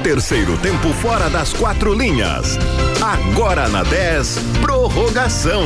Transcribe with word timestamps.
Terceiro 0.00 0.56
tempo 0.58 0.88
fora 0.94 1.28
das 1.28 1.52
quatro 1.52 1.92
linhas. 1.92 2.58
Agora 3.00 3.68
na 3.68 3.84
10, 3.84 4.38
prorrogação. 4.60 5.62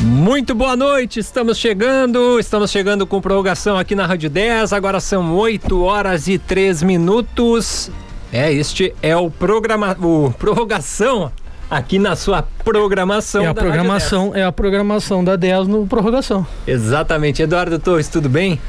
Muito 0.00 0.54
boa 0.54 0.74
noite, 0.74 1.20
estamos 1.20 1.58
chegando, 1.58 2.38
estamos 2.38 2.70
chegando 2.70 3.06
com 3.06 3.20
prorrogação 3.20 3.76
aqui 3.76 3.94
na 3.94 4.06
Rádio 4.06 4.30
10, 4.30 4.72
agora 4.72 5.00
são 5.00 5.36
8 5.36 5.82
horas 5.82 6.26
e 6.26 6.38
3 6.38 6.82
minutos. 6.82 7.90
É, 8.32 8.50
este 8.52 8.94
é 9.02 9.14
o 9.16 9.30
programa, 9.30 9.96
o 10.00 10.32
prorrogação 10.32 11.30
aqui 11.70 11.98
na 11.98 12.16
sua 12.16 12.42
programação. 12.64 13.44
É 13.44 13.48
a 13.48 13.54
programação, 13.54 14.32
é 14.34 14.44
a 14.44 14.52
programação 14.52 15.24
da 15.24 15.36
10 15.36 15.68
no 15.68 15.86
prorrogação. 15.86 16.46
Exatamente. 16.66 17.42
Eduardo 17.42 17.78
Torres, 17.78 18.08
tudo 18.08 18.28
bem? 18.28 18.60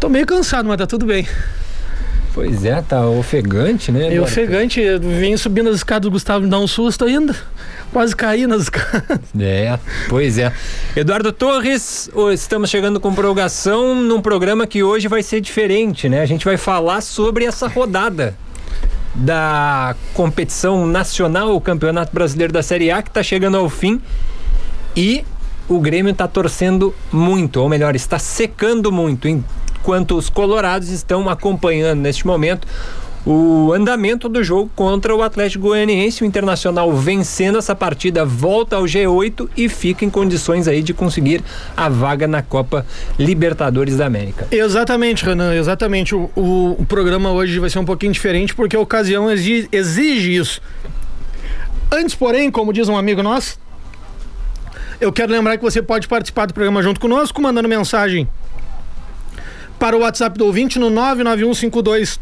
Tô 0.00 0.08
meio 0.08 0.26
cansado, 0.26 0.68
mas 0.68 0.78
tá 0.78 0.86
tudo 0.86 1.06
bem. 1.06 1.26
Pois 2.34 2.64
é, 2.64 2.80
tá 2.82 3.04
ofegante, 3.04 3.90
né? 3.90 4.14
É 4.14 4.20
ofegante, 4.20 4.80
eu 4.80 5.00
vim 5.00 5.36
subindo 5.36 5.70
as 5.70 5.76
escadas 5.76 6.02
do 6.02 6.10
Gustavo 6.12 6.44
me 6.44 6.50
dá 6.50 6.58
um 6.58 6.68
susto 6.68 7.04
ainda. 7.04 7.34
Quase 7.92 8.14
caí 8.14 8.46
nas 8.46 8.62
escadas. 8.62 9.18
É, 9.40 9.76
pois 10.08 10.38
é. 10.38 10.52
Eduardo 10.94 11.32
Torres, 11.32 12.08
estamos 12.32 12.70
chegando 12.70 13.00
com 13.00 13.12
prorrogação 13.12 13.94
num 13.94 14.20
programa 14.20 14.68
que 14.68 14.84
hoje 14.84 15.08
vai 15.08 15.22
ser 15.22 15.40
diferente, 15.40 16.08
né? 16.08 16.20
A 16.20 16.26
gente 16.26 16.44
vai 16.44 16.56
falar 16.56 17.00
sobre 17.00 17.44
essa 17.44 17.66
rodada 17.66 18.36
da 19.18 19.96
competição 20.14 20.86
nacional, 20.86 21.54
o 21.54 21.60
Campeonato 21.60 22.14
Brasileiro 22.14 22.52
da 22.52 22.62
Série 22.62 22.90
A, 22.90 23.02
que 23.02 23.10
está 23.10 23.22
chegando 23.22 23.56
ao 23.56 23.68
fim. 23.68 24.00
E 24.96 25.24
o 25.68 25.80
Grêmio 25.80 26.12
está 26.12 26.28
torcendo 26.28 26.94
muito, 27.12 27.60
ou 27.60 27.68
melhor, 27.68 27.96
está 27.96 28.18
secando 28.18 28.90
muito, 28.92 29.28
enquanto 29.28 30.16
os 30.16 30.30
colorados 30.30 30.88
estão 30.88 31.28
acompanhando 31.28 32.00
neste 32.00 32.26
momento 32.26 32.66
o 33.26 33.72
andamento 33.72 34.28
do 34.28 34.42
jogo 34.42 34.70
contra 34.74 35.14
o 35.14 35.22
Atlético 35.22 35.68
Goianiense. 35.68 36.22
O 36.22 36.26
Internacional 36.26 36.92
vencendo 36.92 37.58
essa 37.58 37.74
partida 37.74 38.24
volta 38.24 38.76
ao 38.76 38.84
G8 38.84 39.48
e 39.56 39.68
fica 39.68 40.04
em 40.04 40.10
condições 40.10 40.68
aí 40.68 40.82
de 40.82 40.94
conseguir 40.94 41.42
a 41.76 41.88
vaga 41.88 42.26
na 42.26 42.42
Copa 42.42 42.86
Libertadores 43.18 43.96
da 43.96 44.06
América. 44.06 44.46
Exatamente, 44.50 45.24
Renan, 45.24 45.54
exatamente. 45.54 46.14
O, 46.14 46.30
o, 46.34 46.76
o 46.78 46.86
programa 46.86 47.30
hoje 47.32 47.58
vai 47.58 47.70
ser 47.70 47.78
um 47.78 47.84
pouquinho 47.84 48.12
diferente 48.12 48.54
porque 48.54 48.76
a 48.76 48.80
ocasião 48.80 49.30
exige, 49.30 49.68
exige 49.72 50.36
isso. 50.36 50.60
Antes, 51.90 52.14
porém, 52.14 52.50
como 52.50 52.72
diz 52.72 52.88
um 52.88 52.96
amigo 52.96 53.22
nosso, 53.22 53.58
eu 55.00 55.12
quero 55.12 55.32
lembrar 55.32 55.56
que 55.56 55.62
você 55.62 55.80
pode 55.80 56.08
participar 56.08 56.46
do 56.46 56.54
programa 56.54 56.82
junto 56.82 57.00
conosco, 57.00 57.40
mandando 57.40 57.68
mensagem 57.68 58.28
para 59.78 59.96
o 59.96 60.00
WhatsApp 60.00 60.36
do 60.36 60.44
ouvinte 60.44 60.78
no 60.78 60.90
99152 60.90 62.20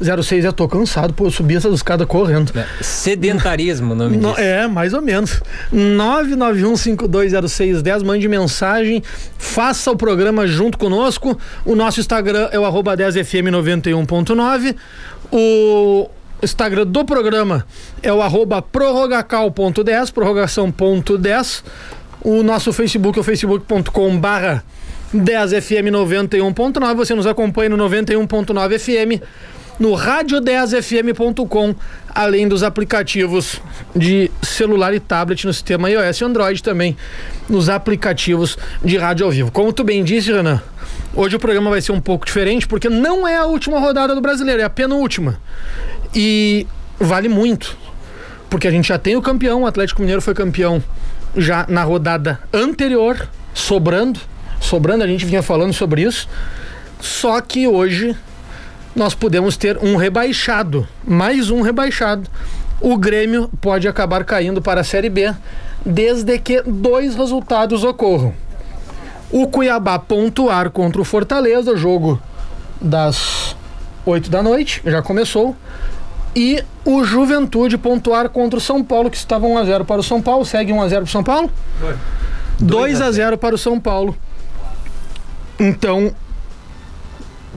06 0.00 0.44
eu 0.44 0.52
tô 0.52 0.68
cansado, 0.68 1.14
pô, 1.14 1.26
eu 1.26 1.30
subi 1.30 1.56
essas 1.56 1.72
escadas 1.74 2.06
correndo. 2.06 2.52
É, 2.56 2.66
sedentarismo, 2.82 3.92
o 3.92 3.96
nome 3.96 4.18
disso. 4.18 4.34
É, 4.38 4.66
mais 4.66 4.92
ou 4.94 5.02
menos. 5.02 5.42
991520610, 5.72 8.04
mande 8.04 8.28
mensagem, 8.28 9.02
faça 9.38 9.90
o 9.90 9.96
programa 9.96 10.46
junto 10.46 10.78
conosco. 10.78 11.36
O 11.64 11.74
nosso 11.74 11.98
Instagram 12.00 12.48
é 12.52 12.58
o 12.58 12.64
arroba 12.64 12.96
10fm91.9. 12.96 14.76
O 15.30 16.08
Instagram 16.42 16.86
do 16.86 17.04
programa 17.04 17.64
é 18.02 18.12
o 18.12 18.20
arroba 18.20 18.60
prorrogacal.10, 18.60 20.12
prorrogação.10. 20.12 21.62
O 22.22 22.42
nosso 22.42 22.72
Facebook 22.72 23.16
é 23.18 23.20
o 23.20 23.24
facebook.com 23.24 24.18
barra 24.18 24.64
10fm 25.14 25.90
91.9. 25.90 26.94
Você 26.94 27.14
nos 27.14 27.26
acompanha 27.26 27.70
no 27.70 27.88
91.9 27.88 28.78
FM 28.78 29.22
no 29.78 29.92
rádio10fm.com, 29.92 31.74
além 32.08 32.46
dos 32.46 32.62
aplicativos 32.62 33.60
de 33.94 34.30
celular 34.42 34.94
e 34.94 35.00
tablet 35.00 35.44
no 35.46 35.52
sistema 35.52 35.90
iOS 35.90 36.20
e 36.20 36.24
Android 36.24 36.62
também, 36.62 36.96
nos 37.48 37.68
aplicativos 37.68 38.56
de 38.84 38.96
rádio 38.96 39.26
ao 39.26 39.32
vivo. 39.32 39.50
Como 39.50 39.72
tu 39.72 39.82
bem 39.82 40.04
disse, 40.04 40.32
Renan, 40.32 40.62
hoje 41.14 41.36
o 41.36 41.38
programa 41.38 41.70
vai 41.70 41.80
ser 41.80 41.92
um 41.92 42.00
pouco 42.00 42.24
diferente 42.24 42.66
porque 42.66 42.88
não 42.88 43.26
é 43.26 43.36
a 43.36 43.46
última 43.46 43.78
rodada 43.78 44.14
do 44.14 44.20
Brasileiro, 44.20 44.62
é 44.62 44.64
a 44.64 44.70
penúltima. 44.70 45.38
E 46.14 46.66
vale 46.98 47.28
muito, 47.28 47.76
porque 48.48 48.68
a 48.68 48.70
gente 48.70 48.88
já 48.88 48.98
tem 48.98 49.16
o 49.16 49.22
campeão, 49.22 49.62
o 49.62 49.66
Atlético 49.66 50.00
Mineiro 50.00 50.22
foi 50.22 50.34
campeão 50.34 50.82
já 51.36 51.66
na 51.68 51.82
rodada 51.82 52.38
anterior, 52.52 53.28
sobrando, 53.52 54.20
sobrando, 54.60 55.02
a 55.02 55.06
gente 55.06 55.24
vinha 55.26 55.42
falando 55.42 55.72
sobre 55.72 56.02
isso. 56.02 56.28
Só 57.00 57.40
que 57.40 57.66
hoje 57.66 58.16
nós 58.94 59.14
podemos 59.14 59.56
ter 59.56 59.78
um 59.78 59.96
rebaixado, 59.96 60.86
mais 61.04 61.50
um 61.50 61.60
rebaixado. 61.60 62.28
O 62.80 62.96
Grêmio 62.96 63.50
pode 63.60 63.88
acabar 63.88 64.24
caindo 64.24 64.62
para 64.62 64.82
a 64.82 64.84
Série 64.84 65.08
B, 65.08 65.34
desde 65.84 66.38
que 66.38 66.62
dois 66.62 67.14
resultados 67.16 67.82
ocorram. 67.82 68.34
O 69.30 69.48
Cuiabá 69.48 69.98
pontuar 69.98 70.70
contra 70.70 71.00
o 71.00 71.04
Fortaleza, 71.04 71.76
jogo 71.76 72.20
das 72.80 73.56
8 74.06 74.30
da 74.30 74.42
noite, 74.42 74.80
já 74.84 75.02
começou. 75.02 75.56
E 76.36 76.62
o 76.84 77.04
Juventude 77.04 77.78
pontuar 77.78 78.28
contra 78.28 78.58
o 78.58 78.62
São 78.62 78.82
Paulo, 78.82 79.10
que 79.10 79.16
estava 79.16 79.46
1x0 79.46 79.84
para 79.84 80.00
o 80.00 80.04
São 80.04 80.20
Paulo. 80.20 80.44
Segue 80.44 80.72
1x0 80.72 80.90
para 80.90 81.04
o 81.04 81.06
São 81.06 81.24
Paulo? 81.24 81.50
2 82.60 83.00
a 83.00 83.10
0 83.10 83.38
para 83.38 83.54
o 83.54 83.58
São 83.58 83.80
Paulo. 83.80 84.16
Então, 85.58 86.12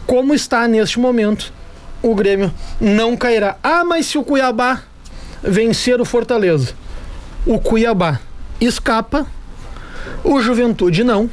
como 0.07 0.33
está 0.33 0.67
neste 0.67 0.97
momento, 0.99 1.53
o 2.01 2.15
Grêmio 2.15 2.51
não 2.79 3.15
cairá. 3.17 3.57
Ah, 3.61 3.83
mas 3.83 4.05
se 4.05 4.17
o 4.17 4.23
Cuiabá 4.23 4.81
vencer 5.43 5.99
o 5.99 6.05
Fortaleza, 6.05 6.73
o 7.45 7.59
Cuiabá 7.59 8.19
escapa, 8.59 9.27
o 10.23 10.39
Juventude 10.39 11.03
não, 11.03 11.29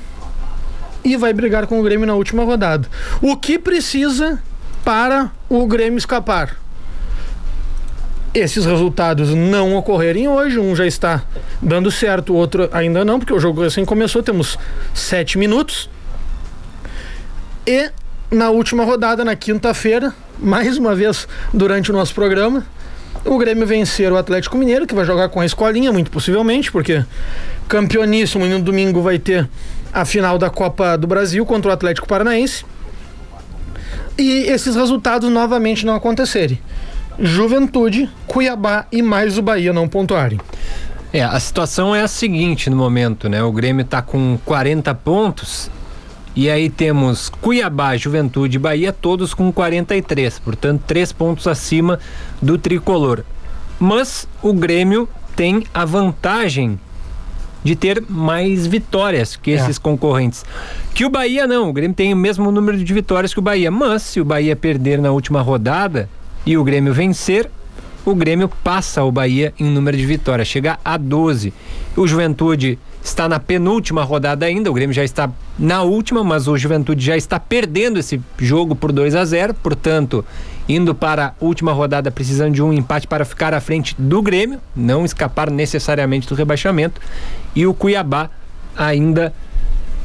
e 1.05 1.17
vai 1.17 1.33
brigar 1.33 1.67
com 1.67 1.79
o 1.79 1.83
Grêmio 1.83 2.07
na 2.07 2.15
última 2.15 2.45
rodada. 2.45 2.89
O 3.23 3.37
que 3.37 3.59
precisa 3.59 4.43
para 4.85 5.31
o 5.49 5.67
Grêmio 5.67 5.99
escapar? 5.99 6.57
Esses 8.35 8.67
resultados 8.67 9.33
não 9.33 9.77
ocorrerem 9.77 10.27
hoje, 10.27 10.59
um 10.59 10.75
já 10.75 10.85
está 10.85 11.23
dando 11.63 11.89
certo, 11.93 12.33
o 12.33 12.37
outro 12.37 12.69
ainda 12.73 13.05
não, 13.05 13.21
porque 13.21 13.33
o 13.33 13.39
jogo 13.39 13.63
assim 13.63 13.85
começou, 13.85 14.23
temos 14.25 14.59
sete 14.93 15.39
minutos. 15.39 15.89
E 17.65 17.93
na 18.35 18.51
última 18.51 18.85
rodada, 18.85 19.25
na 19.25 19.37
quinta-feira, 19.37 20.13
mais 20.39 20.77
uma 20.77 20.95
vez 20.95 21.27
durante 21.53 21.91
o 21.91 21.95
nosso 21.95 22.15
programa, 22.15 22.67
o 23.25 23.39
Grêmio 23.39 23.67
vencer 23.67 24.13
o 24.13 24.17
Atlético 24.17 24.59
Mineiro, 24.59 24.87
que 24.87 24.95
vai 24.95 25.05
jogar 25.05 25.29
com 25.29 25.41
a 25.41 25.47
escolinha, 25.47 25.93
muito 25.93 26.11
possivelmente, 26.11 26.71
porque 26.71 27.05
campeoníssimo 27.69 28.45
e 28.45 28.49
no 28.49 28.61
domingo 28.61 29.01
vai 29.01 29.19
ter 29.19 29.49
a 29.93 30.05
final 30.05 30.37
da 30.37 30.51
Copa 30.51 30.99
do 30.99 31.07
Brasil 31.07 31.47
contra 31.47 31.71
o 31.71 31.75
Atlético 31.75 32.07
Paranaense. 32.07 32.67
E 34.19 34.45
esses 34.49 34.77
resultados 34.77 35.31
novamente 35.31 35.87
não 35.87 35.95
acontecerem. 35.95 36.61
Juventude, 37.19 38.11
Cuiabá 38.27 38.87
e 38.91 39.01
mais 39.01 39.39
o 39.39 39.43
Bahia 39.43 39.73
não 39.73 39.89
pontuarem. 39.89 40.41
É, 41.13 41.23
a 41.23 41.39
situação 41.39 41.95
é 41.95 42.03
a 42.03 42.09
seguinte 42.09 42.69
no 42.69 42.77
momento, 42.77 43.29
né? 43.29 43.43
O 43.43 43.53
Grêmio 43.53 43.85
está 43.85 44.03
com 44.03 44.37
40 44.45 44.93
pontos 44.97 45.71
e 46.37 46.51
aí 46.51 46.69
temos 46.69 47.29
Cuiabá, 47.29 47.97
Juventude 47.97 48.57
e 48.57 48.59
Bahia, 48.59 48.93
todos 48.93 49.33
com 49.33 49.53
43, 49.53 50.39
portanto, 50.41 50.83
três 50.87 51.13
pontos 51.13 51.47
acima 51.47 51.99
do 52.43 52.59
tricolor. 52.59 53.23
Mas 53.79 54.27
o 54.43 54.53
Grêmio 54.53 55.09
tem 55.37 55.65
a 55.73 55.85
vantagem 55.85 56.79
de 57.63 57.75
ter 57.75 58.05
mais 58.09 58.67
vitórias 58.67 59.37
que 59.37 59.53
é. 59.53 59.55
esses 59.55 59.79
é. 59.79 59.81
concorrentes. 59.81 60.45
Que 60.93 61.05
o 61.05 61.11
Bahia 61.11 61.47
não, 61.47 61.71
o 61.71 61.73
Grêmio 61.73 61.95
tem 61.95 62.13
o 62.13 62.17
mesmo 62.17 62.51
número 62.51 62.77
de 62.77 62.93
vitórias 62.93 63.33
que 63.33 63.39
o 63.39 63.43
Bahia, 63.43 63.71
mas 63.71 64.03
se 64.03 64.21
o 64.21 64.25
Bahia 64.25 64.57
perder 64.57 64.99
na 64.99 65.11
última 65.13 65.41
rodada 65.41 66.09
e 66.45 66.59
o 66.59 66.65
Grêmio 66.65 66.93
vencer, 66.93 67.49
o 68.05 68.15
Grêmio 68.15 68.49
passa 68.63 69.03
o 69.03 69.11
Bahia 69.11 69.55
em 69.59 69.65
número 69.65 69.97
de 69.97 70.05
vitórias, 70.05 70.47
chega 70.47 70.79
a 70.85 70.97
12. 70.97 71.55
O 71.97 72.07
Juventude 72.07 72.79
está 73.05 73.29
na 73.29 73.39
penúltima 73.39 74.03
rodada 74.03 74.47
ainda, 74.47 74.71
o 74.71 74.75
Grêmio 74.75 74.95
já 74.95 75.05
está 75.05 75.31
na 75.59 75.83
última, 75.83 76.25
mas 76.25 76.49
o 76.49 76.57
Juventude 76.57 77.05
já 77.05 77.15
está 77.15 77.39
perdendo 77.39 77.99
esse 77.99 78.19
jogo 78.39 78.75
por 78.75 78.91
2 78.91 79.15
a 79.15 79.23
0, 79.23 79.53
portanto, 79.53 80.25
indo 80.67 80.95
para 80.95 81.27
a 81.27 81.33
última 81.39 81.71
rodada 81.71 82.11
precisando 82.11 82.55
de 82.55 82.63
um 82.63 82.73
empate 82.73 83.07
para 83.07 83.27
ficar 83.27 83.53
à 83.53 83.61
frente 83.61 83.95
do 83.99 84.23
Grêmio, 84.23 84.59
não 84.75 85.05
escapar 85.05 85.51
necessariamente 85.51 86.27
do 86.27 86.35
rebaixamento, 86.35 86.99
e 87.55 87.67
o 87.67 87.75
Cuiabá 87.75 88.31
ainda 88.75 89.35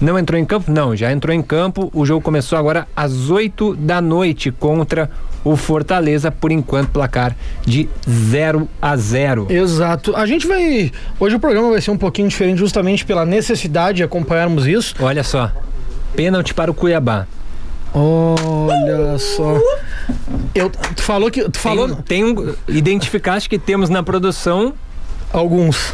não 0.01 0.19
entrou 0.19 0.39
em 0.39 0.45
campo? 0.45 0.69
Não, 0.69 0.95
já 0.95 1.11
entrou 1.11 1.35
em 1.35 1.41
campo. 1.41 1.89
O 1.93 2.05
jogo 2.05 2.21
começou 2.21 2.57
agora 2.57 2.87
às 2.95 3.29
8 3.29 3.75
da 3.75 3.99
noite 3.99 4.49
contra 4.49 5.09
o 5.43 5.55
Fortaleza, 5.55 6.31
por 6.31 6.51
enquanto, 6.51 6.89
placar 6.89 7.35
de 7.65 7.89
0 8.09 8.67
a 8.81 8.95
0. 8.95 9.47
Exato. 9.49 10.15
A 10.15 10.25
gente 10.25 10.47
vai. 10.47 10.91
Hoje 11.19 11.35
o 11.35 11.39
programa 11.39 11.69
vai 11.69 11.81
ser 11.81 11.91
um 11.91 11.97
pouquinho 11.97 12.27
diferente, 12.27 12.59
justamente 12.59 13.05
pela 13.05 13.25
necessidade 13.25 13.97
de 13.97 14.03
acompanharmos 14.03 14.67
isso. 14.67 14.95
Olha 14.99 15.23
só. 15.23 15.51
Pênalti 16.15 16.53
para 16.53 16.69
o 16.69 16.73
Cuiabá. 16.73 17.27
Olha 17.93 19.17
só. 19.17 19.59
Eu, 20.53 20.69
tu 20.69 21.01
falou 21.01 21.31
que. 21.31 21.47
Tu 21.49 21.59
falou. 21.59 21.87
Tem, 21.87 22.03
tem 22.03 22.23
um, 22.23 22.55
identificaste 22.67 23.49
que 23.49 23.57
temos 23.57 23.89
na 23.89 24.03
produção 24.03 24.73
alguns. 25.31 25.93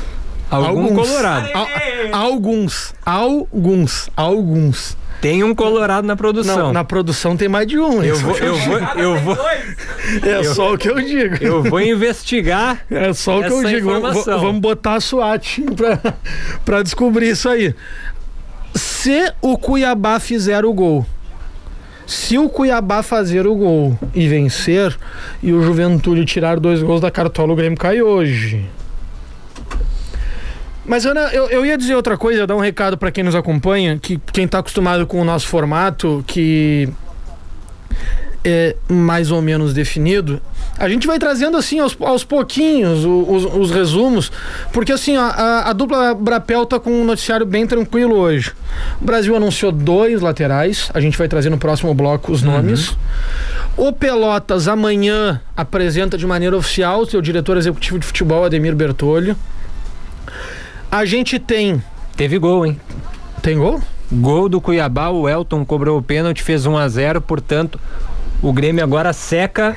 Algum 0.50 0.84
alguns. 0.84 1.08
colorado. 1.08 1.50
A, 1.54 2.18
alguns. 2.18 2.94
Alguns. 3.06 4.10
Alguns. 4.16 4.98
Tem 5.22 5.44
um 5.44 5.56
colorado 5.56 6.06
na 6.06 6.16
produção. 6.16 6.58
Não, 6.58 6.74
na 6.74 6.84
produção 6.84 7.36
tem 7.36 7.48
mais 7.48 7.66
de 7.66 7.80
um. 7.80 8.04
Eu 8.04 8.16
vou, 8.18 8.38
eu 8.38 8.56
vou, 8.56 8.80
eu 8.96 9.20
vou. 9.20 9.38
É 10.22 10.38
eu, 10.38 10.54
só 10.54 10.74
o 10.74 10.78
que 10.78 10.90
eu 10.90 11.02
digo. 11.02 11.38
Eu 11.42 11.64
vou 11.64 11.82
investigar. 11.82 12.86
É 12.92 13.12
só 13.14 13.40
o 13.40 13.44
que 13.44 13.52
eu 13.52 13.64
digo. 13.64 13.90
Vamos, 14.00 14.26
vamos 14.26 14.62
botar 14.62 14.96
a 14.96 15.00
SWAT 15.00 15.62
pra, 15.76 16.14
pra 16.64 16.84
descobrir 16.84 17.30
isso 17.30 17.50
aí. 17.50 17.74
Se 18.76 19.32
o 19.42 19.58
Cuiabá 19.58 20.20
fizer 20.20 20.64
o 20.66 20.74
gol, 20.74 21.06
se 22.06 22.38
o 22.38 22.50
Cuiabá 22.50 23.02
fazer 23.02 23.48
o 23.48 23.56
gol 23.56 23.98
e 24.14 24.28
vencer, 24.28 24.96
e 25.42 25.54
o 25.54 25.64
Juventude 25.64 26.26
tirar 26.26 26.60
dois 26.60 26.84
gols 26.84 27.02
da 27.02 27.10
cartola, 27.10 27.54
o 27.54 27.56
Grêmio 27.56 27.78
cai 27.78 28.02
hoje. 28.02 28.66
Mas 30.86 31.06
Ana, 31.06 31.22
eu, 31.34 31.50
eu 31.50 31.66
ia 31.66 31.78
dizer 31.78 31.96
outra 31.96 32.18
coisa, 32.18 32.46
dar 32.46 32.56
um 32.56 32.60
recado 32.60 32.98
para 32.98 33.12
quem 33.12 33.24
nos 33.24 33.36
acompanha, 33.36 33.98
que 33.98 34.20
quem 34.32 34.46
está 34.46 34.60
acostumado 34.60 35.08
com 35.08 35.20
o 35.20 35.26
nosso 35.26 35.48
formato, 35.48 36.24
que 36.28 36.88
é 38.44 38.76
mais 38.88 39.32
ou 39.32 39.42
menos 39.42 39.74
definido, 39.74 40.40
a 40.78 40.88
gente 40.88 41.08
vai 41.08 41.18
trazendo 41.18 41.58
assim 41.58 41.80
aos, 41.80 41.98
aos 42.00 42.24
pouquinhos 42.24 43.04
os, 43.04 43.46
os, 43.46 43.72
resumos, 43.72 44.32
porque 44.72 44.92
assim, 44.92 45.16
a, 45.18 45.64
a, 45.70 45.74
dupla 45.74 46.14
Brapel 46.14 46.66
tá 46.66 46.80
com 46.80 46.92
um 46.92 47.04
noticiário 47.04 47.46
bem 47.46 47.66
tranquilo 47.66 48.16
hoje. 48.16 48.52
O 49.02 49.06
Brasil 49.06 49.36
anunciou 49.36 49.72
dois 49.72 50.22
laterais, 50.22 50.92
a 50.94 51.00
gente 51.00 51.18
vai 51.18 51.28
trazer 51.28 51.50
no 51.50 51.58
próximo 51.58 51.94
bloco 51.96 52.32
os 52.32 52.44
nomes. 52.44 52.90
Uhum. 52.90 53.88
O 53.88 53.94
Pelotas 53.94 54.68
amanhã 54.68 55.42
apresenta 55.58 56.18
de 56.18 56.28
maneira 56.28 56.56
oficial 56.56 57.06
seu 57.06 57.22
diretor 57.22 57.58
executivo 57.58 57.98
de 57.98 58.06
futebol, 58.06 58.44
Ademir 58.46 58.76
Bertolli. 58.76 59.36
A 60.96 61.04
gente 61.04 61.38
tem. 61.40 61.84
Teve 62.16 62.40
gol, 62.40 62.66
hein? 62.66 62.80
Tem 63.42 63.58
gol? 63.58 63.82
Gol 64.10 64.48
do 64.48 64.62
Cuiabá, 64.62 65.10
o 65.10 65.28
Elton 65.28 65.66
cobrou 65.66 65.98
o 65.98 66.02
pênalti, 66.02 66.42
fez 66.42 66.66
1 66.66 66.78
a 66.78 66.88
0 66.88 67.20
portanto, 67.20 67.78
o 68.42 68.54
Grêmio 68.54 68.82
agora 68.82 69.12
seca 69.12 69.76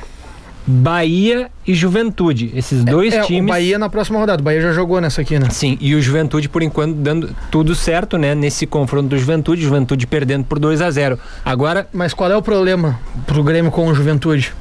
Bahia 0.65 1.51
e 1.67 1.73
Juventude. 1.73 2.53
Esses 2.55 2.85
dois 2.85 3.13
é, 3.13 3.17
é, 3.17 3.23
times. 3.23 3.43
O 3.43 3.47
Bahia 3.47 3.77
na 3.77 3.89
próxima 3.89 4.17
rodada. 4.17 4.41
O 4.41 4.45
Bahia 4.45 4.61
já 4.61 4.71
jogou 4.71 5.01
nessa 5.01 5.19
aqui, 5.19 5.37
né? 5.37 5.49
Sim, 5.49 5.77
e 5.81 5.93
o 5.93 6.01
Juventude, 6.01 6.47
por 6.47 6.63
enquanto, 6.63 6.95
dando 6.95 7.35
tudo 7.51 7.75
certo, 7.75 8.17
né? 8.17 8.33
Nesse 8.33 8.65
confronto 8.65 9.09
do 9.09 9.17
Juventude, 9.17 9.61
Juventude 9.61 10.07
perdendo 10.07 10.45
por 10.45 10.57
2 10.57 10.81
a 10.81 10.89
0 10.89 11.19
Agora. 11.43 11.85
Mas 11.91 12.13
qual 12.13 12.31
é 12.31 12.37
o 12.37 12.41
problema 12.41 12.97
pro 13.27 13.43
Grêmio 13.43 13.71
com 13.71 13.85
o 13.87 13.93
Juventude? 13.93 14.53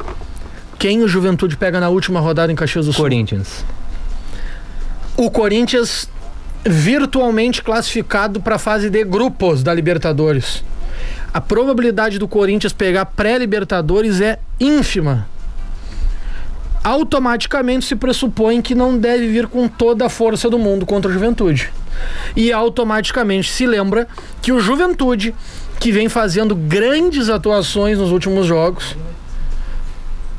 Quem 0.77 1.05
o 1.05 1.09
Juventude 1.09 1.57
pega 1.57 1.79
na 1.79 1.89
última 1.89 2.19
rodada 2.19 2.51
em 2.51 2.57
Caxias 2.57 2.85
do 2.85 2.93
Sul? 2.93 3.05
Corinthians. 3.05 3.65
O 5.17 5.31
Corinthians 5.31 6.09
virtualmente 6.65 7.63
classificado 7.63 8.41
para 8.41 8.57
a 8.57 8.59
fase 8.59 8.91
de 8.91 9.05
grupos 9.05 9.63
da 9.63 9.73
Libertadores. 9.73 10.65
A 11.33 11.41
probabilidade 11.41 12.19
do 12.19 12.27
Corinthians 12.27 12.73
pegar 12.73 13.05
pré-Libertadores 13.07 14.21
é 14.21 14.39
ínfima. 14.59 15.29
Automaticamente 16.83 17.85
se 17.85 17.97
pressupõe 17.97 18.63
que 18.63 18.75
não 18.75 18.97
deve 18.97 19.29
vir 19.29 19.47
com 19.47 19.69
toda 19.69 20.07
a 20.07 20.09
força 20.09 20.49
do 20.49 20.59
mundo 20.59 20.87
contra 20.87 21.11
a 21.11 21.15
Juventude. 21.15 21.71
E 22.35 22.53
automaticamente 22.53 23.51
se 23.51 23.67
lembra 23.67 24.09
que 24.41 24.53
o 24.53 24.61
Juventude, 24.61 25.35
que 25.79 25.93
vem 25.93 26.09
fazendo 26.09 26.55
grandes 26.55 27.29
atuações 27.29 27.99
nos 27.99 28.11
últimos 28.11 28.47
jogos, 28.47 28.97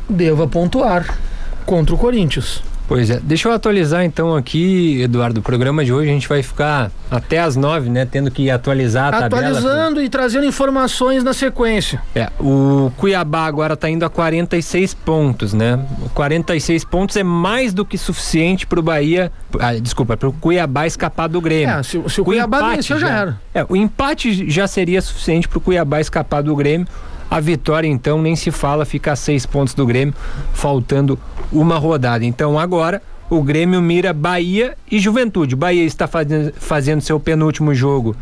deva 0.09 0.47
pontuar 0.47 1.17
contra 1.65 1.93
o 1.93 1.97
Corinthians. 1.97 2.63
Pois 2.89 3.07
é. 3.11 3.19
Deixa 3.21 3.47
eu 3.47 3.53
atualizar 3.53 4.03
então 4.03 4.35
aqui, 4.35 5.03
Eduardo. 5.03 5.41
O 5.41 5.43
programa 5.43 5.85
de 5.85 5.93
hoje 5.93 6.09
a 6.09 6.13
gente 6.13 6.27
vai 6.27 6.41
ficar 6.41 6.89
até 7.11 7.37
as 7.39 7.55
nove, 7.55 7.87
né? 7.87 8.03
Tendo 8.03 8.31
que 8.31 8.49
atualizar 8.49 9.13
a 9.13 9.19
tabela. 9.19 9.49
Atualizando 9.49 10.01
e 10.01 10.09
trazendo 10.09 10.45
informações 10.47 11.23
na 11.23 11.31
sequência. 11.31 12.01
É, 12.15 12.31
o 12.39 12.91
Cuiabá 12.97 13.45
agora 13.45 13.75
está 13.75 13.87
indo 13.87 14.03
a 14.03 14.09
46 14.09 14.95
pontos, 14.95 15.53
né? 15.53 15.79
46 16.15 16.83
pontos 16.83 17.15
é 17.15 17.21
mais 17.21 17.75
do 17.75 17.85
que 17.85 17.95
suficiente 17.95 18.65
para 18.65 18.79
o 18.79 18.81
Bahia. 18.83 19.31
Ah, 19.59 19.75
desculpa, 19.75 20.17
para 20.17 20.27
o 20.27 20.33
Cuiabá 20.33 20.87
escapar 20.87 21.29
do 21.29 21.39
Grêmio. 21.39 21.75
É, 21.75 21.83
se, 21.83 22.01
se 22.09 22.19
o, 22.19 22.23
o 22.23 22.25
Cuiabá 22.25 22.71
venceu, 22.71 22.97
já, 22.97 23.07
já 23.07 23.15
era. 23.15 23.41
É, 23.53 23.63
o 23.69 23.75
empate 23.75 24.49
já 24.49 24.65
seria 24.65 24.99
suficiente 24.99 25.47
para 25.47 25.59
o 25.59 25.61
Cuiabá 25.61 26.01
escapar 26.01 26.41
do 26.41 26.55
Grêmio. 26.55 26.87
A 27.29 27.39
vitória, 27.39 27.87
então, 27.87 28.19
nem 28.21 28.35
se 28.35 28.49
fala, 28.49 28.85
fica 28.85 29.11
a 29.11 29.15
seis 29.15 29.45
pontos 29.45 29.75
do 29.75 29.85
Grêmio, 29.85 30.15
faltando 30.53 31.19
uma 31.51 31.77
rodada. 31.77 32.25
Então, 32.25 32.57
agora, 32.57 33.01
o 33.29 33.43
Grêmio 33.43 33.79
mira 33.79 34.11
Bahia 34.11 34.75
e 34.89 34.97
Juventude. 34.97 35.55
Bahia 35.55 35.83
está 35.83 36.07
fazendo, 36.07 36.51
fazendo 36.57 37.01
seu 37.01 37.19
penúltimo 37.19 37.75
jogo. 37.75 38.15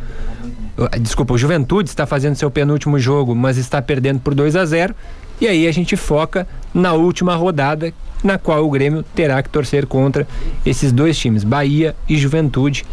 Ah, 0.77 0.97
desculpa, 0.97 1.33
o 1.33 1.37
Juventude 1.37 1.89
está 1.89 2.05
fazendo 2.05 2.35
seu 2.35 2.51
penúltimo 2.51 2.99
jogo, 2.99 3.33
mas 3.33 3.57
está 3.57 3.81
perdendo 3.81 4.19
por 4.19 4.35
2 4.35 4.57
a 4.57 4.65
0 4.65 4.93
E 5.39 5.47
aí 5.47 5.67
a 5.67 5.71
gente 5.71 5.95
foca 5.95 6.45
na 6.73 6.91
última 6.91 7.33
rodada, 7.35 7.93
na 8.21 8.37
qual 8.37 8.65
o 8.65 8.69
Grêmio 8.69 9.03
terá 9.15 9.41
que 9.41 9.49
torcer 9.49 9.85
contra 9.85 10.27
esses 10.65 10.91
dois 10.91 11.17
times, 11.17 11.45
Bahia 11.45 11.95
e 12.09 12.17
Juventude. 12.17 12.85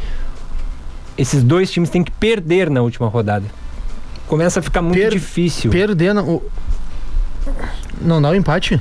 Esses 1.19 1.43
dois 1.43 1.73
times 1.73 1.91
têm 1.91 2.05
que 2.05 2.13
perder 2.13 2.71
na 2.71 2.83
última 2.83 3.09
rodada 3.09 3.64
começa 4.27 4.61
a 4.61 4.63
ficar 4.63 4.83
muito 4.83 4.99
per 4.99 5.11
difícil. 5.11 5.71
Perdendo. 5.71 6.23
O... 6.23 6.43
Não 8.01 8.21
dá 8.21 8.29
o 8.29 8.33
um 8.33 8.35
empate? 8.35 8.81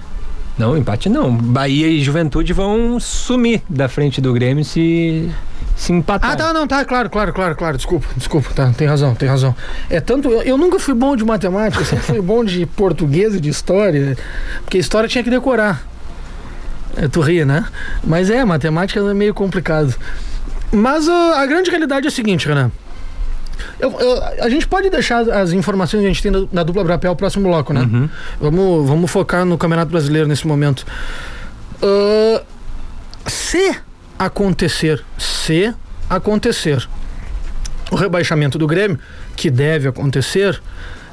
Não, 0.57 0.77
empate 0.77 1.09
não. 1.09 1.35
Bahia 1.35 1.87
e 1.87 2.01
Juventude 2.01 2.53
vão 2.53 2.99
sumir 2.99 3.61
da 3.69 3.89
frente 3.89 4.21
do 4.21 4.31
Grêmio 4.33 4.63
se 4.63 5.31
se 5.75 5.91
empatar. 5.91 6.31
Ah, 6.31 6.35
tá, 6.35 6.53
não, 6.53 6.67
tá, 6.67 6.85
claro, 6.85 7.09
claro, 7.09 7.33
claro, 7.33 7.55
claro. 7.55 7.77
Desculpa, 7.77 8.07
desculpa, 8.15 8.49
tá, 8.53 8.71
tem 8.71 8.87
razão, 8.87 9.15
tem 9.15 9.27
razão. 9.27 9.55
É 9.89 9.99
tanto. 9.99 10.29
Eu, 10.29 10.41
eu 10.43 10.57
nunca 10.57 10.79
fui 10.79 10.93
bom 10.93 11.15
de 11.15 11.25
matemática, 11.25 11.81
eu 11.81 11.85
sempre 11.85 12.05
fui 12.05 12.21
bom 12.21 12.43
de 12.43 12.65
português 12.77 13.35
e 13.35 13.39
de 13.39 13.49
história, 13.49 14.17
porque 14.61 14.77
história 14.77 15.09
tinha 15.09 15.23
que 15.23 15.29
decorar. 15.29 15.83
É, 16.95 17.07
tu 17.07 17.21
ria, 17.21 17.45
né? 17.45 17.65
Mas 18.03 18.29
é, 18.29 18.45
matemática 18.45 18.99
é 18.99 19.13
meio 19.13 19.33
complicado. 19.33 19.95
Mas 20.71 21.07
uh, 21.07 21.33
a 21.35 21.45
grande 21.45 21.69
realidade 21.69 22.05
é 22.05 22.09
a 22.09 22.11
seguinte, 22.11 22.47
Renan. 22.47 22.71
Eu, 23.79 23.91
eu, 23.99 24.23
a 24.41 24.49
gente 24.49 24.67
pode 24.67 24.89
deixar 24.89 25.21
as 25.29 25.51
informações 25.51 26.01
que 26.01 26.05
a 26.05 26.09
gente 26.09 26.21
tem 26.21 26.31
da, 26.31 26.39
da 26.51 26.63
dupla 26.63 26.83
Brapel 26.83 27.15
próximo 27.15 27.47
bloco, 27.47 27.73
né? 27.73 27.81
Uhum. 27.81 28.09
Vamos, 28.39 28.87
vamos 28.87 29.11
focar 29.11 29.45
no 29.45 29.57
Campeonato 29.57 29.91
Brasileiro 29.91 30.27
nesse 30.27 30.47
momento. 30.47 30.85
Uh, 31.81 32.41
se 33.27 33.75
acontecer, 34.17 35.03
se 35.17 35.73
acontecer 36.09 36.87
o 37.91 37.95
rebaixamento 37.95 38.57
do 38.57 38.65
Grêmio, 38.65 38.99
que 39.35 39.49
deve 39.49 39.87
acontecer, 39.87 40.61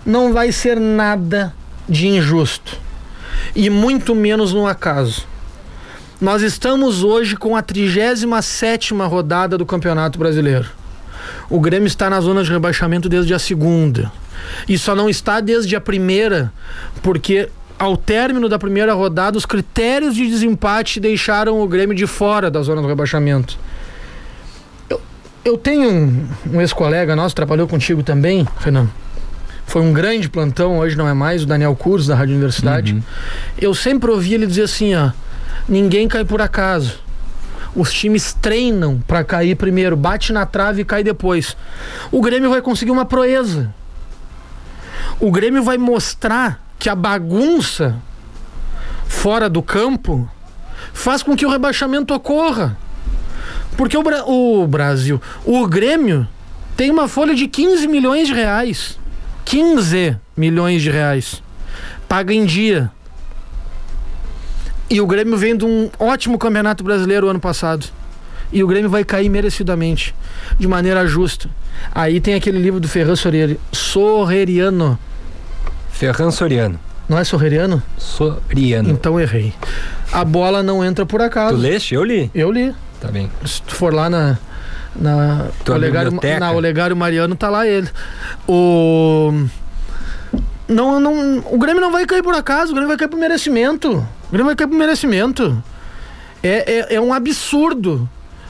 não 0.05 0.33
vai 0.33 0.53
ser 0.53 0.79
nada 0.79 1.55
de 1.89 2.07
injusto. 2.07 2.79
E 3.55 3.69
muito 3.69 4.15
menos 4.15 4.53
no 4.53 4.67
acaso. 4.67 5.27
Nós 6.21 6.43
estamos 6.43 7.03
hoje 7.03 7.37
com 7.37 7.57
a 7.57 7.63
37 7.63 8.95
rodada 8.95 9.57
do 9.57 9.65
Campeonato 9.65 10.19
Brasileiro. 10.19 10.69
O 11.49 11.61
Grêmio 11.61 11.87
está 11.87 12.09
na 12.09 12.21
zona 12.21 12.43
de 12.43 12.51
rebaixamento 12.51 13.09
desde 13.09 13.35
a 13.35 13.39
segunda. 13.39 14.11
E 14.69 14.79
só 14.79 14.95
não 14.95 15.09
está 15.09 15.41
desde 15.41 15.77
a 15.77 15.81
primeira, 15.81 16.53
porque 17.03 17.49
ao 17.79 17.97
término 17.97 18.49
da 18.49 18.59
primeira 18.59 18.93
rodada, 18.93 19.39
os 19.39 19.47
critérios 19.47 20.15
de 20.15 20.27
desempate 20.27 21.01
deixaram 21.01 21.61
o 21.61 21.67
Grêmio 21.67 21.95
de 21.95 22.07
fora 22.07 22.51
da 22.51 22.63
zona 22.63 22.83
do 22.83 22.89
rebaixamento. 22.89 23.59
Eu, 24.89 25.01
eu 25.45 25.57
tenho 25.57 25.91
um, 25.91 26.29
um 26.53 26.61
ex-colega 26.61 27.17
nosso, 27.17 27.35
trabalhou 27.35 27.67
contigo 27.67 28.03
também, 28.03 28.47
Renan. 28.59 28.89
Foi 29.67 29.83
um 29.83 29.93
grande 29.93 30.29
plantão, 30.29 30.79
hoje 30.79 30.97
não 30.97 31.09
é 31.09 31.15
mais, 31.15 31.45
o 31.45 31.47
Daniel 31.47 31.77
Curso, 31.77 32.09
da 32.09 32.17
Rádio 32.17 32.35
Universidade. 32.35 32.95
Uhum. 32.95 33.03
Eu 33.59 33.75
sempre 33.75 34.11
ouvi 34.11 34.35
ele 34.35 34.47
dizer 34.47 34.65
assim: 34.65 34.95
ó, 34.95 35.11
ninguém 35.69 36.09
cai 36.09 36.25
por 36.25 36.43
acaso 36.43 36.99
os 37.75 37.93
times 37.93 38.33
treinam 38.33 39.03
para 39.07 39.25
cair 39.25 39.55
primeiro, 39.55 39.97
bate 39.97 40.33
na 40.33 40.45
trave 40.45 40.83
e 40.83 40.85
cai 40.85 41.03
depois. 41.03 41.57
O 42.11 42.21
Grêmio 42.21 42.51
vai 42.51 42.61
conseguir 42.61 42.91
uma 42.91 43.05
proeza. 43.05 43.73
O 45.21 45.31
Grêmio 45.31 45.63
vai 45.63 45.79
mostrar 45.79 46.65
que 46.79 46.89
a 46.89 46.95
bagunça 46.95 47.97
fora 49.07 49.49
do 49.49 49.63
campo 49.63 50.29
faz 50.93 51.23
com 51.23 51.37
que 51.37 51.47
o 51.47 51.51
rebaixamento 51.51 52.15
ocorra. 52.15 52.77
Porque 53.77 53.97
o, 53.97 54.03
Bra 54.03 54.25
o 54.27 54.67
Brasil, 54.67 55.21
o 55.45 55.67
Grêmio 55.67 56.27
tem 56.77 56.91
uma 56.91 57.09
folha 57.09 57.35
de 57.35 57.47
15 57.47 57.87
milhões 57.87 58.27
de 58.27 58.35
reais. 58.35 58.99
15 59.45 60.17
milhões 60.37 60.83
de 60.83 60.91
reais. 60.91 61.43
Paga 62.09 62.33
em 62.33 62.45
dia. 62.45 62.91
E 64.91 65.01
o 65.01 65.07
Grêmio 65.07 65.37
vem 65.39 65.57
de 65.57 65.65
um 65.65 65.89
ótimo 65.99 66.37
campeonato 66.39 66.83
brasileiro 66.83 67.29
ano 67.29 67.39
passado. 67.41 67.87
e 68.53 68.65
o 68.65 68.67
Grêmio 68.67 68.91
vai 68.91 69.05
cair 69.05 69.29
merecidamente, 69.29 70.13
de 70.59 70.67
maneira 70.67 71.07
justa. 71.07 71.49
Aí 71.95 72.21
tem 72.21 72.35
aquele 72.35 72.59
livro 72.59 72.81
do 72.81 72.89
Ferran 72.89 73.15
Sorreriano. 73.73 74.99
Ferran 75.93 76.31
Soriano. 76.33 76.81
Não 77.09 77.17
é 77.19 77.23
Sorreriano? 77.25 77.81
Soriano. 77.97 78.91
Então 78.91 79.21
errei. 79.21 79.53
A 80.13 80.25
bola 80.25 80.63
não 80.65 80.85
entra 80.85 81.07
por 81.07 81.23
acaso. 81.23 81.55
Tu 81.57 81.61
leste? 81.63 81.95
Eu 81.95 82.03
li. 82.05 82.29
Eu 82.35 82.51
li. 82.51 82.75
Tá 83.01 83.09
bem. 83.09 83.31
Se 83.47 83.63
tu 83.63 83.75
for 83.75 83.95
lá 83.95 84.11
na. 84.11 84.37
Na 84.97 85.47
Tua 85.65 85.77
Olegário, 85.77 86.11
biblioteca. 86.11 86.41
na 86.41 86.51
Olegário 86.51 86.97
Mariano, 86.97 87.37
tá 87.37 87.49
lá 87.49 87.65
ele. 87.69 87.89
O. 88.49 89.33
Não, 90.67 90.99
não, 90.99 91.39
o 91.47 91.59
Grêmio 91.59 91.81
não 91.81 91.93
vai 91.93 92.05
cair 92.07 92.23
por 92.23 92.35
acaso, 92.35 92.73
o 92.73 92.75
Grêmio 92.75 92.89
vai 92.89 92.97
cair 92.97 93.09
por 93.09 93.19
merecimento. 93.19 94.05
O 94.31 94.33
Grêmio 94.33 94.47
vai 94.47 94.55
cair 94.55 94.69
por 94.69 94.79
merecimento. 94.79 95.61
É, 96.41 96.89
é, 96.93 96.95
é 96.95 97.01
um 97.01 97.13
absurdo 97.13 98.09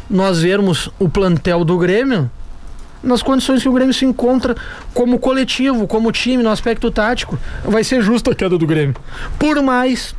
nós 0.09 0.43
vermos 0.43 0.91
o 0.99 1.09
plantel 1.09 1.65
do 1.65 1.79
Grêmio 1.79 2.31
nas 3.03 3.23
condições 3.23 3.63
que 3.63 3.69
o 3.69 3.73
Grêmio 3.73 3.95
se 3.95 4.05
encontra 4.05 4.55
como 4.93 5.19
coletivo, 5.19 5.87
como 5.87 6.13
time, 6.13 6.43
no 6.43 6.51
aspecto 6.51 6.91
tático. 6.91 7.39
Vai 7.65 7.83
ser 7.83 8.03
justa 8.03 8.33
a 8.33 8.35
queda 8.35 8.59
do 8.59 8.67
Grêmio. 8.67 8.95
Por 9.39 9.63
mais 9.63 10.15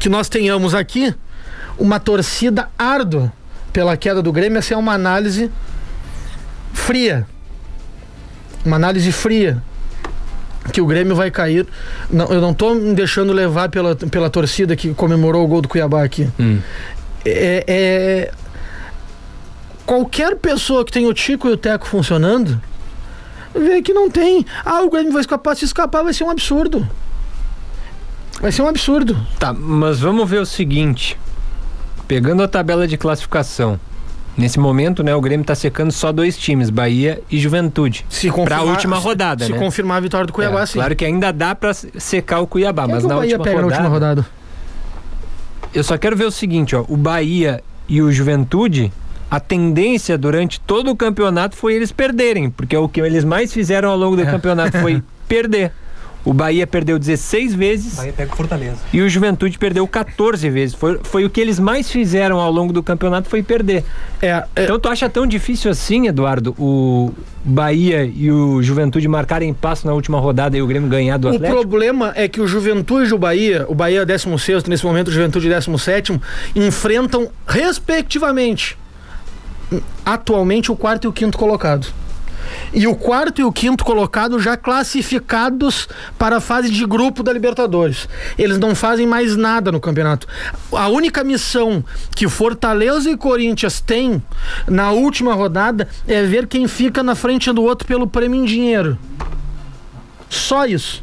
que 0.00 0.08
nós 0.08 0.30
tenhamos 0.30 0.74
aqui 0.74 1.14
uma 1.78 2.00
torcida 2.00 2.70
árdua 2.78 3.30
pela 3.74 3.94
queda 3.94 4.22
do 4.22 4.32
Grêmio, 4.32 4.58
essa 4.58 4.72
é 4.72 4.76
uma 4.76 4.94
análise 4.94 5.50
fria. 6.72 7.26
Uma 8.64 8.76
análise 8.76 9.12
fria. 9.12 9.62
Que 10.72 10.80
o 10.80 10.86
Grêmio 10.86 11.14
vai 11.14 11.30
cair. 11.30 11.66
Não, 12.10 12.26
eu 12.26 12.40
não 12.40 12.52
tô 12.52 12.74
me 12.74 12.94
deixando 12.94 13.32
levar 13.32 13.68
pela, 13.68 13.94
pela 13.94 14.28
torcida 14.28 14.74
que 14.76 14.92
comemorou 14.94 15.44
o 15.44 15.48
gol 15.48 15.62
do 15.62 15.68
Cuiabá 15.68 16.02
aqui. 16.02 16.28
Hum. 16.38 16.58
É, 17.24 17.64
é- 17.66 18.32
Qualquer 19.84 20.34
pessoa 20.36 20.84
que 20.84 20.90
tem 20.90 21.06
o 21.06 21.14
Tico 21.14 21.48
e 21.48 21.52
o 21.52 21.56
Teco 21.56 21.86
funcionando, 21.86 22.60
vê 23.54 23.80
que 23.80 23.92
não 23.92 24.10
tem. 24.10 24.44
Ah, 24.64 24.82
o 24.82 24.90
Grêmio 24.90 25.12
vai 25.12 25.20
escapar. 25.20 25.54
Se 25.56 25.64
escapar, 25.64 26.02
vai 26.02 26.12
ser 26.12 26.24
um 26.24 26.30
absurdo. 26.30 26.86
Vai 28.40 28.50
ser 28.50 28.62
um 28.62 28.68
absurdo. 28.68 29.16
Tá, 29.38 29.52
mas 29.52 30.00
vamos 30.00 30.28
ver 30.28 30.40
o 30.40 30.46
seguinte. 30.46 31.16
Pegando 32.08 32.42
a 32.42 32.48
tabela 32.48 32.86
de 32.88 32.96
classificação. 32.96 33.78
Nesse 34.36 34.60
momento, 34.60 35.02
né, 35.02 35.14
o 35.14 35.20
Grêmio 35.20 35.46
tá 35.46 35.54
secando 35.54 35.90
só 35.90 36.12
dois 36.12 36.36
times, 36.36 36.68
Bahia 36.68 37.22
e 37.30 37.38
Juventude. 37.38 38.04
Se 38.10 38.30
Pra 38.30 38.62
última 38.62 38.96
rodada, 38.98 39.46
se 39.46 39.52
né? 39.52 39.58
confirmar 39.58 39.96
a 39.96 40.00
vitória 40.00 40.26
do 40.26 40.32
Cuiabá, 40.32 40.62
É, 40.62 40.66
sim. 40.66 40.74
Claro 40.74 40.94
que 40.94 41.04
ainda 41.04 41.32
dá 41.32 41.54
pra 41.54 41.72
secar 41.72 42.40
o 42.40 42.46
Cuiabá, 42.46 42.82
Quem 42.84 42.90
é 42.90 42.94
mas 42.94 43.02
que 43.02 43.06
o 43.06 43.08
na 43.08 43.16
Bahia 43.16 43.36
última, 43.38 43.44
pega 43.44 43.62
rodada, 43.62 43.82
na 43.82 43.88
última 43.88 43.94
rodada? 43.94 44.26
Eu 45.72 45.82
só 45.82 45.96
quero 45.96 46.14
ver 46.16 46.26
o 46.26 46.30
seguinte, 46.30 46.76
ó, 46.76 46.84
o 46.88 46.96
Bahia 46.96 47.62
e 47.88 48.02
o 48.02 48.12
Juventude, 48.12 48.92
a 49.30 49.40
tendência 49.40 50.18
durante 50.18 50.60
todo 50.60 50.90
o 50.90 50.96
campeonato 50.96 51.56
foi 51.56 51.74
eles 51.74 51.90
perderem, 51.90 52.50
porque 52.50 52.76
o 52.76 52.88
que 52.88 53.00
eles 53.00 53.24
mais 53.24 53.52
fizeram 53.52 53.88
ao 53.90 53.96
longo 53.96 54.16
do 54.16 54.22
É. 54.22 54.26
campeonato 54.26 54.78
foi 54.78 55.02
perder. 55.26 55.72
O 56.26 56.32
Bahia 56.32 56.66
perdeu 56.66 56.98
16 56.98 57.54
vezes 57.54 57.94
Bahia 57.94 58.12
pega 58.12 58.32
o 58.32 58.36
Fortaleza. 58.36 58.78
e 58.92 59.00
o 59.00 59.08
Juventude 59.08 59.56
perdeu 59.56 59.86
14 59.86 60.50
vezes. 60.50 60.74
Foi, 60.74 60.98
foi 61.04 61.24
o 61.24 61.30
que 61.30 61.40
eles 61.40 61.58
mais 61.60 61.88
fizeram 61.88 62.40
ao 62.40 62.50
longo 62.50 62.72
do 62.72 62.82
campeonato 62.82 63.28
foi 63.28 63.44
perder. 63.44 63.84
É, 64.20 64.44
é, 64.56 64.64
Então 64.64 64.76
tu 64.80 64.88
acha 64.88 65.08
tão 65.08 65.24
difícil 65.24 65.70
assim, 65.70 66.08
Eduardo, 66.08 66.52
o 66.58 67.12
Bahia 67.44 68.04
e 68.04 68.28
o 68.28 68.60
Juventude 68.60 69.06
marcarem 69.06 69.54
passo 69.54 69.86
na 69.86 69.92
última 69.92 70.18
rodada 70.18 70.56
e 70.56 70.62
o 70.62 70.66
Grêmio 70.66 70.88
ganhar 70.88 71.16
do 71.16 71.28
o 71.28 71.30
Atlético? 71.30 71.60
problema 71.60 72.12
é 72.16 72.26
que 72.26 72.40
o 72.40 72.48
Juventude 72.48 73.10
e 73.10 73.14
o 73.14 73.18
Bahia, 73.18 73.64
o 73.68 73.74
Bahia 73.74 74.04
16 74.04 74.64
nesse 74.64 74.84
momento, 74.84 75.08
o 75.08 75.12
Juventude 75.12 75.48
17 75.48 76.20
enfrentam 76.56 77.28
respectivamente 77.46 78.76
atualmente 80.04 80.72
o 80.72 80.76
quarto 80.76 81.04
e 81.04 81.08
o 81.08 81.12
quinto 81.12 81.38
colocado. 81.38 81.86
E 82.72 82.86
o 82.86 82.94
quarto 82.94 83.40
e 83.40 83.44
o 83.44 83.52
quinto 83.52 83.84
colocado 83.84 84.38
já 84.38 84.56
classificados 84.56 85.88
para 86.18 86.36
a 86.36 86.40
fase 86.40 86.70
de 86.70 86.84
grupo 86.84 87.22
da 87.22 87.32
Libertadores. 87.32 88.08
Eles 88.38 88.58
não 88.58 88.74
fazem 88.74 89.06
mais 89.06 89.36
nada 89.36 89.72
no 89.72 89.80
campeonato. 89.80 90.26
A 90.72 90.88
única 90.88 91.24
missão 91.24 91.84
que 92.14 92.28
Fortaleza 92.28 93.10
e 93.10 93.16
Corinthians 93.16 93.80
têm 93.80 94.22
na 94.68 94.90
última 94.90 95.34
rodada 95.34 95.88
é 96.06 96.22
ver 96.22 96.46
quem 96.46 96.68
fica 96.68 97.02
na 97.02 97.14
frente 97.14 97.52
do 97.52 97.62
outro 97.62 97.86
pelo 97.86 98.06
prêmio 98.06 98.40
em 98.40 98.44
dinheiro. 98.44 98.98
Só 100.28 100.66
isso. 100.66 101.02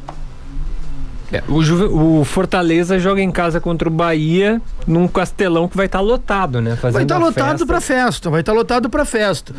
É, 1.34 1.42
o, 1.48 1.64
Juve- 1.64 1.86
o 1.92 2.24
Fortaleza 2.24 3.00
joga 3.00 3.20
em 3.22 3.32
casa 3.32 3.60
contra 3.60 3.88
o 3.90 3.92
Bahia 3.92 4.62
num 4.86 5.08
castelão 5.08 5.68
que 5.68 5.76
vai 5.76 5.88
estar 5.88 6.00
lotado, 6.00 6.62
né? 6.62 6.76
Fazendo 6.76 6.94
Vai 6.94 7.04
estar 7.04 7.16
a 7.16 7.18
lotado 7.18 7.66
pra 7.66 7.82
festa, 7.82 8.30
vai 8.30 8.42
estar 8.42 8.54
lotado 8.54 8.90
pra 8.90 9.04
festa. 9.04 9.54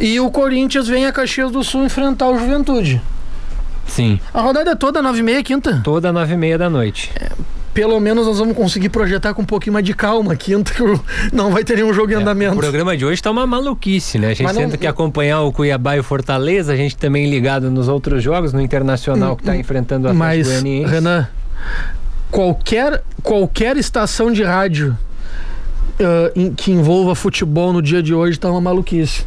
E 0.00 0.18
o 0.18 0.30
Corinthians 0.30 0.88
vem 0.88 1.06
a 1.06 1.12
Caxias 1.12 1.50
do 1.52 1.62
Sul 1.62 1.84
enfrentar 1.84 2.28
o 2.28 2.38
Juventude. 2.38 3.00
Sim, 3.86 4.20
A 4.32 4.40
rodada 4.40 4.70
é 4.70 4.74
toda 4.76 5.02
9 5.02 5.18
e 5.18 5.22
meia, 5.22 5.42
quinta. 5.42 5.80
toda 5.82 6.12
nove 6.12 6.34
e 6.34 6.36
meia 6.36 6.56
da 6.56 6.70
noite. 6.70 7.10
Pelo 7.72 8.00
menos 8.00 8.26
nós 8.26 8.38
vamos 8.38 8.56
conseguir 8.56 8.88
projetar 8.88 9.32
com 9.32 9.42
um 9.42 9.44
pouquinho 9.44 9.72
mais 9.74 9.84
de 9.86 9.94
calma, 9.94 10.34
quinta, 10.34 10.72
que 10.74 10.82
o- 10.82 11.00
não 11.32 11.50
vai 11.52 11.62
ter 11.62 11.76
nenhum 11.76 11.92
jogo 11.92 12.10
em 12.10 12.14
É, 12.14 12.18
o 12.18 12.20
andamento. 12.20 12.56
programa 12.56 12.96
de 12.96 13.04
hoje 13.06 13.22
tá 13.22 13.30
uma 13.30 13.46
maluquice, 13.46 14.18
né? 14.18 14.28
A 14.30 14.34
gente 14.34 14.52
tenta 14.54 14.76
que 14.76 14.86
acompanhar 14.86 15.40
o 15.42 15.52
Cuiabá 15.52 15.96
e 15.96 16.00
o 16.00 16.02
Fortaleza, 16.02 16.72
a 16.72 16.76
gente 16.76 16.96
também 16.96 17.30
ligado 17.30 17.70
nos 17.70 17.86
outros 17.86 18.22
jogos, 18.22 18.52
no 18.52 18.60
Internacional 18.60 19.36
que 19.36 19.44
tá 19.44 19.56
enfrentando 19.56 20.08
o 20.08 20.10
Atlético 20.10 20.16
Hum, 20.16 20.18
Mas, 20.18 20.46
Goianiense. 20.48 20.90
Renan, 20.92 21.28
qualquer, 22.30 23.02
qualquer 23.22 23.76
estação 23.76 24.32
de 24.32 24.42
rádio 24.42 24.96
ah, 26.00 26.32
em- 26.34 26.52
que 26.52 26.72
envolva 26.72 27.14
futebol 27.14 27.72
no 27.72 27.80
dia 27.82 28.02
de 28.02 28.14
hoje 28.14 28.38
tá 28.38 28.50
uma 28.50 28.60
maluquice. 28.60 29.24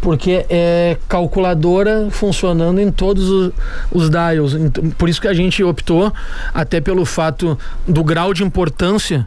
Porque 0.00 0.46
é 0.48 0.96
calculadora 1.08 2.08
funcionando 2.10 2.80
em 2.80 2.90
todos 2.90 3.28
os, 3.28 3.52
os 3.90 4.10
dials. 4.10 4.56
Por 4.96 5.08
isso 5.08 5.20
que 5.20 5.28
a 5.28 5.34
gente 5.34 5.62
optou, 5.62 6.12
até 6.54 6.80
pelo 6.80 7.04
fato 7.04 7.58
do 7.86 8.04
grau 8.04 8.32
de 8.32 8.44
importância. 8.44 9.26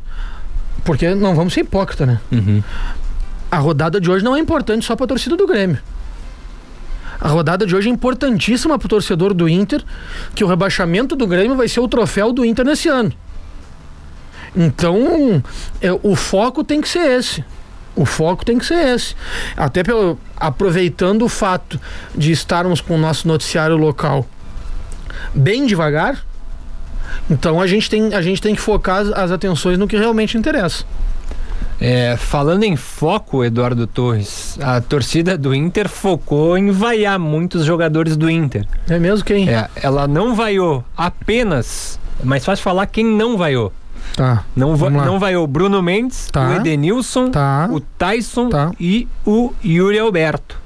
Porque 0.83 1.13
não 1.13 1.35
vamos 1.35 1.53
ser 1.53 1.61
hipócrita, 1.61 2.05
né? 2.05 2.19
Uhum. 2.31 2.63
A 3.51 3.57
rodada 3.57 3.99
de 3.99 4.09
hoje 4.09 4.23
não 4.23 4.35
é 4.35 4.39
importante 4.39 4.85
só 4.85 4.95
para 4.95 5.05
a 5.05 5.07
torcida 5.09 5.35
do 5.35 5.45
Grêmio. 5.45 5.77
A 7.19 7.27
rodada 7.27 7.67
de 7.67 7.75
hoje 7.75 7.87
é 7.87 7.91
importantíssima 7.91 8.79
para 8.79 8.85
o 8.87 8.89
torcedor 8.89 9.33
do 9.33 9.47
Inter, 9.47 9.83
que 10.33 10.43
o 10.43 10.47
rebaixamento 10.47 11.15
do 11.15 11.27
Grêmio 11.27 11.55
vai 11.55 11.67
ser 11.67 11.79
o 11.79 11.87
troféu 11.87 12.33
do 12.33 12.43
Inter 12.43 12.65
nesse 12.65 12.89
ano. 12.89 13.13
Então, 14.55 15.43
é, 15.79 15.91
o 16.01 16.15
foco 16.15 16.63
tem 16.63 16.81
que 16.81 16.89
ser 16.89 17.19
esse. 17.19 17.45
O 17.95 18.05
foco 18.05 18.45
tem 18.45 18.57
que 18.57 18.65
ser 18.65 18.88
esse. 18.95 19.15
Até 19.55 19.83
pelo, 19.83 20.17
aproveitando 20.38 21.24
o 21.24 21.29
fato 21.29 21.79
de 22.15 22.31
estarmos 22.31 22.79
com 22.79 22.95
o 22.95 22.98
nosso 22.98 23.27
noticiário 23.27 23.75
local 23.75 24.25
bem 25.33 25.65
devagar, 25.65 26.24
então 27.29 27.62
a 27.62 27.67
gente 27.67 27.89
tem, 27.89 28.13
a 28.13 28.21
gente 28.21 28.41
tem 28.41 28.55
que 28.55 28.62
focar 28.62 29.01
as, 29.01 29.12
as 29.12 29.31
atenções 29.31 29.77
no 29.77 29.88
que 29.88 29.98
realmente 29.98 30.38
interessa. 30.38 30.86
É, 31.83 32.15
falando 32.15 32.63
em 32.63 32.75
foco, 32.75 33.43
Eduardo 33.43 33.88
Torres, 33.88 34.55
a 34.62 34.79
torcida 34.79 35.36
do 35.36 35.53
Inter 35.53 35.89
focou 35.89 36.55
em 36.55 36.69
vaiar 36.69 37.17
muitos 37.17 37.65
jogadores 37.65 38.15
do 38.15 38.29
Inter. 38.29 38.67
É 38.88 39.00
mesmo 39.00 39.25
quem? 39.25 39.50
É, 39.50 39.67
ela 39.75 40.07
não 40.07 40.36
vaiou 40.36 40.86
apenas, 40.95 42.00
mais 42.24 42.45
fácil 42.45 42.63
falar 42.63 42.86
quem 42.86 43.03
não 43.03 43.36
vaiou. 43.36 43.74
Tá. 44.15 44.43
Não, 44.55 44.75
va 44.75 44.89
não 44.89 45.20
vaiou 45.20 45.48
Bruno 45.48 45.81
Mendes, 45.81 46.29
Tá. 46.31 46.50
o 46.50 46.53
Edenilson, 46.55 47.31
Tá. 47.31 47.67
o 47.72 47.79
Tyson 47.79 48.50
Tá. 48.50 48.72
e 48.79 49.08
o 49.25 49.53
Yuri 49.63 50.00
Alberto. 50.00 50.58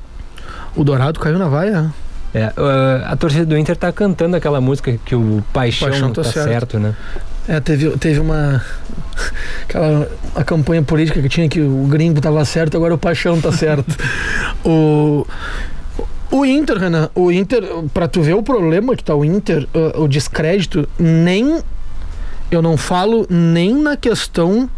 O 0.75 0.84
Dourado 0.84 1.20
caiu 1.20 1.38
na 1.39 1.48
vaia. 1.48 1.94
É, 2.34 2.48
uh, 2.48 3.06
a 3.06 3.15
torcida 3.15 3.46
do 3.46 3.58
Inter 3.58 3.77
tá 3.77 3.92
cantando 3.94 4.36
aquela 4.36 4.60
música 4.60 5.00
que 5.06 5.15
o 5.15 5.42
Paixão, 5.54 5.89
Paixão 5.89 6.12
tá 6.12 6.22
tá, 6.22 6.32
certo. 6.32 6.50
certo. 6.50 6.80
né? 6.80 6.94
É, 7.48 7.60
teve, 7.60 7.92
teve 7.98 8.20
uma. 8.20 8.62
Aquela 9.63 10.10
a 10.36 10.44
campanha 10.44 10.82
política 10.82 11.22
que 11.22 11.30
tinha 11.30 11.48
que 11.48 11.62
o 11.62 11.86
gringo 11.88 12.20
tava 12.20 12.44
certo, 12.44 12.75
agora 12.75 12.94
o 12.94 12.98
paixão 12.98 13.39
tá 13.39 13.51
certo. 13.51 13.96
o. 14.65 15.25
O 16.32 16.44
Inter, 16.44 16.77
Renan, 16.77 17.10
o 17.15 17.32
Inter, 17.32 17.63
pra 17.94 18.08
tu 18.08 18.22
ver 18.22 18.34
o 18.34 18.44
problema 18.44 18.96
que 18.96 19.04
tá 19.04 19.15
o 19.15 19.24
Inter, 19.24 19.68
uh, 19.74 20.01
o 20.01 20.08
descrédito, 20.08 20.89
nem. 21.00 21.62
Eu 22.55 22.62
não 22.62 22.77
falo 22.77 23.27
nem 23.29 23.75
na 23.75 23.97
questão 23.97 24.69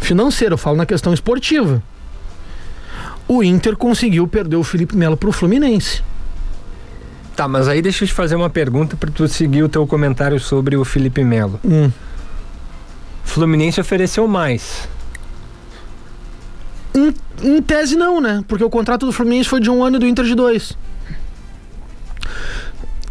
financeira, 0.00 0.54
eu 0.54 0.58
falo 0.58 0.76
na 0.76 0.84
questão 0.84 1.14
esportiva. 1.14 1.82
O 3.26 3.42
Inter 3.42 3.76
conseguiu 3.76 4.28
perder 4.28 4.56
o 4.56 4.62
Felipe 4.62 4.96
Melo 4.96 5.16
pro 5.16 5.32
Fluminense. 5.32 6.02
Tá, 7.34 7.48
mas 7.48 7.66
aí 7.66 7.80
deixa 7.80 8.04
eu 8.04 8.08
te 8.08 8.12
fazer 8.12 8.34
uma 8.34 8.50
pergunta 8.50 8.96
para 8.96 9.10
tu 9.10 9.26
seguir 9.26 9.62
o 9.62 9.68
teu 9.68 9.86
comentário 9.86 10.38
sobre 10.38 10.76
o 10.76 10.84
Felipe 10.84 11.24
Melo. 11.24 11.58
Hum. 11.64 11.90
Fluminense 13.24 13.80
ofereceu 13.80 14.26
mais. 14.28 14.88
Em, 16.94 17.14
em 17.42 17.62
tese 17.62 17.96
não, 17.96 18.20
né? 18.20 18.44
Porque 18.46 18.64
o 18.64 18.68
contrato 18.68 19.06
do 19.06 19.12
Fluminense 19.12 19.48
foi 19.48 19.60
de 19.60 19.70
um 19.70 19.82
ano 19.82 19.96
e 19.96 20.00
do 20.00 20.06
Inter 20.06 20.24
de 20.24 20.34
dois. 20.34 20.76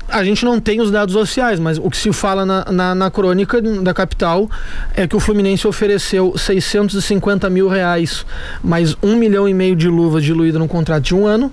A 0.09 0.23
gente 0.23 0.45
não 0.45 0.59
tem 0.59 0.79
os 0.79 0.89
dados 0.89 1.15
oficiais, 1.15 1.59
mas 1.59 1.77
o 1.77 1.89
que 1.89 1.97
se 1.97 2.13
fala 2.13 2.45
na, 2.45 2.65
na, 2.71 2.95
na 2.95 3.11
crônica 3.11 3.61
da 3.61 3.93
capital 3.93 4.49
é 4.95 5.05
que 5.05 5.15
o 5.15 5.19
Fluminense 5.19 5.67
ofereceu 5.67 6.37
650 6.37 7.49
mil 7.49 7.67
reais, 7.67 8.25
mais 8.63 8.95
um 9.03 9.17
milhão 9.17 9.49
e 9.49 9.53
meio 9.53 9.75
de 9.75 9.89
luvas 9.89 10.23
diluídas 10.23 10.59
num 10.59 10.67
contrato 10.67 11.03
de 11.03 11.15
um 11.15 11.25
ano. 11.25 11.51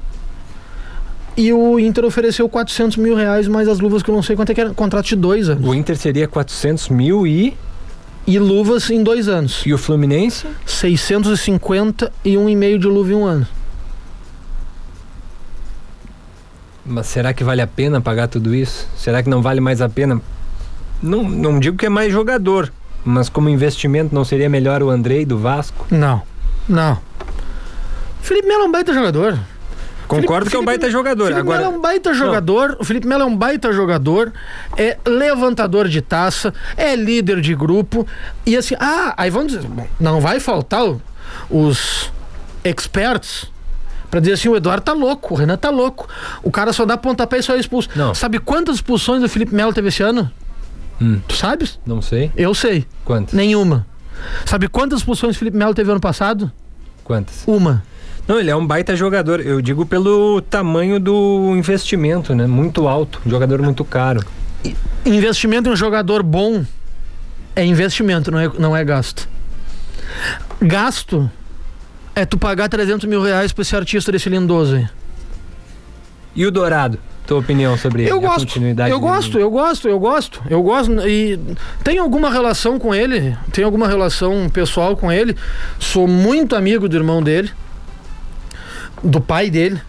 E 1.36 1.52
o 1.52 1.80
Inter 1.80 2.04
ofereceu 2.04 2.48
400 2.48 2.96
mil 2.96 3.16
reais, 3.16 3.48
mais 3.48 3.66
as 3.66 3.80
luvas 3.80 4.04
que 4.04 4.10
eu 4.10 4.14
não 4.14 4.22
sei 4.22 4.36
quanto 4.36 4.50
é 4.50 4.54
que 4.54 4.60
era, 4.60 4.70
contrato 4.72 5.06
de 5.06 5.16
dois 5.16 5.48
anos. 5.48 5.66
O 5.66 5.74
Inter 5.74 5.96
seria 5.96 6.28
400 6.28 6.88
mil 6.90 7.26
e. 7.26 7.56
E 8.26 8.38
luvas 8.38 8.88
em 8.88 9.02
dois 9.02 9.28
anos. 9.28 9.62
E 9.66 9.74
o 9.74 9.76
Fluminense? 9.76 10.46
650 10.64 12.10
e 12.24 12.38
um 12.38 12.48
e 12.48 12.56
meio 12.56 12.78
de 12.78 12.86
luva 12.86 13.12
em 13.12 13.14
um 13.14 13.24
ano. 13.24 13.46
Mas 16.86 17.06
será 17.06 17.32
que 17.32 17.42
vale 17.42 17.62
a 17.62 17.66
pena 17.66 18.00
pagar 18.00 18.28
tudo 18.28 18.54
isso? 18.54 18.86
Será 18.96 19.22
que 19.22 19.30
não 19.30 19.40
vale 19.40 19.60
mais 19.60 19.80
a 19.80 19.88
pena? 19.88 20.20
Não, 21.02 21.22
não 21.22 21.58
digo 21.58 21.76
que 21.76 21.86
é 21.86 21.88
mais 21.88 22.12
jogador, 22.12 22.72
mas 23.04 23.28
como 23.28 23.48
investimento 23.48 24.14
não 24.14 24.24
seria 24.24 24.48
melhor 24.48 24.82
o 24.82 24.90
Andrei 24.90 25.24
do 25.24 25.38
Vasco? 25.38 25.86
Não, 25.90 26.22
não. 26.68 26.98
Felipe 28.22 28.48
Melo 28.48 28.64
é 28.64 28.66
um 28.66 28.72
baita 28.72 28.92
jogador. 28.92 29.38
Concordo 30.06 30.44
Felipe, 30.44 30.50
que 30.50 30.56
é 30.56 30.60
um 30.60 30.64
baita 30.64 30.90
jogador. 30.90 31.24
Felipe 31.24 31.40
Agora... 31.40 31.58
Melo 31.58 31.72
é 31.72 31.76
um 31.76 31.80
baita 31.80 32.14
jogador. 32.14 32.68
Não. 32.70 32.76
O 32.80 32.84
Felipe 32.84 33.06
Melo 33.06 33.22
é 33.22 33.26
um 33.26 33.36
baita 33.36 33.72
jogador. 33.72 34.32
É 34.76 34.98
levantador 35.06 35.88
de 35.88 36.00
taça. 36.02 36.52
É 36.76 36.94
líder 36.94 37.40
de 37.40 37.54
grupo. 37.54 38.06
E 38.44 38.56
assim, 38.56 38.74
ah, 38.78 39.14
aí 39.16 39.30
vamos 39.30 39.52
dizer, 39.52 39.66
bom, 39.66 39.86
não 39.98 40.20
vai 40.20 40.40
faltar 40.40 40.84
os 41.50 42.12
experts 42.62 43.50
para 44.14 44.20
dizer 44.20 44.34
assim, 44.34 44.48
o 44.48 44.54
Eduardo 44.54 44.84
tá 44.84 44.92
louco, 44.92 45.34
o 45.34 45.36
Renan 45.36 45.56
tá 45.56 45.70
louco. 45.70 46.08
O 46.40 46.48
cara 46.48 46.72
só 46.72 46.86
dá 46.86 46.96
pontapé 46.96 47.38
e 47.38 47.42
só 47.42 47.56
é 47.56 47.58
expulso. 47.58 47.88
Não. 47.96 48.14
Sabe 48.14 48.38
quantas 48.38 48.76
expulsões 48.76 49.24
o 49.24 49.28
Felipe 49.28 49.52
Melo 49.52 49.72
teve 49.72 49.88
esse 49.88 50.04
ano? 50.04 50.30
Hum. 51.02 51.18
Tu 51.26 51.34
sabes? 51.34 51.80
Não 51.84 52.00
sei. 52.00 52.30
Eu 52.36 52.54
sei. 52.54 52.86
Quantas? 53.04 53.34
Nenhuma. 53.34 53.84
Sabe 54.46 54.68
quantas 54.68 55.00
expulsões 55.00 55.34
o 55.34 55.38
Felipe 55.40 55.56
Melo 55.56 55.74
teve 55.74 55.90
ano 55.90 55.98
passado? 55.98 56.52
Quantas? 57.02 57.42
Uma. 57.44 57.82
Não, 58.28 58.38
ele 58.38 58.50
é 58.50 58.54
um 58.54 58.64
baita 58.64 58.94
jogador. 58.94 59.40
Eu 59.40 59.60
digo 59.60 59.84
pelo 59.84 60.40
tamanho 60.42 61.00
do 61.00 61.52
investimento, 61.56 62.36
né? 62.36 62.46
Muito 62.46 62.86
alto. 62.86 63.20
Um 63.26 63.30
jogador 63.30 63.60
muito 63.62 63.84
caro. 63.84 64.24
Investimento 65.04 65.68
em 65.68 65.72
um 65.72 65.76
jogador 65.76 66.22
bom 66.22 66.64
é 67.56 67.64
investimento, 67.64 68.30
não 68.30 68.38
é, 68.38 68.48
não 68.60 68.76
é 68.76 68.84
gasto. 68.84 69.28
Gasto 70.62 71.28
é 72.14 72.24
tu 72.24 72.38
pagar 72.38 72.68
300 72.68 73.08
mil 73.08 73.22
reais 73.22 73.52
pra 73.52 73.62
esse 73.62 73.74
artista 73.74 74.12
desse 74.12 74.28
lindoso 74.28 74.76
aí. 74.76 74.88
E 76.34 76.46
o 76.46 76.50
Dourado? 76.50 76.98
Tua 77.26 77.38
opinião 77.38 77.76
sobre 77.78 78.02
eu 78.02 78.18
ele? 78.18 78.26
Gosto, 78.26 78.40
continuidade 78.40 78.90
eu 78.90 79.00
gosto, 79.00 79.38
eu 79.38 79.50
gosto, 79.50 79.88
eu 79.88 79.98
gosto, 79.98 80.42
eu 80.50 80.62
gosto. 80.62 81.08
E 81.08 81.40
tem 81.82 81.98
alguma 81.98 82.30
relação 82.30 82.78
com 82.78 82.94
ele? 82.94 83.36
Tem 83.50 83.64
alguma 83.64 83.88
relação 83.88 84.50
pessoal 84.50 84.94
com 84.94 85.10
ele? 85.10 85.34
Sou 85.78 86.06
muito 86.06 86.54
amigo 86.54 86.86
do 86.86 86.96
irmão 86.96 87.22
dele, 87.22 87.50
do 89.02 89.20
pai 89.20 89.48
dele. 89.48 89.80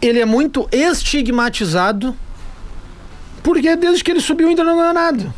Ele 0.00 0.20
é 0.20 0.24
muito 0.24 0.68
estigmatizado, 0.70 2.14
porque 3.42 3.74
desde 3.74 4.04
que 4.04 4.12
ele 4.12 4.20
subiu 4.20 4.48
ainda 4.48 4.62
não 4.62 4.76
ganhou 4.76 4.94
nada. 4.94 5.34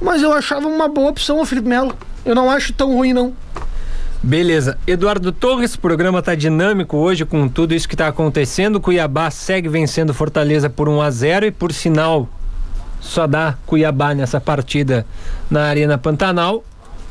Mas 0.00 0.22
eu 0.22 0.32
achava 0.32 0.66
uma 0.66 0.88
boa 0.88 1.10
opção 1.10 1.40
o 1.40 1.46
Felipe 1.46 1.68
Melo. 1.68 1.94
Eu 2.24 2.34
não 2.34 2.50
acho 2.50 2.72
tão 2.72 2.94
ruim, 2.94 3.12
não. 3.12 3.32
Beleza. 4.22 4.76
Eduardo 4.86 5.30
Torres, 5.30 5.74
o 5.74 5.80
programa 5.80 6.20
tá 6.20 6.34
dinâmico 6.34 6.96
hoje 6.96 7.24
com 7.24 7.48
tudo 7.48 7.74
isso 7.74 7.86
que 7.86 7.94
está 7.94 8.08
acontecendo. 8.08 8.80
Cuiabá 8.80 9.30
segue 9.30 9.68
vencendo 9.68 10.12
Fortaleza 10.12 10.68
por 10.68 10.88
1 10.88 11.00
a 11.00 11.10
0 11.10 11.46
e 11.46 11.50
por 11.50 11.72
sinal 11.72 12.28
só 13.00 13.26
dá 13.26 13.54
Cuiabá 13.66 14.14
nessa 14.14 14.40
partida 14.40 15.06
na 15.50 15.64
Arena 15.64 15.96
Pantanal. 15.96 16.64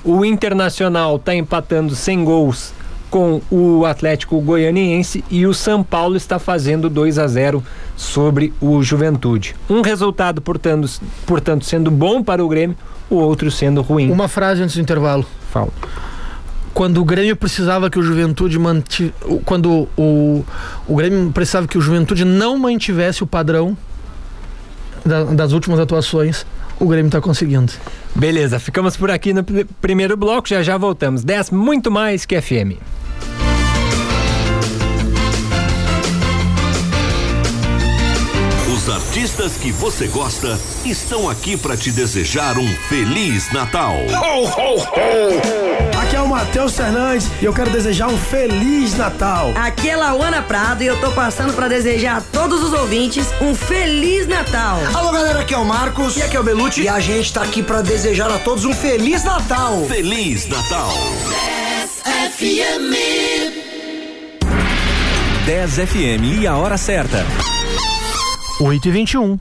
O 0.04 0.26
Internacional 0.26 1.16
está 1.16 1.34
empatando 1.34 1.96
sem 1.96 2.24
gols 2.24 2.74
com 3.16 3.42
o 3.50 3.86
Atlético 3.86 4.42
Goianiense 4.42 5.24
e 5.32 5.48
o 5.48 5.54
São 5.54 5.82
Paulo 5.82 6.18
está 6.18 6.38
fazendo 6.38 6.90
2 6.90 7.18
a 7.18 7.26
0 7.26 7.64
sobre 7.96 8.52
o 8.60 8.84
Juventude. 8.84 9.56
Um 9.70 9.80
resultado, 9.80 10.42
portanto, 10.42 10.90
portanto 11.26 11.64
sendo 11.64 11.90
bom 11.90 12.22
para 12.22 12.44
o 12.44 12.50
Grêmio, 12.50 12.76
o 13.10 13.16
outro 13.16 13.50
sendo 13.50 13.82
ruim. 13.82 14.12
Uma 14.12 14.28
frase 14.28 14.62
antes 14.62 14.76
do 14.76 14.82
intervalo. 14.82 15.26
Fala. 15.50 15.70
Quando 16.74 17.00
o 17.00 17.06
Grêmio 17.06 17.38
precisava 17.38 17.90
que 17.90 17.98
o 17.98 18.04
Juventude 18.04 18.60
mantivesse. 18.60 19.14
Quando 19.46 19.88
o, 19.96 20.44
o 20.86 20.96
Grêmio 20.98 21.32
precisava 21.32 21.70
que 21.70 21.78
o 21.78 21.82
Juventude 21.82 22.26
não 22.26 22.60
mantivesse 22.60 23.24
o 23.24 23.28
padrão 23.28 23.78
da, 25.06 25.24
das 25.24 25.54
últimas 25.54 25.80
atuações, 25.80 26.46
o 26.78 26.86
Grêmio 26.86 27.08
está 27.08 27.22
conseguindo. 27.22 27.72
Beleza, 28.14 28.60
ficamos 28.60 28.98
por 28.98 29.10
aqui 29.10 29.34
no 29.34 29.42
primeiro 29.82 30.18
bloco, 30.18 30.50
já 30.50 30.62
já 30.62 30.78
voltamos. 30.78 31.24
10 31.24 31.52
muito 31.52 31.90
mais 31.90 32.26
que 32.26 32.42
FM. 32.42 32.76
Os 38.86 38.90
artistas 38.94 39.54
que 39.58 39.72
você 39.72 40.06
gosta 40.06 40.60
estão 40.86 41.28
aqui 41.28 41.58
para 41.58 41.76
te 41.76 41.92
desejar 41.92 42.56
um 42.60 42.68
feliz 42.88 43.52
Natal. 43.52 43.96
Ho, 43.96 44.44
ho, 44.46 44.80
ho. 44.80 46.00
Aqui 46.00 46.16
é 46.16 46.22
o 46.22 46.28
Matheus 46.28 46.78
Fernandes 46.78 47.32
e 47.42 47.46
eu 47.46 47.52
quero 47.52 47.72
desejar 47.72 48.10
um 48.10 48.18
feliz 48.18 48.96
Natal. 48.96 49.54
Aqui 49.56 49.90
é 49.90 49.96
Lauana 49.96 50.44
Prado 50.44 50.84
e 50.84 50.86
eu 50.86 51.02
tô 51.02 51.10
passando 51.14 51.54
para 51.54 51.68
desejar 51.68 52.18
a 52.18 52.22
todos 52.22 52.62
os 52.62 52.74
ouvintes 52.74 53.26
um 53.42 53.56
feliz 53.56 54.28
Natal. 54.28 54.80
Alô 54.94 55.12
galera, 55.12 55.40
aqui 55.40 55.56
é 55.56 55.58
o 55.58 55.66
Marcos 55.66 56.16
e 56.18 56.22
aqui 56.22 56.38
é 56.38 56.40
o 56.40 56.44
Belucci 56.44 56.84
e 56.84 56.88
a 56.88 57.00
gente 57.00 57.34
tá 57.34 57.42
aqui 57.42 57.64
para 57.64 57.82
desejar 57.82 58.30
a 58.30 58.38
todos 58.38 58.66
um 58.66 58.74
feliz 58.74 59.24
Natal. 59.24 59.84
Feliz 59.88 60.48
Natal. 60.48 60.94
10 62.06 62.36
FM 62.36 62.94
10 65.44 65.72
FM 65.74 66.42
e 66.42 66.46
a 66.46 66.56
hora 66.56 66.78
certa. 66.78 67.26
8 68.60 68.88
e 68.88 68.92
21 68.92 69.40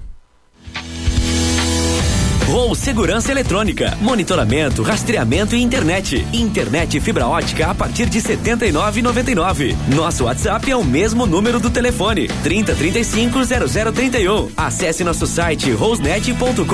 Rol 2.49 2.75
Segurança 2.75 3.31
Eletrônica, 3.31 3.97
monitoramento, 4.01 4.83
rastreamento 4.83 5.55
e 5.57 5.63
internet. 5.63 6.27
Internet 6.33 7.01
fibra 7.01 7.27
ótica 7.27 7.69
a 7.69 7.75
partir 7.75 8.07
de 8.07 8.19
R$ 8.19 8.37
79,99. 8.37 9.75
Nosso 9.95 10.25
WhatsApp 10.25 10.71
é 10.71 10.77
o 10.77 10.85
mesmo 10.85 11.25
número 11.27 11.59
do 11.59 11.71
telefone, 11.71 12.29
30350031. 12.45 14.51
Acesse 14.57 15.03
nosso 15.03 15.27
site 15.27 15.73
rosnet.com.br, 15.73 16.65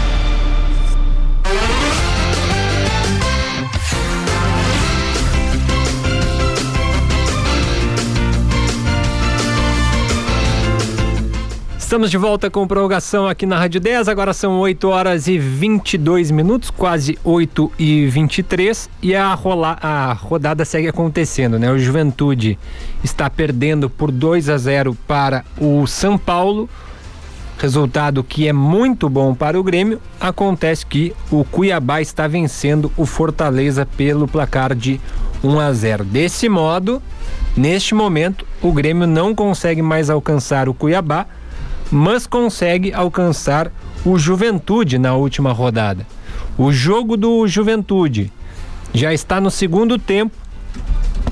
Estamos 11.91 12.09
de 12.09 12.17
volta 12.17 12.49
com 12.49 12.65
prorrogação 12.65 13.27
aqui 13.27 13.45
na 13.45 13.59
Rádio 13.59 13.81
10. 13.81 14.07
Agora 14.07 14.31
são 14.31 14.57
8 14.61 14.87
horas 14.87 15.27
e 15.27 15.37
22 15.37 16.31
minutos, 16.31 16.69
quase 16.69 17.19
8 17.21 17.69
e 17.77 18.05
23 18.05 18.89
e 19.01 19.13
a, 19.13 19.33
rola, 19.33 19.77
a 19.81 20.13
rodada 20.13 20.63
segue 20.63 20.87
acontecendo, 20.87 21.59
né? 21.59 21.69
O 21.69 21.77
Juventude 21.77 22.57
está 23.03 23.29
perdendo 23.29 23.89
por 23.89 24.09
2 24.09 24.47
a 24.47 24.57
0 24.57 24.97
para 25.05 25.43
o 25.59 25.85
São 25.85 26.17
Paulo. 26.17 26.69
Resultado 27.57 28.23
que 28.23 28.47
é 28.47 28.53
muito 28.53 29.09
bom 29.09 29.35
para 29.35 29.59
o 29.59 29.63
Grêmio. 29.63 29.99
Acontece 30.17 30.85
que 30.85 31.13
o 31.29 31.43
Cuiabá 31.43 31.99
está 31.99 32.25
vencendo 32.25 32.89
o 32.95 33.05
Fortaleza 33.05 33.85
pelo 33.85 34.29
placar 34.29 34.73
de 34.73 34.97
1 35.43 35.59
a 35.59 35.73
0. 35.73 36.05
Desse 36.05 36.47
modo, 36.47 37.01
Neste 37.55 37.93
momento, 37.93 38.45
o 38.61 38.71
Grêmio 38.71 39.05
não 39.05 39.35
consegue 39.35 39.81
mais 39.81 40.09
alcançar 40.09 40.69
o 40.69 40.73
Cuiabá, 40.73 41.25
mas 41.91 42.25
consegue 42.25 42.93
alcançar 42.93 43.71
o 44.05 44.17
Juventude 44.17 44.97
na 44.97 45.13
última 45.13 45.51
rodada. 45.51 46.07
O 46.57 46.71
jogo 46.71 47.17
do 47.17 47.47
Juventude 47.47 48.31
já 48.93 49.13
está 49.13 49.41
no 49.41 49.51
segundo 49.51 49.99
tempo, 49.99 50.35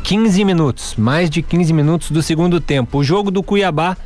15 0.04 0.44
minutos, 0.44 0.96
mais 0.98 1.30
de 1.30 1.42
15 1.42 1.74
minutos 1.74 2.12
do 2.12 2.22
segundo 2.22 2.60
tempo. 2.60 3.00
O 3.00 3.04
jogo 3.04 3.32
do 3.32 3.42
Cuiabá, 3.42 3.98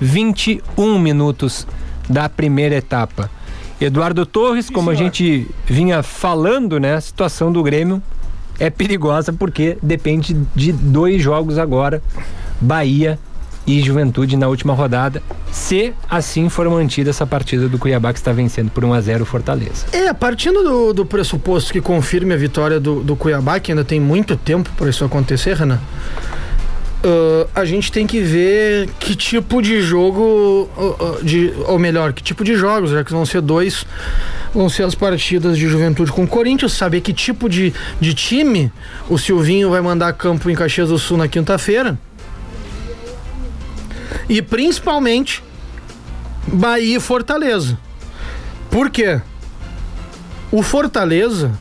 21 0.00 0.98
minutos 0.98 1.66
da 2.08 2.28
primeira 2.28 2.74
etapa. 2.76 3.30
Eduardo 3.80 4.24
Torres, 4.24 4.70
como 4.70 4.90
a 4.90 4.94
gente 4.94 5.46
vinha 5.66 6.02
falando, 6.02 6.78
né, 6.78 6.94
a 6.94 7.00
situação 7.00 7.52
do 7.52 7.62
Grêmio 7.62 8.02
é 8.58 8.70
perigosa 8.70 9.32
porque 9.32 9.76
depende 9.82 10.36
de 10.54 10.72
dois 10.72 11.20
jogos 11.20 11.58
agora, 11.58 12.02
Bahia 12.60 13.18
e 13.66 13.80
Juventude 13.80 14.36
na 14.36 14.48
última 14.48 14.74
rodada, 14.74 15.22
se 15.50 15.92
assim 16.08 16.48
for 16.48 16.68
mantida 16.68 17.10
essa 17.10 17.26
partida 17.26 17.68
do 17.68 17.78
Cuiabá 17.78 18.12
que 18.12 18.18
está 18.18 18.32
vencendo 18.32 18.70
por 18.70 18.84
1 18.84 18.92
a 18.92 19.00
0 19.00 19.24
Fortaleza. 19.24 19.86
É, 19.92 20.12
partindo 20.12 20.62
do, 20.62 20.92
do 20.92 21.06
pressuposto 21.06 21.72
que 21.72 21.80
confirme 21.80 22.34
a 22.34 22.36
vitória 22.36 22.78
do, 22.78 23.00
do 23.02 23.16
Cuiabá, 23.16 23.58
que 23.60 23.72
ainda 23.72 23.84
tem 23.84 24.00
muito 24.00 24.36
tempo 24.36 24.70
para 24.76 24.90
isso 24.90 25.04
acontecer, 25.04 25.56
Renan. 25.56 25.80
Uh, 27.04 27.46
a 27.54 27.66
gente 27.66 27.92
tem 27.92 28.06
que 28.06 28.18
ver 28.18 28.88
que 28.98 29.14
tipo 29.14 29.60
de 29.60 29.82
jogo, 29.82 30.70
uh, 30.74 31.18
uh, 31.18 31.22
de, 31.22 31.52
ou 31.66 31.78
melhor, 31.78 32.14
que 32.14 32.22
tipo 32.22 32.42
de 32.42 32.54
jogos, 32.54 32.92
já 32.92 33.04
que 33.04 33.12
vão 33.12 33.26
ser 33.26 33.42
dois, 33.42 33.84
vão 34.54 34.70
ser 34.70 34.84
as 34.84 34.94
partidas 34.94 35.58
de 35.58 35.68
juventude 35.68 36.10
com 36.10 36.24
o 36.24 36.26
Corinthians, 36.26 36.72
saber 36.72 37.02
que 37.02 37.12
tipo 37.12 37.46
de, 37.46 37.74
de 38.00 38.14
time 38.14 38.72
o 39.06 39.18
Silvinho 39.18 39.68
vai 39.68 39.82
mandar 39.82 40.14
campo 40.14 40.48
em 40.48 40.54
Caxias 40.54 40.88
do 40.88 40.98
Sul 40.98 41.18
na 41.18 41.28
quinta-feira. 41.28 41.98
E 44.28 44.40
principalmente 44.42 45.42
Bahia 46.46 46.96
e 46.96 47.00
Fortaleza. 47.00 47.78
Por 48.70 48.90
quê? 48.90 49.20
O 50.50 50.62
Fortaleza 50.62 51.58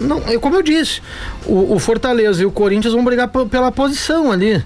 não, 0.00 0.18
é 0.26 0.38
como 0.38 0.56
eu 0.56 0.62
disse, 0.62 1.02
o, 1.44 1.74
o, 1.74 1.78
Fortaleza 1.78 2.42
e 2.42 2.46
o 2.46 2.50
Corinthians 2.50 2.94
vão 2.94 3.04
brigar 3.04 3.28
pela 3.28 3.70
posição 3.70 4.32
ali. 4.32 4.64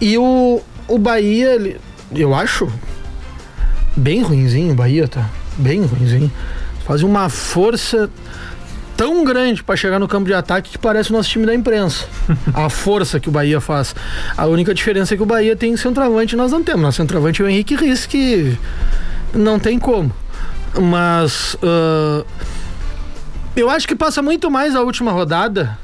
E 0.00 0.16
o, 0.16 0.62
o 0.86 0.98
Bahia, 0.98 1.76
eu 2.14 2.32
acho, 2.32 2.72
bem 3.96 4.22
ruinzinho 4.22 4.72
o 4.72 4.74
Bahia, 4.76 5.08
tá? 5.08 5.28
Bem 5.56 5.82
ruinzinho. 5.82 6.30
Faz 6.86 7.02
uma 7.02 7.28
força 7.28 8.08
tão 9.00 9.24
grande 9.24 9.62
para 9.62 9.76
chegar 9.76 9.98
no 9.98 10.06
campo 10.06 10.26
de 10.26 10.34
ataque 10.34 10.72
que 10.72 10.78
parece 10.78 11.08
o 11.08 11.14
nosso 11.14 11.30
time 11.30 11.46
da 11.46 11.54
imprensa. 11.54 12.04
a 12.52 12.68
força 12.68 13.18
que 13.18 13.30
o 13.30 13.32
Bahia 13.32 13.58
faz. 13.58 13.94
A 14.36 14.44
única 14.44 14.74
diferença 14.74 15.14
é 15.14 15.16
que 15.16 15.22
o 15.22 15.26
Bahia 15.26 15.56
tem 15.56 15.74
centroavante 15.74 16.36
nós 16.36 16.52
não 16.52 16.62
temos. 16.62 16.82
Nosso 16.82 16.98
centroavante 16.98 17.40
é 17.40 17.44
o 17.46 17.48
Henrique 17.48 17.74
Riz, 17.74 18.04
que 18.04 18.58
não 19.32 19.58
tem 19.58 19.78
como. 19.78 20.12
Mas. 20.78 21.54
Uh, 21.54 22.26
eu 23.56 23.70
acho 23.70 23.88
que 23.88 23.96
passa 23.96 24.20
muito 24.20 24.50
mais 24.50 24.76
a 24.76 24.82
última 24.82 25.12
rodada 25.12 25.78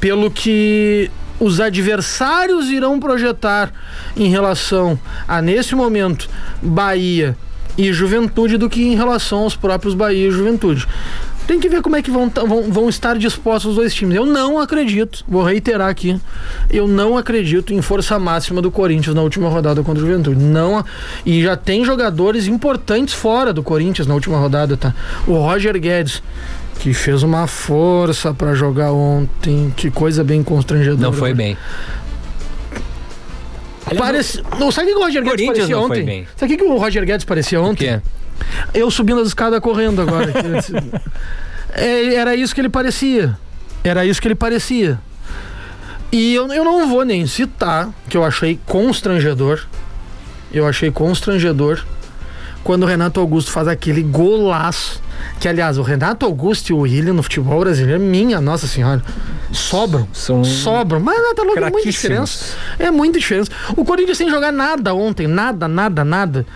pelo 0.00 0.30
que 0.30 1.10
os 1.38 1.60
adversários 1.60 2.70
irão 2.70 2.98
projetar 2.98 3.70
em 4.16 4.30
relação 4.30 4.98
a, 5.28 5.42
nesse 5.42 5.74
momento, 5.74 6.30
Bahia 6.62 7.36
e 7.76 7.92
Juventude 7.92 8.56
do 8.56 8.70
que 8.70 8.82
em 8.82 8.94
relação 8.94 9.40
aos 9.40 9.54
próprios 9.54 9.92
Bahia 9.92 10.28
e 10.28 10.30
Juventude. 10.30 10.86
Tem 11.46 11.60
que 11.60 11.68
ver 11.68 11.82
como 11.82 11.94
é 11.94 12.02
que 12.02 12.10
vão, 12.10 12.28
vão, 12.28 12.62
vão, 12.70 12.88
estar 12.88 13.18
dispostos 13.18 13.72
os 13.72 13.76
dois 13.76 13.94
times. 13.94 14.16
Eu 14.16 14.24
não 14.24 14.58
acredito, 14.58 15.24
vou 15.28 15.42
reiterar 15.42 15.88
aqui, 15.88 16.18
eu 16.70 16.88
não 16.88 17.18
acredito 17.18 17.74
em 17.74 17.82
força 17.82 18.18
máxima 18.18 18.62
do 18.62 18.70
Corinthians 18.70 19.14
na 19.14 19.22
última 19.22 19.48
rodada 19.48 19.82
contra 19.82 20.02
o 20.02 20.06
Juventude. 20.06 20.42
Não, 20.42 20.84
e 21.24 21.42
já 21.42 21.56
tem 21.56 21.84
jogadores 21.84 22.46
importantes 22.46 23.12
fora 23.12 23.52
do 23.52 23.62
Corinthians 23.62 24.06
na 24.06 24.14
última 24.14 24.38
rodada, 24.38 24.76
tá? 24.76 24.94
O 25.26 25.34
Roger 25.34 25.78
Guedes 25.78 26.22
que 26.78 26.92
fez 26.92 27.22
uma 27.22 27.46
força 27.46 28.34
para 28.34 28.54
jogar 28.54 28.92
ontem. 28.92 29.72
Que 29.76 29.90
coisa 29.90 30.24
bem 30.24 30.42
constrangedora. 30.42 31.10
Não 31.10 31.12
foi 31.12 31.32
bem. 31.32 31.56
Parece... 33.96 34.42
Não, 34.58 34.72
sabe 34.72 34.90
o 34.90 34.94
que 34.94 34.98
o 34.98 35.02
Roger 35.02 35.22
Guedes 35.22 35.46
parecia 35.46 35.78
ontem? 35.78 36.26
Sabe 36.36 36.54
o 36.54 36.56
que 36.56 36.64
o 36.64 36.76
Roger 36.76 37.04
Guedes 37.04 37.24
parecia 37.24 37.60
ontem? 37.60 38.02
Eu 38.72 38.90
subindo 38.90 39.20
as 39.20 39.28
escadas 39.28 39.60
correndo 39.60 40.02
agora. 40.02 40.32
é, 41.72 42.14
era 42.14 42.34
isso 42.34 42.54
que 42.54 42.60
ele 42.60 42.68
parecia. 42.68 43.36
Era 43.82 44.04
isso 44.04 44.20
que 44.20 44.28
ele 44.28 44.34
parecia. 44.34 44.98
E 46.10 46.34
eu, 46.34 46.46
eu 46.52 46.64
não 46.64 46.88
vou 46.88 47.04
nem 47.04 47.26
citar 47.26 47.90
que 48.08 48.16
eu 48.16 48.24
achei 48.24 48.58
constrangedor. 48.66 49.66
Eu 50.52 50.66
achei 50.66 50.90
constrangedor 50.90 51.84
quando 52.62 52.84
o 52.84 52.86
Renato 52.86 53.20
Augusto 53.20 53.50
faz 53.50 53.68
aquele 53.68 54.02
golaço. 54.02 55.02
Que, 55.40 55.48
aliás, 55.48 55.78
o 55.78 55.82
Renato 55.82 56.24
Augusto 56.24 56.70
e 56.70 56.72
o 56.72 56.78
William 56.80 57.12
no 57.12 57.22
futebol 57.22 57.60
brasileiro, 57.60 58.00
minha 58.00 58.40
Nossa 58.40 58.66
Senhora, 58.66 59.02
sobram. 59.52 60.08
São 60.12 60.44
sobram. 60.44 61.00
Mas 61.00 61.16
tá 61.34 61.42
louco, 61.42 61.58
é 61.58 61.70
muita 61.70 61.90
diferença. 61.90 62.56
É 62.78 62.90
muita 62.90 63.18
diferença. 63.18 63.50
O 63.76 63.84
Corinthians 63.84 64.18
sem 64.18 64.30
jogar 64.30 64.52
nada 64.52 64.94
ontem, 64.94 65.26
nada, 65.26 65.68
nada, 65.68 66.04
nada. 66.04 66.46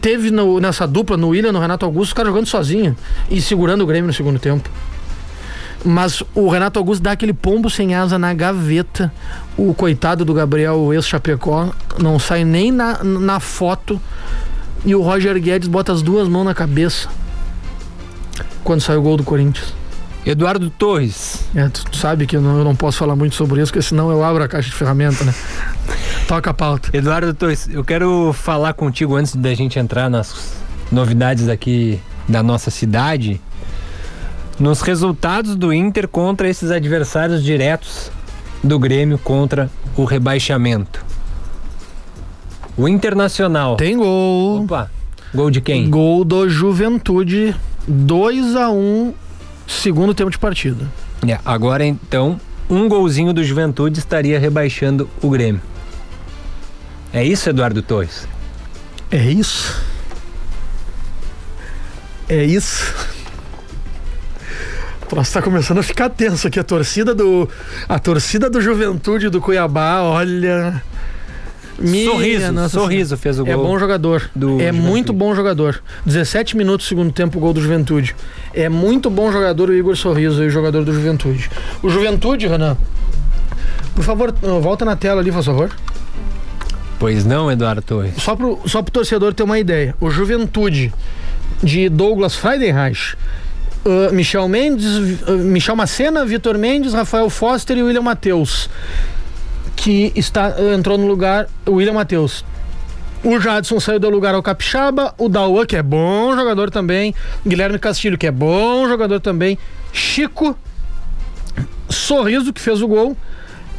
Teve 0.00 0.30
no, 0.30 0.60
nessa 0.60 0.86
dupla, 0.86 1.16
no 1.16 1.28
William, 1.28 1.52
no 1.52 1.60
Renato 1.60 1.84
Augusto, 1.84 2.12
o 2.12 2.14
cara 2.14 2.28
jogando 2.28 2.46
sozinho 2.46 2.96
e 3.30 3.40
segurando 3.40 3.82
o 3.82 3.86
Grêmio 3.86 4.06
no 4.06 4.12
segundo 4.12 4.38
tempo. 4.38 4.68
Mas 5.84 6.22
o 6.34 6.48
Renato 6.48 6.78
Augusto 6.78 7.02
dá 7.02 7.12
aquele 7.12 7.34
pombo 7.34 7.68
sem 7.68 7.94
asa 7.94 8.18
na 8.18 8.32
gaveta. 8.32 9.12
O 9.56 9.74
coitado 9.74 10.24
do 10.24 10.32
Gabriel, 10.32 10.76
o 10.76 10.92
ex-Chapecó, 10.94 11.70
não 11.98 12.18
sai 12.18 12.44
nem 12.44 12.72
na, 12.72 13.04
na 13.04 13.38
foto 13.38 14.00
e 14.84 14.94
o 14.94 15.02
Roger 15.02 15.38
Guedes 15.40 15.68
bota 15.68 15.92
as 15.92 16.02
duas 16.02 16.28
mãos 16.28 16.44
na 16.44 16.54
cabeça 16.54 17.08
quando 18.64 18.80
sai 18.80 18.96
o 18.96 19.02
gol 19.02 19.16
do 19.16 19.22
Corinthians. 19.22 19.74
Eduardo 20.26 20.70
Torres. 20.70 21.44
É, 21.54 21.68
tu, 21.68 21.84
tu 21.84 21.96
sabe 21.96 22.26
que 22.26 22.36
eu 22.36 22.40
não, 22.40 22.58
eu 22.58 22.64
não, 22.64 22.74
posso 22.74 22.98
falar 22.98 23.14
muito 23.14 23.34
sobre 23.34 23.60
isso, 23.60 23.70
porque 23.70 23.86
senão 23.86 24.10
eu 24.10 24.24
abro 24.24 24.42
a 24.42 24.48
caixa 24.48 24.70
de 24.70 24.74
ferramenta, 24.74 25.22
né? 25.22 25.34
Toca 26.26 26.50
a 26.50 26.54
pauta. 26.54 26.88
Eduardo 26.96 27.34
Torres, 27.34 27.68
eu 27.68 27.84
quero 27.84 28.32
falar 28.32 28.72
contigo 28.72 29.14
antes 29.14 29.36
da 29.36 29.54
gente 29.54 29.78
entrar 29.78 30.08
nas 30.08 30.54
novidades 30.90 31.48
aqui 31.48 32.00
da 32.26 32.42
nossa 32.42 32.70
cidade. 32.70 33.40
Nos 34.58 34.80
resultados 34.80 35.56
do 35.56 35.72
Inter 35.72 36.08
contra 36.08 36.48
esses 36.48 36.70
adversários 36.70 37.44
diretos 37.44 38.10
do 38.62 38.78
Grêmio 38.78 39.18
contra 39.18 39.70
o 39.94 40.04
rebaixamento. 40.04 41.04
O 42.76 42.88
Internacional. 42.88 43.76
Tem 43.76 43.96
gol. 43.96 44.62
Opa. 44.62 44.90
Gol 45.34 45.50
de 45.50 45.60
quem? 45.60 45.90
Gol 45.90 46.24
do 46.24 46.48
Juventude. 46.48 47.54
2 47.86 48.56
a 48.56 48.70
1 48.70 48.74
um, 48.74 49.14
segundo 49.66 50.14
tempo 50.14 50.30
de 50.30 50.38
partida. 50.38 50.90
É, 51.26 51.38
agora 51.44 51.84
então, 51.84 52.40
um 52.68 52.88
golzinho 52.88 53.32
do 53.32 53.42
Juventude 53.42 53.98
estaria 53.98 54.38
rebaixando 54.38 55.08
o 55.22 55.30
Grêmio. 55.30 55.60
É 57.12 57.24
isso, 57.24 57.48
Eduardo 57.48 57.80
Torres? 57.82 58.26
É 59.10 59.24
isso. 59.24 59.80
É 62.28 62.44
isso. 62.44 62.92
Troço 65.08 65.32
tá 65.32 65.42
começando 65.42 65.78
a 65.78 65.82
ficar 65.82 66.08
tenso 66.08 66.48
aqui. 66.48 66.58
A 66.58 66.64
torcida 66.64 67.14
do. 67.14 67.48
A 67.88 67.98
torcida 67.98 68.50
do 68.50 68.60
Juventude 68.60 69.28
do 69.28 69.40
Cuiabá, 69.40 70.00
olha. 70.02 70.82
Minha 71.78 72.10
sorriso, 72.10 72.52
nossa 72.52 72.78
sorriso 72.78 73.16
fez 73.16 73.38
o 73.38 73.42
é 73.42 73.54
gol. 73.54 73.64
É 73.64 73.66
bom 73.68 73.78
jogador. 73.78 74.30
é 74.36 74.40
Juventude. 74.40 74.72
muito 74.72 75.12
bom 75.12 75.34
jogador. 75.34 75.82
17 76.06 76.56
minutos 76.56 76.86
segundo 76.86 77.12
tempo 77.12 77.40
gol 77.40 77.52
do 77.52 77.60
Juventude. 77.60 78.14
É 78.52 78.68
muito 78.68 79.10
bom 79.10 79.32
jogador 79.32 79.70
o 79.70 79.74
Igor 79.74 79.96
Sorriso, 79.96 80.42
o 80.42 80.50
jogador 80.50 80.84
do 80.84 80.92
Juventude. 80.92 81.50
O 81.82 81.90
Juventude, 81.90 82.46
Renan. 82.46 82.76
Por 83.94 84.04
favor, 84.04 84.32
volta 84.62 84.84
na 84.84 84.96
tela 84.96 85.20
ali, 85.20 85.32
por 85.32 85.42
favor. 85.42 85.70
Pois 86.98 87.24
não, 87.24 87.50
Eduardo 87.50 87.82
Torres. 87.82 88.14
Só 88.18 88.36
pro, 88.36 88.60
só 88.66 88.82
pro 88.82 88.92
torcedor 88.92 89.34
ter 89.34 89.42
uma 89.42 89.58
ideia. 89.58 89.94
O 90.00 90.10
Juventude 90.10 90.92
de 91.62 91.88
Douglas 91.88 92.34
Freidenreich, 92.34 93.16
uh, 93.84 94.12
Michel 94.12 94.48
Mendes, 94.48 94.96
uh, 95.28 95.32
Michel 95.32 95.76
Macena, 95.76 96.24
Vitor 96.24 96.56
Mendes, 96.56 96.94
Rafael 96.94 97.28
Foster 97.28 97.76
e 97.76 97.82
William 97.82 98.02
Matheus 98.02 98.68
que 99.84 100.14
está, 100.16 100.54
entrou 100.74 100.96
no 100.96 101.06
lugar 101.06 101.46
o 101.66 101.72
William 101.72 101.92
Matheus. 101.92 102.42
O 103.22 103.38
Jadson 103.38 103.78
saiu 103.78 104.00
do 104.00 104.08
lugar 104.08 104.34
ao 104.34 104.42
Capixaba, 104.42 105.14
o 105.18 105.28
Daua, 105.28 105.66
que 105.66 105.76
é 105.76 105.82
bom 105.82 106.34
jogador 106.34 106.70
também, 106.70 107.14
Guilherme 107.46 107.78
Castilho, 107.78 108.16
que 108.16 108.26
é 108.26 108.30
bom 108.30 108.88
jogador 108.88 109.20
também, 109.20 109.58
Chico, 109.92 110.56
Sorriso, 111.90 112.50
que 112.50 112.62
fez 112.62 112.80
o 112.80 112.88
gol, 112.88 113.14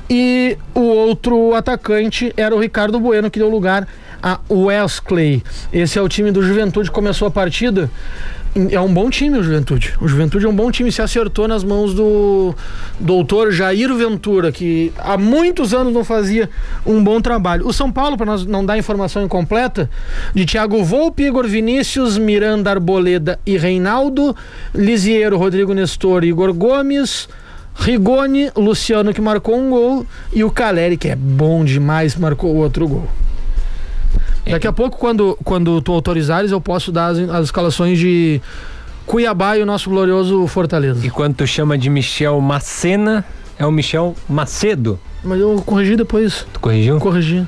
e 0.08 0.56
o 0.76 0.82
outro 0.82 1.56
atacante 1.56 2.32
era 2.38 2.56
o 2.56 2.60
Ricardo 2.60 3.00
Bueno, 3.00 3.32
que 3.32 3.40
deu 3.40 3.50
lugar 3.50 3.88
a 4.22 4.40
Wesley. 4.48 5.44
Esse 5.74 5.98
é 5.98 6.02
o 6.04 6.08
time 6.08 6.32
do 6.32 6.44
Juventude, 6.44 6.92
começou 6.92 7.28
a 7.28 7.32
partida 7.32 7.90
é 8.72 8.80
um 8.80 8.94
bom 8.94 9.10
time 9.10 9.38
o 9.38 9.44
Juventude. 9.44 9.94
O 10.00 10.08
Juventude 10.08 10.46
é 10.46 10.50
um 10.50 10.56
bom 10.56 10.72
time, 10.72 10.92
se 10.92 11.02
acertou 11.02 11.48
nas 11.48 11.64
mãos 11.64 11.94
do 11.94 12.56
doutor 12.98 13.52
Jair 13.52 13.94
Ventura, 13.94 14.52
que 14.52 14.94
há 14.98 15.18
muitos 15.18 15.74
anos 15.74 15.94
não 15.94 16.06
fazia 16.06 16.50
um 16.86 17.04
bom 17.04 17.20
trabalho. 17.20 17.68
O 17.68 17.74
São 17.74 17.92
Paulo, 17.92 18.16
para 18.16 18.26
nós 18.26 18.46
não 18.46 18.66
dar 18.66 18.78
informação 18.78 19.24
incompleta, 19.24 19.90
de 20.34 20.46
Thiago 20.46 20.84
Volpe, 20.84 21.24
Igor 21.24 21.46
Vinícius, 21.48 22.18
Miranda 22.18 22.72
Arboleda 22.72 23.38
e 23.46 23.58
Reinaldo, 23.58 24.36
Lisiero, 24.74 25.38
Rodrigo 25.38 25.74
Nestor 25.74 26.24
e 26.24 26.30
Igor 26.30 26.54
Gomes. 26.54 27.28
Rigoni, 27.78 28.50
Luciano 28.56 29.14
que 29.14 29.20
marcou 29.20 29.60
um 29.60 29.70
gol 29.70 30.06
e 30.32 30.46
o 30.46 30.50
Caleri, 30.50 30.96
que 30.96 31.10
é 31.10 31.16
bom 31.16 31.66
demais, 31.66 32.16
marcou 32.16 32.56
outro 32.56 32.88
gol. 32.88 33.10
Daqui 34.48 34.68
a 34.68 34.74
pouco, 34.74 34.98
quando, 34.98 35.38
quando 35.44 35.82
tu 35.82 35.92
autorizares, 35.92 36.52
eu 36.52 36.62
posso 36.62 36.92
dar 36.92 37.08
as, 37.08 37.18
as 37.30 37.46
escalações 37.46 37.98
de 37.98 38.40
Cuiabá 39.06 39.58
e 39.58 39.64
o 39.64 39.66
nosso 39.66 39.90
glorioso 39.90 40.46
Fortaleza. 40.48 41.06
E 41.06 41.10
quando 41.10 41.36
tu 41.36 41.48
chama 41.48 41.78
de 41.78 41.90
Michel 41.90 42.40
Macena, 42.42 43.26
é 43.58 43.66
o 43.66 43.72
Michel 43.72 44.16
Macedo. 44.30 45.00
Mas 45.24 45.40
eu 45.40 45.62
corrigi 45.66 45.96
depois. 45.96 46.46
Tu 46.54 46.60
corrigiu? 46.60 47.00
Corrigi. 47.00 47.48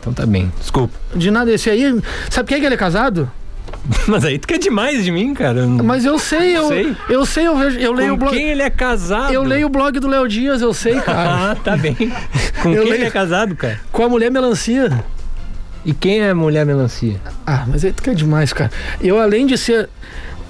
Então 0.00 0.12
tá 0.12 0.26
bem, 0.26 0.52
desculpa. 0.60 0.94
De 1.14 1.30
nada, 1.30 1.52
esse 1.52 1.68
aí. 1.70 2.00
Sabe 2.30 2.48
quem 2.48 2.56
é 2.58 2.60
que 2.60 2.66
ele 2.66 2.74
é 2.74 2.78
casado? 2.78 3.30
Mas 4.06 4.24
aí 4.24 4.38
tu 4.38 4.46
quer 4.46 4.58
demais 4.58 5.04
de 5.04 5.10
mim, 5.10 5.34
cara. 5.34 5.66
Mas 5.66 6.04
eu 6.04 6.18
sei, 6.18 6.56
eu 6.56 6.68
sei. 6.68 6.96
Eu 7.08 7.26
sei, 7.26 7.46
eu, 7.46 7.56
vejo, 7.56 7.78
eu 7.78 7.92
leio 7.92 8.14
o 8.14 8.18
Com 8.18 8.24
blog. 8.24 8.36
quem 8.36 8.48
ele 8.48 8.62
é 8.62 8.70
casado? 8.70 9.32
Eu 9.32 9.42
leio 9.42 9.66
o 9.66 9.70
blog 9.70 9.98
do 9.98 10.06
Léo 10.08 10.26
Dias, 10.28 10.60
eu 10.62 10.72
sei, 10.72 10.94
cara. 11.02 11.50
Ah, 11.52 11.54
tá 11.56 11.76
bem. 11.76 11.94
Com 12.62 12.70
Eu 12.72 12.82
quem 12.82 12.90
leio- 12.90 12.94
ele 12.94 13.04
é 13.04 13.10
casado, 13.10 13.54
cara? 13.56 13.80
Com 13.92 14.04
a 14.04 14.08
mulher 14.08 14.30
melancia. 14.30 15.04
E 15.86 15.94
quem 15.94 16.18
é 16.20 16.30
a 16.30 16.34
mulher 16.34 16.66
melancia? 16.66 17.14
Ah, 17.46 17.64
mas 17.68 17.84
aí 17.84 17.92
tu 17.92 18.02
quer 18.02 18.12
demais, 18.12 18.52
cara. 18.52 18.72
Eu, 19.00 19.20
além 19.20 19.46
de 19.46 19.56
ser 19.56 19.88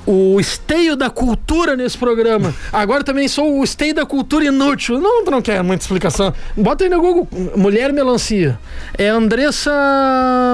o 0.07 0.41
esteio 0.41 0.97
da 0.97 1.11
cultura 1.11 1.77
nesse 1.77 1.99
programa, 1.99 2.55
agora 2.73 3.05
também 3.05 3.29
sou 3.29 3.59
o 3.59 3.63
esteio 3.63 3.95
da 3.95 4.07
cultura 4.07 4.47
inútil. 4.47 4.99
Não, 4.99 5.23
tu 5.23 5.31
não 5.31 5.43
quer 5.43 5.63
muita 5.63 5.83
explicação. 5.83 6.33
Bota 6.57 6.85
aí 6.85 6.89
no 6.91 7.03
Google, 7.03 7.29
mulher 7.55 7.93
melancia. 7.93 8.59
É 8.97 9.09
Andressa. 9.11 9.71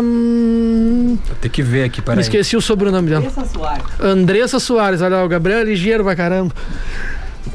hum, 0.03 1.17
Vou 1.29 1.37
ter 1.41 1.49
que 1.49 1.63
ver 1.63 1.85
aqui, 1.85 2.01
Me 2.01 2.05
para 2.05 2.21
esqueci 2.21 2.57
o 2.57 2.61
sobrenome 2.61 3.09
dela. 3.09 3.25
Andressa 4.01 4.59
Soares. 4.59 5.01
Olha 5.01 5.19
lá, 5.19 5.25
o 5.25 5.29
Gabriel 5.29 5.61
é 5.61 5.65
ligeiro 5.65 6.03
pra 6.03 6.17
caramba. 6.17 6.53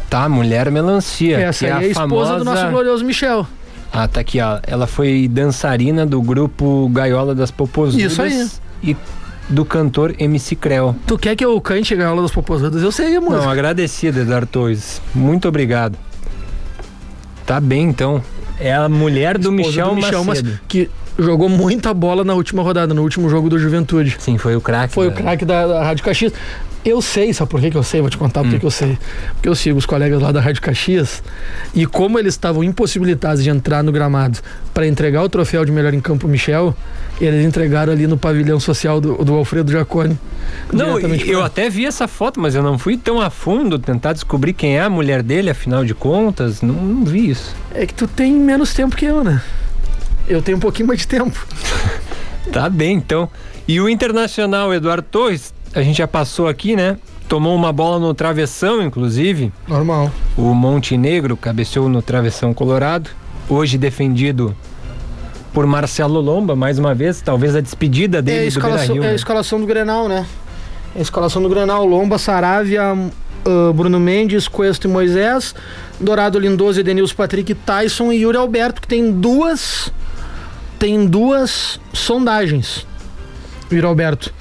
Tá, 0.10 0.30
mulher 0.30 0.72
melancia. 0.72 1.38
Essa 1.38 1.66
que 1.66 1.72
aí 1.72 1.84
é 1.84 1.88
a 1.88 1.92
esposa 1.92 2.08
famosa... 2.08 2.38
do 2.38 2.46
nosso 2.46 2.70
glorioso 2.70 3.04
Michel. 3.04 3.46
Ah, 3.92 4.08
tá 4.08 4.20
aqui, 4.22 4.40
ó. 4.42 4.60
Ela 4.64 4.86
foi 4.88 5.28
dançarina 5.28 6.06
do 6.06 6.22
grupo 6.22 6.90
Gaiola 6.90 7.34
das 7.34 7.52
Popozudas. 7.52 8.12
Isso 8.12 8.22
aí. 8.22 8.48
E 8.84 8.96
do 9.50 9.64
cantor 9.64 10.14
MC 10.20 10.56
Creu. 10.56 10.96
Tu 11.08 11.18
quer 11.18 11.36
que 11.36 11.44
eu 11.44 11.60
cante 11.62 11.94
a 11.94 11.98
gaiola 11.98 12.22
das 12.22 12.32
poposadas? 12.32 12.84
Eu 12.84 12.92
sei 12.92 13.16
a 13.16 13.22
música. 13.22 13.42
Não, 13.44 13.50
agradecido, 13.50 14.20
Eduardo 14.20 14.46
Torres. 14.48 15.02
Muito 15.16 15.48
obrigado. 15.48 15.98
Tá 17.46 17.60
bem, 17.60 17.84
então. 17.84 18.22
É 18.60 18.74
a 18.74 18.90
mulher 18.90 19.38
do 19.38 19.50
Esposa 19.52 19.68
Michel, 19.70 19.88
do 19.90 19.96
Michel 19.96 20.24
Macedo. 20.26 20.50
Mas- 20.52 20.60
que 20.68 20.90
jogou 21.18 21.48
muita 21.48 21.94
bola 21.94 22.24
na 22.24 22.34
última 22.34 22.62
rodada, 22.62 22.94
no 22.94 23.02
último 23.04 23.30
jogo 23.30 23.50
do 23.50 23.58
Juventude. 23.58 24.18
Sim, 24.20 24.38
foi 24.38 24.56
o 24.56 24.62
craque. 24.62 24.94
Foi 24.94 25.08
o 25.08 25.12
da- 25.12 25.16
craque 25.16 25.46
da, 25.46 25.66
da 25.66 25.84
Rádio 25.84 26.04
Caxias. 26.04 26.34
Eu 26.88 27.02
sei, 27.02 27.34
sabe 27.34 27.52
por 27.52 27.60
que, 27.60 27.70
que 27.70 27.76
eu 27.76 27.84
sei? 27.84 28.00
Vou 28.00 28.10
te 28.10 28.18
contar 28.18 28.44
por 28.44 28.54
Hum. 28.54 28.60
que 28.60 28.66
eu 28.66 28.72
sei. 28.72 28.98
Porque 29.34 29.50
eu 29.50 29.56
sigo 29.56 29.78
os 29.78 29.86
colegas 29.86 30.22
lá 30.22 30.32
da 30.32 30.40
Rádio 30.40 30.62
Caxias 30.62 31.22
e 31.76 31.86
como 31.86 32.18
eles 32.18 32.34
estavam 32.34 32.64
impossibilitados 32.64 33.44
de 33.44 33.50
entrar 33.50 33.84
no 33.84 33.92
gramado 33.92 34.40
para 34.74 34.88
entregar 34.88 35.22
o 35.22 35.28
troféu 35.28 35.66
de 35.66 35.72
melhor 35.72 35.94
em 35.94 36.00
campo 36.00 36.30
Michel, 36.30 36.74
eles 37.20 37.46
entregaram 37.46 37.92
ali 37.92 38.08
no 38.08 38.18
pavilhão 38.18 38.58
social 38.58 39.02
do, 39.02 39.16
do 39.26 39.34
Alfredo 39.34 39.70
Jaconi. 39.70 40.18
Não, 40.72 40.98
eu 40.98 41.44
até 41.44 41.70
vi 41.70 41.86
essa 41.86 42.08
foto, 42.08 42.40
mas 42.40 42.56
eu 42.56 42.64
não 42.64 42.80
fui 42.80 42.96
tão 42.96 43.20
a 43.20 43.30
fundo 43.30 43.78
tentar 43.78 44.14
descobrir 44.14 44.54
quem 44.54 44.78
é 44.78 44.82
a 44.82 44.90
mulher 44.90 45.22
dele, 45.22 45.50
afinal 45.50 45.84
de 45.84 45.94
contas. 45.94 46.62
Não, 46.62 46.74
não 46.74 47.04
vi 47.04 47.32
isso. 47.32 47.54
É 47.74 47.86
que 47.86 47.94
tu 47.94 48.08
tem 48.08 48.32
menos 48.34 48.74
tempo 48.74 48.96
que 48.96 49.04
eu, 49.04 49.26
né? 49.26 49.42
Eu 50.26 50.42
tenho 50.42 50.58
um 50.58 50.62
pouquinho 50.62 50.88
mais 50.88 51.00
de 51.02 51.08
tempo. 51.08 51.46
Tá 52.50 52.70
bem, 52.70 52.96
então. 52.96 53.30
E 53.68 53.82
o 53.82 53.90
Internacional 53.90 54.74
Eduardo 54.74 55.06
Torres, 55.12 55.54
a 55.74 55.82
gente 55.82 55.98
já 55.98 56.08
passou 56.08 56.48
aqui, 56.48 56.76
né? 56.76 56.98
Tomou 57.28 57.56
uma 57.56 57.74
bola 57.74 58.00
no 58.00 58.14
travessão, 58.14 58.82
inclusive. 58.82 59.52
Normal. 59.68 60.12
O 60.38 60.54
Montenegro 60.54 61.36
cabeceou 61.36 61.90
no 61.90 62.02
travessão 62.02 62.54
colorado. 62.54 63.10
Hoje 63.50 63.78
defendido 63.78 64.56
por 65.54 65.66
Marcelo 65.66 66.22
Lomba, 66.22 66.56
mais 66.56 66.80
uma 66.80 66.94
vez. 66.96 67.22
Talvez 67.22 67.56
a 67.56 67.62
despedida 67.62 68.18
É 68.18 68.20
a, 68.20 68.22
dele 68.22 68.42
do 68.42 68.48
escalação, 68.48 68.78
Beira-Rio. 68.88 69.04
é 69.04 69.08
a 69.08 69.10
né? 69.10 69.16
escalação 69.16 69.60
do 69.60 69.66
Grenal, 69.66 70.08
né? 70.08 70.26
É 70.96 71.00
a 71.00 71.02
escalação 71.02 71.42
do 71.42 71.50
Grenal, 71.50 71.86
Lomba, 71.86 72.18
Saravia, 72.18 72.84
ah, 72.84 73.74
Bruno 73.74 74.00
Mendes, 74.00 74.48
Cuesta 74.48 74.88
e 74.88 74.90
Moisés, 74.90 75.54
Dourado 76.00 76.40
Lindoso, 76.40 76.80
Edenilson 76.80 77.16
Patrick, 77.16 77.54
Tyson 77.54 78.12
e 78.12 78.22
Yuri 78.22 78.38
Alberto, 78.38 78.82
que 78.82 78.88
tem 78.88 79.12
duas 79.12 79.92
tem 80.80 81.08
duas 81.08 81.80
sondagens. 81.92 82.86
Yuri 83.72 83.86
Alberto. 83.86 84.34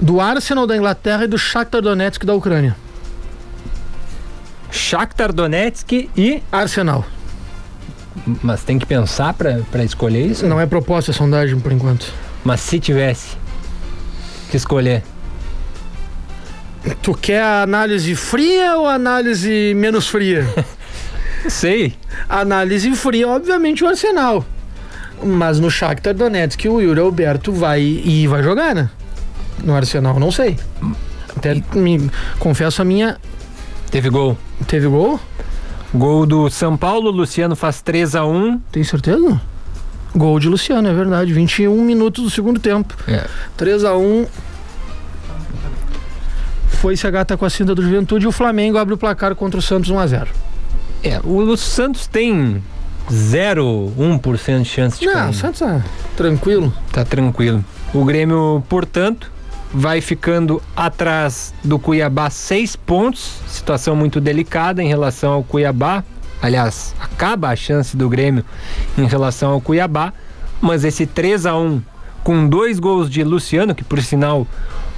Do 0.00 0.20
Arsenal 0.20 0.66
da 0.66 0.76
Inglaterra 0.76 1.24
e 1.24 1.26
do 1.26 1.38
Shakhtar 1.38 1.82
Donetsk 1.82 2.24
da 2.24 2.34
Ucrânia. 2.34 2.76
Shakhtar 4.70 5.32
Donetsk 5.32 6.08
e... 6.16 6.42
Arsenal. 6.52 7.04
Mas 8.42 8.62
tem 8.62 8.78
que 8.78 8.86
pensar 8.86 9.34
pra 9.34 9.84
escolher 9.84 10.26
isso? 10.26 10.46
Não 10.46 10.60
é 10.60 10.66
proposta 10.66 11.10
a 11.10 11.14
sondagem 11.14 11.58
por 11.58 11.72
enquanto. 11.72 12.12
Mas 12.44 12.60
se 12.60 12.78
tivesse 12.78 13.36
que 14.50 14.56
escolher. 14.56 15.02
Tu 17.02 17.14
quer 17.14 17.42
a 17.42 17.62
análise 17.62 18.14
fria 18.14 18.76
ou 18.76 18.86
a 18.86 18.94
análise 18.94 19.74
menos 19.74 20.08
fria? 20.08 20.46
Sei. 21.48 21.94
Análise 22.28 22.90
fria, 22.94 23.28
obviamente, 23.28 23.84
o 23.84 23.88
Arsenal. 23.88 24.44
Mas 25.22 25.58
no 25.58 25.70
Shakhtar 25.70 26.14
Donetsk 26.14 26.66
o 26.66 26.80
Yuri 26.80 27.00
Alberto 27.00 27.52
vai 27.52 27.80
e 27.80 28.26
vai 28.26 28.42
jogar, 28.42 28.74
né? 28.74 28.90
No 29.64 29.74
Arsenal, 29.74 30.18
não 30.18 30.30
sei. 30.30 30.56
Até 31.36 31.54
me 31.74 32.10
confesso 32.38 32.80
a 32.82 32.84
minha. 32.84 33.16
Teve 33.90 34.08
gol. 34.10 34.36
Teve 34.66 34.86
gol? 34.86 35.18
Gol 35.94 36.26
do 36.26 36.50
São 36.50 36.76
Paulo, 36.76 37.10
Luciano 37.10 37.56
faz 37.56 37.80
3 37.80 38.14
a 38.14 38.24
1 38.26 38.58
Tem 38.70 38.84
certeza? 38.84 39.40
Gol 40.14 40.38
de 40.38 40.48
Luciano, 40.48 40.86
é 40.88 40.92
verdade. 40.92 41.32
21 41.32 41.82
minutos 41.82 42.24
do 42.24 42.30
segundo 42.30 42.60
tempo. 42.60 42.94
É. 43.06 43.26
3 43.56 43.84
a 43.84 43.96
1 43.96 44.26
Foi 46.68 46.96
se 46.96 47.06
a 47.06 47.10
gata 47.10 47.36
com 47.36 47.44
a 47.44 47.50
cinta 47.50 47.74
do 47.74 47.82
Juventude 47.82 48.24
e 48.24 48.28
o 48.28 48.32
Flamengo 48.32 48.78
abre 48.78 48.94
o 48.94 48.98
placar 48.98 49.34
contra 49.34 49.58
o 49.58 49.62
Santos 49.62 49.90
1 49.90 49.98
a 49.98 50.06
0 50.06 50.28
É, 51.02 51.20
o 51.24 51.56
Santos 51.56 52.06
tem 52.06 52.62
0,1% 53.10 54.58
de 54.62 54.64
chance 54.68 55.00
de 55.00 55.06
Não, 55.06 55.12
cair. 55.14 55.30
o 55.30 55.34
Santos 55.34 55.62
é 55.62 55.82
tranquilo. 56.16 56.72
Tá 56.92 57.04
tranquilo. 57.04 57.64
O 57.94 58.04
Grêmio, 58.04 58.62
portanto, 58.68 59.30
vai 59.72 60.00
ficando 60.00 60.62
atrás 60.76 61.52
do 61.62 61.78
Cuiabá 61.78 62.30
seis 62.30 62.74
pontos. 62.76 63.40
Situação 63.46 63.94
muito 63.94 64.20
delicada 64.20 64.82
em 64.82 64.88
relação 64.88 65.32
ao 65.32 65.44
Cuiabá. 65.44 66.02
Aliás, 66.40 66.94
acaba 67.00 67.48
a 67.48 67.56
chance 67.56 67.96
do 67.96 68.08
Grêmio 68.08 68.44
em 68.96 69.06
relação 69.06 69.50
ao 69.52 69.60
Cuiabá. 69.60 70.12
Mas 70.60 70.84
esse 70.84 71.06
3 71.06 71.46
a 71.46 71.56
1 71.56 71.80
com 72.24 72.48
dois 72.48 72.78
gols 72.78 73.08
de 73.08 73.22
Luciano, 73.24 73.74
que 73.74 73.84
por 73.84 74.02
sinal 74.02 74.46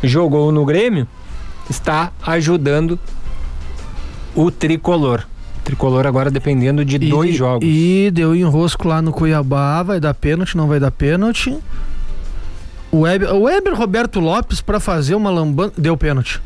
jogou 0.03 0.51
no 0.51 0.65
Grêmio, 0.65 1.07
está 1.69 2.13
ajudando 2.27 2.99
o 4.35 4.51
tricolor. 4.51 5.25
Tricolor 5.63 6.07
agora 6.07 6.31
dependendo 6.31 6.85
de 6.85 6.99
dois 6.99 7.31
E- 7.31 7.35
jogos. 7.35 7.69
E 7.69 8.11
deu 8.13 8.35
enrosco 8.35 8.89
lá 8.89 9.03
no 9.03 9.13
Cuiabá, 9.13 9.83
vai 9.83 10.01
dar 10.01 10.15
pênalti, 10.15 10.57
não 10.57 10.67
vai 10.67 10.81
dar 10.81 10.91
pênalti. 10.91 11.57
O 12.93 13.01
Weber, 13.03 13.35
o 13.35 13.43
Weber 13.43 13.75
Roberto 13.75 14.19
Lopes 14.21 14.61
pra 14.61 14.81
fazer 14.81 15.15
uma 15.15 15.31
lambança. 15.31 15.73
Deu 15.79 15.97
pênalti. 15.97 16.41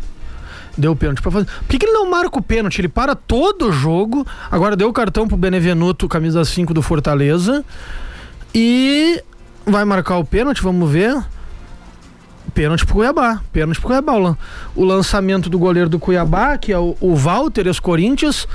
Deu 0.76 0.94
pênalti 0.96 1.22
pra 1.22 1.30
fazer. 1.30 1.46
Por 1.46 1.68
que, 1.68 1.78
que 1.78 1.87
ele 1.87 1.92
não 1.92 2.11
marca 2.11 2.38
o 2.38 2.42
pênalti? 2.42 2.80
Ele 2.80 2.88
para 2.88 3.14
todo 3.14 3.68
o 3.68 3.72
jogo. 3.72 4.26
Agora 4.50 4.74
deu 4.76 4.88
o 4.88 4.92
cartão 4.92 5.26
pro 5.26 5.37
Benevenuto, 5.37 6.09
camisa 6.09 6.44
5 6.44 6.74
do 6.74 6.83
Fortaleza. 6.83 7.64
E 8.54 9.22
vai 9.66 9.85
marcar 9.85 10.18
o 10.18 10.24
pênalti, 10.24 10.61
vamos 10.62 10.90
ver. 10.90 11.16
Pênalti 12.52 12.85
pro 12.85 12.96
Cuiabá. 12.96 13.40
Pênalti 13.52 13.78
pro 13.80 13.88
Cuiabá. 13.88 14.12
O 14.12 14.18
lan- 14.18 14.37
O 14.76 14.85
lançamento 14.85 15.48
do 15.48 15.59
goleiro 15.59 15.88
do 15.88 15.98
Cuiabá, 15.98 16.59
que 16.59 16.72
é 16.72 16.78
o, 16.78 16.96
o 17.00 17.14
Walter, 17.16 17.66
ex-Corinthians, 17.66 18.46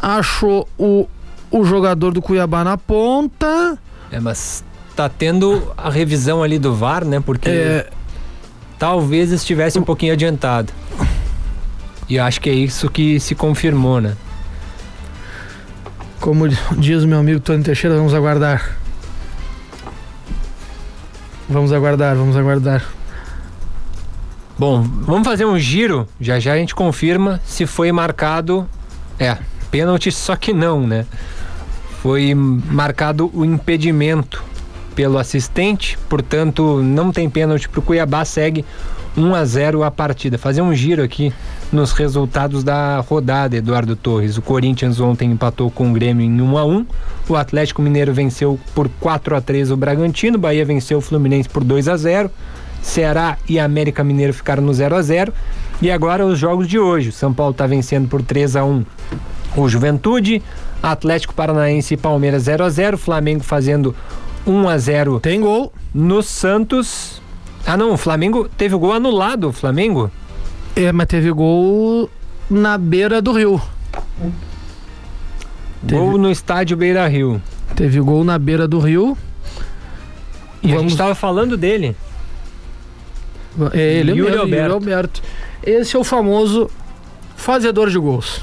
achou 0.00 0.68
o, 0.78 1.08
o 1.50 1.64
jogador 1.64 2.12
do 2.12 2.20
Cuiabá 2.22 2.62
na 2.62 2.76
ponta. 2.76 3.78
É, 4.10 4.20
mas 4.20 4.62
tá 4.94 5.08
tendo 5.08 5.72
a 5.76 5.90
revisão 5.90 6.42
ali 6.42 6.58
do 6.58 6.74
VAR, 6.74 7.04
né? 7.04 7.20
Porque 7.20 7.48
É, 7.48 7.90
talvez 8.78 9.32
estivesse 9.32 9.78
um 9.78 9.82
pouquinho 9.82 10.12
adiantado. 10.12 10.72
E 12.08 12.18
acho 12.18 12.40
que 12.40 12.50
é 12.50 12.52
isso 12.52 12.90
que 12.90 13.18
se 13.18 13.34
confirmou, 13.34 14.00
né? 14.00 14.16
como 16.22 16.48
diz 16.78 17.04
meu 17.04 17.18
amigo 17.18 17.40
Tony 17.40 17.64
Teixeira, 17.64 17.96
vamos 17.96 18.14
aguardar. 18.14 18.76
Vamos 21.48 21.72
aguardar, 21.72 22.16
vamos 22.16 22.36
aguardar. 22.36 22.84
Bom, 24.56 24.82
vamos 24.82 25.26
fazer 25.26 25.44
um 25.44 25.58
giro. 25.58 26.08
Já 26.20 26.38
já 26.38 26.52
a 26.52 26.56
gente 26.56 26.74
confirma 26.74 27.40
se 27.44 27.66
foi 27.66 27.90
marcado. 27.90 28.68
É, 29.18 29.36
pênalti, 29.70 30.12
só 30.12 30.36
que 30.36 30.52
não, 30.52 30.86
né? 30.86 31.04
Foi 32.00 32.34
marcado 32.34 33.28
o 33.34 33.44
impedimento 33.44 34.42
pelo 34.94 35.18
assistente, 35.18 35.98
portanto, 36.08 36.82
não 36.82 37.12
tem 37.12 37.28
pênalti 37.28 37.68
para 37.68 37.80
o 37.80 37.82
Cuiabá, 37.82 38.24
segue 38.24 38.64
1 39.16 39.34
a 39.34 39.44
0 39.44 39.82
a 39.82 39.90
partida. 39.90 40.38
Fazer 40.38 40.62
um 40.62 40.74
giro 40.74 41.02
aqui 41.02 41.32
nos 41.70 41.92
resultados 41.92 42.64
da 42.64 43.00
rodada, 43.00 43.56
Eduardo 43.56 43.94
Torres. 43.94 44.38
O 44.38 44.42
Corinthians 44.42 45.00
ontem 45.00 45.30
empatou 45.30 45.70
com 45.70 45.90
o 45.90 45.92
Grêmio 45.92 46.24
em 46.24 46.40
1 46.40 46.58
a 46.58 46.64
1. 46.64 46.86
O 47.28 47.36
Atlético 47.36 47.82
Mineiro 47.82 48.12
venceu 48.12 48.58
por 48.74 48.88
4 49.00 49.36
a 49.36 49.40
3 49.40 49.70
o 49.70 49.76
Bragantino, 49.76 50.38
Bahia 50.38 50.64
venceu 50.64 50.98
o 50.98 51.02
Fluminense 51.02 51.48
por 51.48 51.62
2 51.62 51.88
a 51.88 51.96
0. 51.96 52.30
Ceará 52.82 53.38
e 53.48 53.60
América 53.60 54.02
Mineiro 54.02 54.34
ficaram 54.34 54.62
no 54.62 54.74
0 54.74 54.96
a 54.96 55.02
0 55.02 55.32
e 55.80 55.90
agora 55.90 56.26
os 56.26 56.38
jogos 56.38 56.66
de 56.66 56.78
hoje. 56.78 57.10
O 57.10 57.12
São 57.12 57.32
Paulo 57.32 57.52
está 57.52 57.66
vencendo 57.66 58.08
por 58.08 58.22
3 58.22 58.56
a 58.56 58.64
1 58.64 58.84
o 59.56 59.68
Juventude, 59.68 60.42
Atlético 60.82 61.34
Paranaense 61.34 61.94
e 61.94 61.96
Palmeiras 61.96 62.44
0 62.44 62.64
a 62.64 62.70
0 62.70 62.98
Flamengo 62.98 63.44
fazendo 63.44 63.94
1 64.46 64.68
a 64.68 64.78
0 64.78 65.20
Tem 65.20 65.40
gol. 65.40 65.72
no 65.94 66.22
Santos. 66.22 67.20
Ah 67.66 67.76
não, 67.76 67.92
o 67.92 67.96
Flamengo 67.96 68.48
teve 68.56 68.74
o 68.74 68.78
gol 68.78 68.92
anulado, 68.92 69.48
o 69.48 69.52
Flamengo? 69.52 70.10
É, 70.74 70.90
mas 70.90 71.06
teve 71.06 71.30
gol 71.30 72.10
na 72.50 72.76
beira 72.76 73.20
do 73.22 73.32
rio. 73.32 73.60
Teve, 75.86 76.00
Gol 76.00 76.16
no 76.18 76.30
estádio 76.30 76.76
Beira 76.76 77.06
Rio. 77.08 77.42
teve 77.74 78.00
gol 78.00 78.22
na 78.24 78.38
beira 78.38 78.66
do 78.68 78.78
rio. 78.78 79.16
E 80.62 80.66
a 80.68 80.74
Vamos- 80.76 80.82
gente 80.82 80.92
estava 80.92 81.14
falando 81.14 81.56
dele. 81.56 81.96
É 83.72 83.80
ele 83.98 84.12
Yuri 84.12 84.30
mesmo, 84.30 84.42
Alberto. 84.42 84.72
Alberto. 84.74 85.22
Esse 85.62 85.96
é 85.96 85.98
o 85.98 86.04
famoso 86.04 86.70
fazedor 87.36 87.90
de 87.90 87.98
gols. 87.98 88.40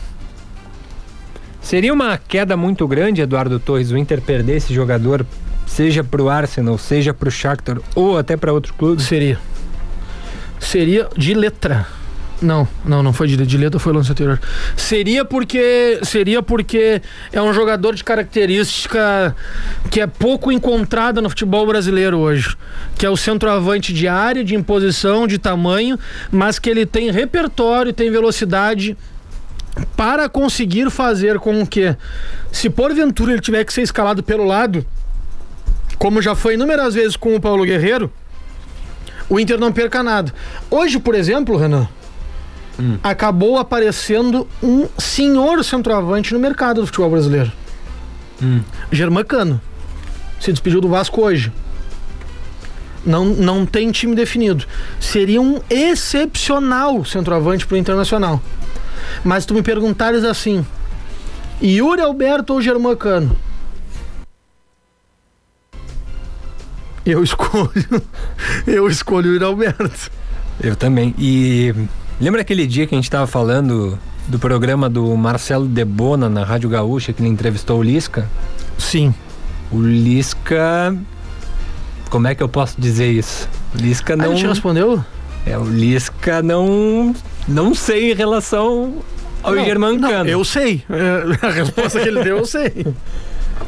Seria 1.62 1.94
uma 1.94 2.18
queda 2.18 2.56
muito 2.58 2.88
grande, 2.88 3.22
Eduardo 3.22 3.60
Torres, 3.60 3.92
o 3.92 3.98
Inter 3.98 4.22
perder 4.22 4.58
esse 4.58 4.74
jogador, 4.74 5.26
seja 5.70 6.04
pro 6.04 6.28
Arsenal, 6.30 6.78
seja 6.78 7.14
pro 7.14 7.30
Shakhtar 7.30 7.78
ou 7.96 8.18
até 8.18 8.36
para 8.36 8.52
outro 8.52 8.74
clube? 8.74 9.02
Seria. 9.02 9.40
Seria 10.60 11.08
de 11.16 11.34
letra. 11.34 11.88
Não, 12.42 12.68
não, 12.86 13.04
não 13.04 13.12
foi 13.12 13.28
de, 13.28 13.38
de 13.46 13.58
letra, 13.58 13.80
foi 13.80 13.94
lance 13.94 14.12
anterior. 14.12 14.40
Seria 14.76 15.24
porque 15.26 16.00
seria 16.04 16.42
porque 16.42 17.02
é 17.32 17.42
um 17.42 17.54
jogador 17.54 17.94
de 17.94 18.04
característica 18.04 19.36
que 19.92 20.02
é 20.02 20.08
pouco 20.08 20.52
encontrada 20.52 21.22
no 21.22 21.30
futebol 21.30 21.68
brasileiro 21.68 22.18
hoje, 22.18 22.56
que 22.98 23.06
é 23.06 23.10
o 23.10 23.18
centroavante 23.18 23.94
de 23.94 24.08
área, 24.08 24.44
de 24.44 24.56
imposição, 24.56 25.28
de 25.28 25.38
tamanho, 25.38 26.00
mas 26.32 26.58
que 26.58 26.70
ele 26.70 26.86
tem 26.86 27.12
repertório, 27.12 27.94
tem 27.94 28.10
velocidade 28.10 28.98
para 29.96 30.28
conseguir 30.28 30.90
fazer 30.90 31.40
com 31.40 31.66
que, 31.66 31.96
se 32.52 32.70
porventura 32.70 33.34
ele 33.34 33.42
tiver 33.42 33.64
que 33.64 33.74
ser 33.74 33.82
escalado 33.82 34.24
pelo 34.24 34.46
lado, 34.46 34.86
como 36.00 36.22
já 36.22 36.34
foi 36.34 36.54
inúmeras 36.56 36.96
vezes 36.96 37.16
com 37.16 37.36
o 37.36 37.42
Paulo 37.42 37.66
Guerreiro, 37.66 38.12
o 39.30 39.40
Inter 39.40 39.60
não 39.60 39.72
perca 39.72 40.02
nada. 40.02 40.34
Hoje, 40.72 40.98
por 40.98 41.14
exemplo, 41.14 41.58
Renan, 41.58 41.88
acabou 43.04 43.58
aparecendo 43.58 44.48
um 44.64 44.88
senhor 44.98 45.64
centroavante 45.64 46.34
no 46.34 46.40
mercado 46.40 46.80
do 46.82 46.88
futebol 46.88 47.12
brasileiro. 47.12 47.52
Germancano. 48.92 49.62
Se 50.40 50.52
despediu 50.52 50.80
do 50.80 50.88
Vasco 50.88 51.22
hoje. 51.22 51.52
Não, 53.06 53.26
não 53.26 53.66
tem 53.66 53.92
time 53.92 54.16
definido. 54.16 54.66
Seria 55.00 55.42
um 55.42 55.60
excepcional 55.70 57.04
centroavante 57.04 57.68
pro 57.68 57.78
Internacional. 57.78 58.42
Mas 59.24 59.46
tu 59.46 59.54
me 59.54 59.62
perguntares 59.62 60.24
assim: 60.24 60.66
Yuri 61.62 62.02
Alberto 62.02 62.54
ou 62.54 62.62
Germancano? 62.62 63.36
Eu 67.10 67.24
escolho. 67.24 68.04
Eu 68.68 68.88
escolho 68.88 69.40
o 69.40 69.46
Alberto. 69.46 70.12
Eu 70.62 70.76
também. 70.76 71.16
E 71.18 71.74
lembra 72.22 72.42
aquele 72.42 72.68
dia 72.68 72.86
que 72.86 72.94
a 72.94 72.98
gente 72.98 73.06
estava 73.06 73.26
falando 73.26 73.98
do 74.28 74.38
programa 74.38 74.88
do 74.88 75.18
Marcelo 75.18 75.66
Debona 75.66 76.30
na 76.30 76.44
Rádio 76.44 76.70
Gaúcha, 76.70 77.12
que 77.12 77.20
ele 77.20 77.30
entrevistou 77.30 77.80
o 77.80 77.84
Lisca? 77.84 78.30
Sim. 78.78 79.12
O 79.72 79.82
Lisca. 79.82 80.96
Como 82.12 82.28
é 82.28 82.36
que 82.36 82.44
eu 82.44 82.50
posso 82.50 82.80
dizer 82.80 83.12
isso? 83.12 83.50
O 83.74 83.80
Lisca 83.80 84.14
A 84.14 84.18
não. 84.18 84.36
gente 84.36 84.48
respondeu? 84.48 85.04
É, 85.48 85.58
o 85.58 85.64
Lisca 85.64 86.44
não. 86.44 87.16
Não 87.48 87.74
sei 87.74 88.12
em 88.12 88.16
relação 88.16 89.02
ao 89.44 89.56
Não, 89.56 89.66
Germancano. 89.66 90.24
não, 90.24 90.26
eu 90.26 90.44
sei. 90.44 90.84
É, 90.90 91.46
a 91.48 91.50
resposta 91.52 92.00
que 92.00 92.08
ele 92.08 92.24
deu, 92.24 92.38
eu 92.38 92.46
sei. 92.46 92.86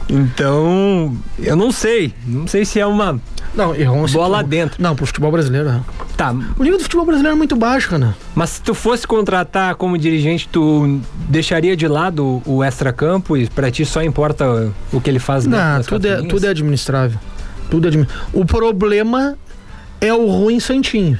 Então, 0.10 1.16
eu 1.40 1.56
não 1.56 1.72
sei. 1.72 2.14
Não 2.26 2.48
sei 2.48 2.66
se 2.66 2.80
é 2.80 2.86
uma 2.86 3.20
Não, 3.56 3.74
errou 3.76 3.98
um 4.04 4.06
bola 4.08 4.44
dentro. 4.44 4.82
Não, 4.82 4.96
pro 4.96 5.06
futebol 5.06 5.32
brasileiro. 5.32 5.70
não. 5.72 5.86
Tá, 6.18 6.32
O 6.58 6.64
nível 6.64 6.78
do 6.78 6.84
futebol 6.84 7.06
brasileiro 7.06 7.36
é 7.36 7.38
muito 7.38 7.56
baixo, 7.56 7.90
Renan. 7.92 8.14
mas 8.36 8.52
se 8.52 8.62
tu 8.62 8.74
fosse 8.74 9.08
contratar 9.08 9.76
como 9.76 9.98
dirigente, 9.98 10.48
tu 10.50 11.00
deixaria 11.30 11.76
de 11.76 11.88
lado 11.88 12.42
o 12.46 12.64
extra-campo 12.64 13.36
e 13.38 13.48
pra 13.50 13.72
ti 13.72 13.86
só 13.86 14.04
importa 14.04 14.72
o 14.94 15.00
que 15.02 15.10
ele 15.10 15.20
faz 15.20 15.46
Não, 15.46 15.82
tudo 15.82 16.08
é, 16.08 16.22
tudo 16.24 16.46
é 16.46 16.50
administrável. 16.50 17.20
Tudo 17.70 17.86
é 17.86 17.90
admi- 17.90 18.08
O 18.34 18.46
problema 18.46 19.36
é 20.00 20.14
o 20.14 20.28
ruim 20.30 20.60
santinho. 20.60 21.18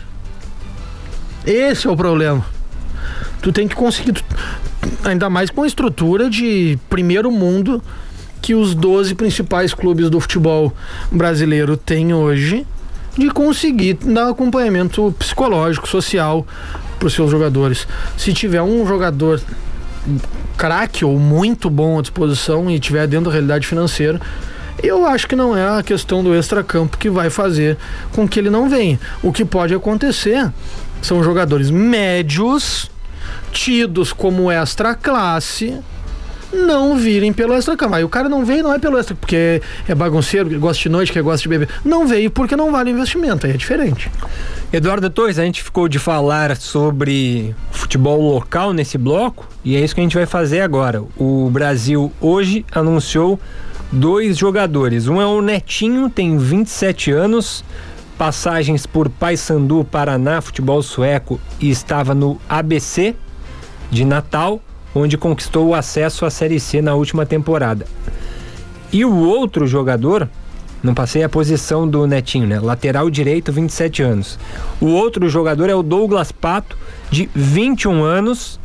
Esse 1.46 1.88
é 1.88 1.90
o 1.90 1.96
problema. 1.98 2.46
Tu 3.42 3.52
tem 3.52 3.68
que 3.68 3.76
conseguir, 3.76 4.14
tu- 4.14 4.24
ainda 5.04 5.30
mais 5.30 5.50
com 5.50 5.64
a 5.64 5.68
estrutura 5.68 6.30
de 6.30 6.78
primeiro 6.90 7.32
mundo 7.32 7.82
que 8.42 8.54
os 8.56 8.74
12 8.74 9.16
principais 9.16 9.74
clubes 9.74 10.10
do 10.10 10.20
futebol 10.20 10.74
brasileiro 11.12 11.76
têm 11.78 12.14
hoje, 12.14 12.66
de 13.18 13.30
conseguir 13.30 13.96
dar 13.96 14.30
acompanhamento 14.30 15.14
psicológico, 15.20 15.88
social 15.88 16.46
para 16.98 17.08
os 17.08 17.14
seus 17.14 17.30
jogadores. 17.30 17.88
Se 18.18 18.34
tiver 18.34 18.62
um 18.62 18.86
jogador 18.88 19.42
craque 20.58 21.04
ou 21.06 21.18
muito 21.20 21.70
bom 21.70 22.00
à 22.00 22.02
disposição 22.02 22.70
e 22.70 22.80
tiver 22.80 23.06
dentro 23.08 23.26
da 23.26 23.32
realidade 23.32 23.68
financeira, 23.68 24.20
eu 24.82 25.06
acho 25.06 25.28
que 25.28 25.36
não 25.36 25.56
é 25.56 25.78
a 25.80 25.84
questão 25.84 26.24
do 26.24 26.34
extracampo 26.34 26.98
que 26.98 27.10
vai 27.10 27.30
fazer 27.30 27.78
com 28.14 28.28
que 28.28 28.40
ele 28.40 28.50
não 28.50 28.70
venha. 28.70 29.00
O 29.22 29.32
que 29.32 29.46
pode 29.46 29.74
acontecer 29.76 30.50
são 31.02 31.24
jogadores 31.24 31.70
médios, 31.70 32.90
tidos 33.52 34.14
como 34.14 34.52
extra 34.52 34.96
classe, 34.96 35.80
não 36.54 36.98
virem 36.98 37.32
pelo 37.32 37.54
extra 37.54 37.78
campo. 37.78 37.96
Aí 37.96 38.04
o 38.04 38.10
cara 38.10 38.28
não 38.28 38.44
veio, 38.44 38.64
não 38.64 38.74
é 38.74 38.80
pelo 38.80 38.98
extra, 38.98 39.16
porque 39.16 39.62
é 39.88 39.96
bagunceiro, 39.96 40.50
que 40.50 40.58
gosta 40.58 40.84
de 40.84 40.90
noite, 40.90 41.12
que 41.12 41.22
gosta 41.22 41.42
de 41.42 41.50
beber. 41.50 41.70
Não 41.84 42.08
veio 42.08 42.30
porque 42.30 42.56
não 42.56 42.72
vale 42.72 42.92
investimento, 42.92 43.46
aí 43.46 43.54
é 43.54 43.58
diferente. 43.58 44.12
Eduardo 44.72 45.10
Torres, 45.10 45.40
a 45.40 45.44
gente 45.44 45.64
ficou 45.64 45.88
de 45.88 46.00
falar 46.00 46.56
sobre 46.58 47.56
futebol 47.72 48.22
local 48.22 48.74
nesse 48.74 48.98
bloco 48.98 49.48
e 49.64 49.76
é 49.76 49.80
isso 49.80 49.94
que 49.94 50.02
a 50.02 50.04
gente 50.04 50.16
vai 50.16 50.26
fazer 50.26 50.62
agora. 50.62 51.04
O 51.18 51.50
Brasil 51.52 52.12
hoje 52.20 52.66
anunciou 52.72 53.40
dois 53.92 54.38
jogadores. 54.38 55.08
Um 55.08 55.22
é 55.22 55.26
o 55.26 55.42
Netinho, 55.42 56.10
tem 56.10 56.38
27 56.38 57.12
anos, 57.12 57.64
passagens 58.18 58.86
por 58.86 59.10
Paysandu, 59.10 59.84
Paraná, 59.84 60.42
futebol 60.42 60.82
sueco 60.82 61.40
e 61.60 61.70
estava 61.70 62.14
no 62.14 62.40
ABC 62.48 63.16
de 63.90 64.06
Natal, 64.06 64.62
onde 64.94 65.18
conquistou 65.18 65.68
o 65.68 65.76
acesso 65.76 66.26
à 66.26 66.30
Série 66.30 66.60
C 66.60 66.82
na 66.82 66.94
última 66.94 67.26
temporada. 67.26 67.86
E 68.92 69.06
o 69.06 69.16
outro 69.16 69.66
jogador, 69.66 70.30
não 70.84 70.94
passei 70.94 71.24
a 71.24 71.30
posição 71.30 71.88
do 71.88 72.08
Netinho, 72.08 72.48
né? 72.48 72.60
Lateral 72.60 73.10
direito, 73.10 73.52
27 73.52 74.02
anos. 74.02 74.40
O 74.80 74.88
outro 74.88 75.30
jogador 75.30 75.70
é 75.70 75.76
o 75.76 75.84
Douglas 75.84 76.32
Pato, 76.32 76.78
de 77.10 77.30
21 77.36 78.04
anos. 78.04 78.60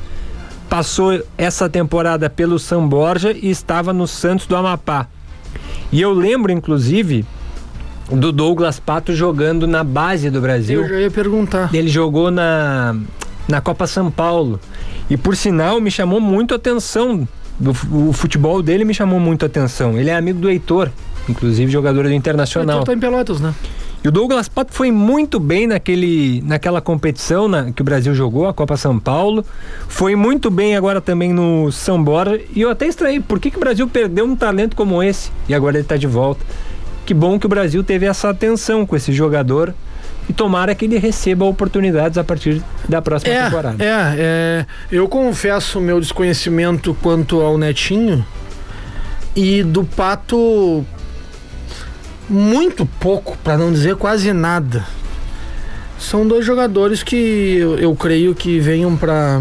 Passou 0.69 1.23
essa 1.39 1.69
temporada 1.69 2.29
pelo 2.29 2.59
São 2.59 2.89
Borja 2.89 3.33
e 3.33 3.51
estava 3.51 3.93
no 3.93 4.07
Santos 4.07 4.47
do 4.47 4.57
Amapá. 4.57 5.07
E 5.93 6.01
eu 6.01 6.13
lembro, 6.13 6.51
inclusive, 6.51 7.25
do 8.11 8.31
Douglas 8.33 8.79
Pato 8.79 9.14
jogando 9.14 9.66
na 9.66 9.83
base 9.83 10.31
do 10.31 10.41
Brasil. 10.41 10.83
Eu 10.83 10.89
já 10.89 11.01
ia 11.01 11.11
perguntar. 11.11 11.70
Ele 11.74 11.89
jogou 11.89 12.31
na, 12.31 12.97
na 13.49 13.61
Copa 13.61 13.87
São 13.87 14.11
Paulo. 14.11 14.61
E 15.11 15.16
por 15.16 15.37
sinal, 15.37 15.81
me 15.81 15.91
chamou 15.91 16.20
muito 16.20 16.53
a 16.55 16.57
atenção. 16.57 17.26
do- 17.59 17.70
O 18.09 18.12
futebol 18.12 18.62
dele 18.62 18.85
me 18.85 18.93
chamou 18.95 19.18
muito 19.18 19.45
a 19.45 19.47
atenção. 19.47 19.97
Ele 19.99 20.11
é 20.11 20.16
amigo 20.16 20.39
do 20.39 20.49
Heitor, 20.51 20.91
inclusive 21.28 21.70
jogador 21.70 22.05
do 22.05 22.12
Internacional. 22.12 22.76
Então 22.83 22.85
tá 22.85 22.93
em 22.93 22.99
Pelotas, 23.01 23.41
né? 23.41 23.55
E 24.05 24.09
o 24.09 24.12
Douglas 24.12 24.47
Pato 24.49 24.72
foi 24.72 24.93
muito 24.93 25.41
bem 25.41 25.66
naquele, 25.66 26.41
naquela 26.47 26.81
competição 26.81 27.49
na- 27.49 27.72
que 27.72 27.83
o 27.83 27.85
Brasil 27.85 28.14
jogou, 28.14 28.47
a 28.47 28.55
Copa 28.55 28.76
São 28.76 28.99
Paulo. 29.01 29.45
Foi 29.89 30.14
muito 30.14 30.49
bem 30.51 30.76
agora 30.76 31.01
também 31.01 31.33
no 31.33 31.72
São 31.72 32.01
Borja. 32.05 32.41
E 32.55 32.61
eu 32.61 32.70
até 32.70 32.87
estranhei, 32.87 33.18
por 33.20 33.41
que, 33.41 33.51
que 33.51 33.57
o 33.57 33.61
Brasil 33.61 33.89
perdeu 33.89 34.24
um 34.24 34.37
talento 34.37 34.76
como 34.76 35.03
esse? 35.03 35.31
E 35.49 35.55
agora 35.55 35.76
ele 35.76 35.83
está 35.85 35.97
de 35.97 36.07
volta. 36.07 36.45
Que 37.07 37.15
bom 37.15 37.39
que 37.39 37.47
o 37.47 37.49
Brasil 37.49 37.85
teve 37.85 38.05
essa 38.05 38.31
atenção 38.31 38.85
com 38.85 38.97
esse 38.97 39.13
jogador 39.13 39.73
e 40.29 40.33
tomara 40.33 40.75
que 40.75 40.87
ele 40.87 40.99
receba 40.99 41.45
oportunidades 41.45 42.19
a 42.19 42.25
partir 42.25 42.61
da 42.89 43.01
próxima 43.01 43.33
é, 43.33 43.45
temporada. 43.45 43.85
É, 43.85 44.17
é, 44.19 44.67
eu 44.91 45.07
confesso 45.07 45.81
meu 45.81 46.01
desconhecimento 46.01 46.97
quanto 47.01 47.41
ao 47.41 47.57
Netinho 47.57 48.27
e 49.37 49.63
do 49.63 49.85
Pato 49.85 50.85
muito 52.29 52.85
pouco, 52.99 53.39
para 53.39 53.57
não 53.57 53.73
dizer 53.73 53.95
quase 53.95 54.33
nada. 54.33 54.85
São 56.01 56.27
dois 56.27 56.45
jogadores 56.45 57.05
que 57.05 57.57
eu, 57.57 57.79
eu 57.79 57.95
creio 57.95 58.35
que 58.35 58.59
venham 58.59 58.97
para 58.97 59.41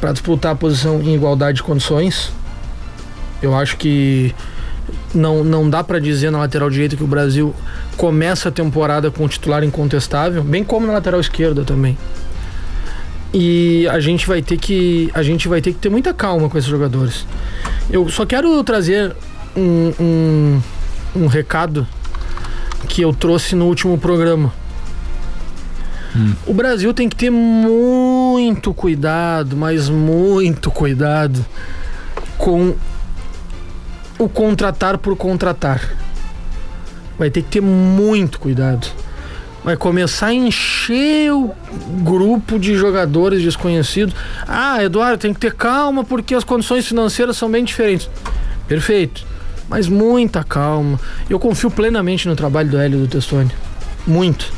para 0.00 0.12
disputar 0.12 0.52
a 0.52 0.54
posição 0.54 1.00
em 1.00 1.14
igualdade 1.14 1.56
de 1.56 1.62
condições. 1.62 2.32
Eu 3.42 3.54
acho 3.54 3.76
que 3.76 4.34
não, 5.16 5.42
não 5.42 5.68
dá 5.68 5.82
para 5.82 5.98
dizer 5.98 6.30
na 6.30 6.38
lateral 6.38 6.70
direita 6.70 6.96
que 6.96 7.02
o 7.02 7.06
Brasil 7.06 7.54
começa 7.96 8.48
a 8.48 8.52
temporada 8.52 9.10
com 9.10 9.24
um 9.24 9.28
titular 9.28 9.64
incontestável, 9.64 10.42
bem 10.42 10.62
como 10.62 10.86
na 10.86 10.92
lateral 10.92 11.20
esquerda 11.20 11.64
também. 11.64 11.96
E 13.32 13.86
a 13.88 13.98
gente 14.00 14.26
vai 14.26 14.40
ter 14.40 14.56
que 14.56 15.10
a 15.12 15.22
gente 15.22 15.48
vai 15.48 15.60
ter 15.60 15.72
que 15.72 15.78
ter 15.78 15.88
muita 15.88 16.14
calma 16.14 16.48
com 16.48 16.56
esses 16.56 16.70
jogadores. 16.70 17.26
Eu 17.90 18.08
só 18.08 18.24
quero 18.24 18.62
trazer 18.64 19.14
um, 19.56 19.92
um, 20.00 20.62
um 21.16 21.26
recado 21.26 21.86
que 22.88 23.02
eu 23.02 23.12
trouxe 23.12 23.54
no 23.54 23.66
último 23.66 23.98
programa. 23.98 24.52
Hum. 26.14 26.32
O 26.46 26.54
Brasil 26.54 26.94
tem 26.94 27.08
que 27.08 27.16
ter 27.16 27.30
muito 27.30 28.72
cuidado, 28.72 29.56
mas 29.56 29.88
muito 29.88 30.70
cuidado 30.70 31.44
com 32.38 32.74
o 34.18 34.28
contratar 34.28 34.98
por 34.98 35.16
contratar. 35.16 35.80
Vai 37.18 37.30
ter 37.30 37.42
que 37.42 37.48
ter 37.48 37.60
muito 37.60 38.38
cuidado. 38.38 38.86
Vai 39.64 39.76
começar 39.76 40.26
a 40.26 40.34
encher 40.34 41.32
o 41.32 41.52
grupo 42.02 42.58
de 42.58 42.76
jogadores 42.76 43.42
desconhecidos. 43.42 44.14
Ah, 44.46 44.82
Eduardo, 44.82 45.18
tem 45.18 45.34
que 45.34 45.40
ter 45.40 45.54
calma 45.54 46.04
porque 46.04 46.34
as 46.34 46.44
condições 46.44 46.86
financeiras 46.86 47.36
são 47.36 47.50
bem 47.50 47.64
diferentes. 47.64 48.08
Perfeito. 48.68 49.26
Mas 49.68 49.88
muita 49.88 50.44
calma. 50.44 51.00
Eu 51.28 51.40
confio 51.40 51.70
plenamente 51.70 52.28
no 52.28 52.36
trabalho 52.36 52.70
do 52.70 52.78
Hélio 52.78 53.00
do 53.00 53.08
Testoni. 53.08 53.50
Muito 54.06 54.52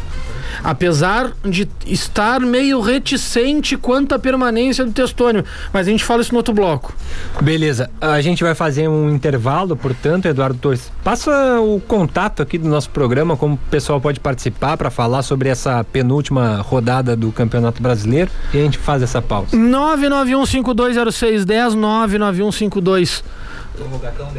apesar 0.62 1.32
de 1.44 1.68
estar 1.86 2.40
meio 2.40 2.80
reticente 2.80 3.76
quanto 3.76 4.14
à 4.14 4.18
permanência 4.18 4.84
do 4.84 4.92
Testônio. 4.92 5.44
Mas 5.72 5.86
a 5.86 5.90
gente 5.90 6.04
fala 6.04 6.22
isso 6.22 6.32
no 6.32 6.38
outro 6.38 6.54
bloco. 6.54 6.94
Beleza, 7.40 7.90
a 8.00 8.20
gente 8.20 8.42
vai 8.42 8.54
fazer 8.54 8.88
um 8.88 9.10
intervalo, 9.10 9.76
portanto, 9.76 10.26
Eduardo 10.26 10.58
Torres. 10.58 10.90
Passa 11.02 11.60
o 11.60 11.80
contato 11.80 12.42
aqui 12.42 12.58
do 12.58 12.68
nosso 12.68 12.90
programa, 12.90 13.36
como 13.36 13.54
o 13.54 13.58
pessoal 13.70 14.00
pode 14.00 14.20
participar 14.20 14.76
para 14.76 14.90
falar 14.90 15.22
sobre 15.22 15.48
essa 15.48 15.82
penúltima 15.84 16.60
rodada 16.60 17.16
do 17.16 17.32
Campeonato 17.32 17.82
Brasileiro 17.82 18.30
e 18.52 18.58
a 18.58 18.62
gente 18.62 18.78
faz 18.78 19.02
essa 19.02 19.22
pausa. 19.22 19.56
991520610 19.56 21.74
99152 21.74 23.24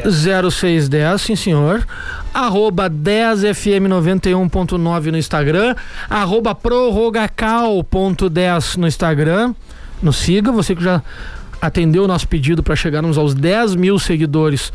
0610, 0.05 1.21
sim 1.21 1.35
senhor. 1.35 1.85
Arroba 2.33 2.89
10fm91.9 2.89 5.11
no 5.11 5.17
Instagram. 5.17 5.75
Arroba 6.09 6.55
prorrogacal.10 6.55 8.77
no 8.77 8.87
Instagram. 8.87 9.53
Nos 10.01 10.15
siga, 10.17 10.51
você 10.51 10.75
que 10.75 10.83
já 10.83 11.03
atendeu 11.61 12.03
o 12.03 12.07
nosso 12.07 12.27
pedido 12.27 12.61
para 12.63 12.75
chegarmos 12.75 13.17
aos 13.17 13.33
10 13.33 13.75
mil 13.75 13.97
seguidores 13.99 14.73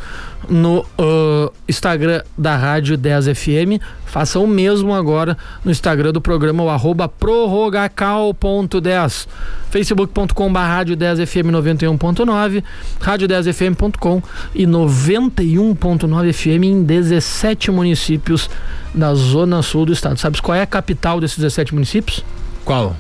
no 0.49 0.80
uh, 0.80 1.53
Instagram 1.68 2.22
da 2.37 2.57
Rádio 2.57 2.99
10FM. 2.99 3.80
Faça 4.05 4.39
o 4.39 4.47
mesmo 4.47 4.95
agora 4.95 5.39
no 5.64 5.70
Instagram 5.70 6.12
do 6.12 6.20
programa, 6.20 6.62
o 6.62 6.68
arroba 6.70 7.09
prorrogacal.10. 7.09 9.26
facebook.com 9.70 10.53
rádio 10.53 10.95
10FM 10.97 11.51
91.9, 11.51 12.62
rádio10fm.com 13.01 14.22
e 14.55 14.66
91.9 14.66 16.32
FM 16.32 16.64
em 16.64 16.85
17 16.85 17.72
municípios 17.72 18.49
da 18.95 19.14
zona 19.14 19.62
sul 19.62 19.87
do 19.87 19.93
estado. 19.93 20.18
Sabes 20.18 20.39
qual 20.39 20.55
é 20.55 20.62
a 20.62 20.66
capital 20.66 21.20
desses 21.20 21.39
17 21.39 21.74
municípios? 21.74 22.22
Qual? 22.64 22.95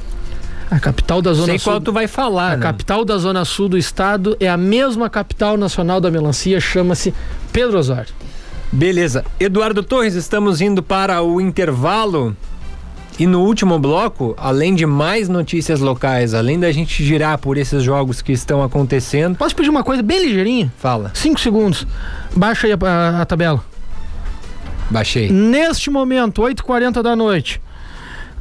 A 0.74 0.80
capital 0.80 1.22
da 1.22 1.32
Zona 1.32 1.46
Sei 1.46 1.58
Sul. 1.58 1.72
qual 1.72 1.80
tu 1.80 1.92
vai 1.92 2.08
falar, 2.08 2.52
A 2.54 2.56
né? 2.56 2.62
capital 2.62 3.04
da 3.04 3.16
Zona 3.16 3.44
Sul 3.44 3.68
do 3.68 3.78
estado 3.78 4.36
é 4.40 4.48
a 4.48 4.56
mesma 4.56 5.08
capital 5.08 5.56
nacional 5.56 6.00
da 6.00 6.10
melancia, 6.10 6.58
chama-se 6.60 7.14
Pedro 7.52 7.78
Osório. 7.78 8.12
Beleza. 8.72 9.24
Eduardo 9.38 9.84
Torres, 9.84 10.14
estamos 10.14 10.60
indo 10.60 10.82
para 10.82 11.22
o 11.22 11.40
intervalo. 11.40 12.36
E 13.16 13.24
no 13.24 13.42
último 13.42 13.78
bloco, 13.78 14.34
além 14.36 14.74
de 14.74 14.84
mais 14.84 15.28
notícias 15.28 15.78
locais, 15.78 16.34
além 16.34 16.58
da 16.58 16.72
gente 16.72 17.04
girar 17.04 17.38
por 17.38 17.56
esses 17.56 17.80
jogos 17.84 18.20
que 18.20 18.32
estão 18.32 18.60
acontecendo. 18.60 19.36
Posso 19.36 19.54
pedir 19.54 19.70
uma 19.70 19.84
coisa 19.84 20.02
bem 20.02 20.20
ligeirinha? 20.26 20.72
Fala. 20.78 21.12
Cinco 21.14 21.38
segundos. 21.38 21.86
Baixa 22.34 22.66
aí 22.66 22.72
a, 22.72 22.76
a- 22.84 23.22
a 23.22 23.24
tabela. 23.24 23.64
Baixei. 24.90 25.30
Neste 25.30 25.88
momento, 25.90 26.42
8h40 26.42 27.00
da 27.02 27.14
noite. 27.14 27.60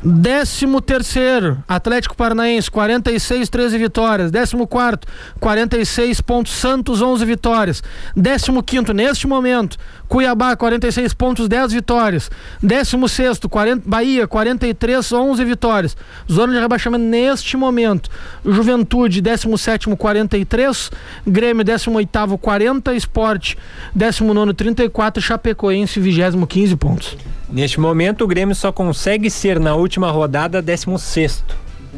Décimo 0.06 0.82
terceiro, 0.82 1.64
Atlético 1.66 2.14
Paranaense, 2.14 2.70
46, 2.70 3.47
13 3.47 3.78
vitórias. 3.78 4.32
Décimo 4.32 4.68
quarto, 4.68 5.08
46 5.39 6.20
pontos, 6.20 6.51
Santos, 6.51 7.01
11 7.01 7.24
vitórias. 7.24 7.82
Décimo 8.14 8.62
quinto, 8.62 8.93
neste 8.93 9.26
momento, 9.26 9.78
Cuiabá, 10.10 10.58
46 10.58 11.14
pontos, 11.14 11.47
10 11.47 11.72
vitórias. 11.72 12.30
Décimo 12.62 13.08
sexto, 13.08 13.47
40, 13.47 13.84
Bahia, 13.89 14.28
43, 14.28 15.14
11 15.14 15.45
vitórias. 15.45 15.95
Zona 16.30 16.51
de 16.51 16.60
rebaixamento 16.60 17.06
neste 17.06 17.56
momento. 17.56 18.10
Juventude, 18.45 19.22
17 19.22 19.95
43. 19.95 20.91
Grêmio, 21.26 21.64
18 21.64 22.38
40. 22.38 22.93
Esporte, 22.93 23.58
19 23.95 24.54
34. 24.54 25.24
Chapecoense, 25.24 25.97
20 25.97 26.45
15 26.45 26.76
pontos. 26.76 27.18
Neste 27.54 27.80
momento, 27.80 28.24
o 28.24 28.28
Grêmio 28.28 28.56
só 28.56 28.72
consegue 28.72 29.30
ser 29.30 29.60
na 29.60 29.76
última 29.76 29.93
rodada 30.12 30.62
16. 30.62 31.44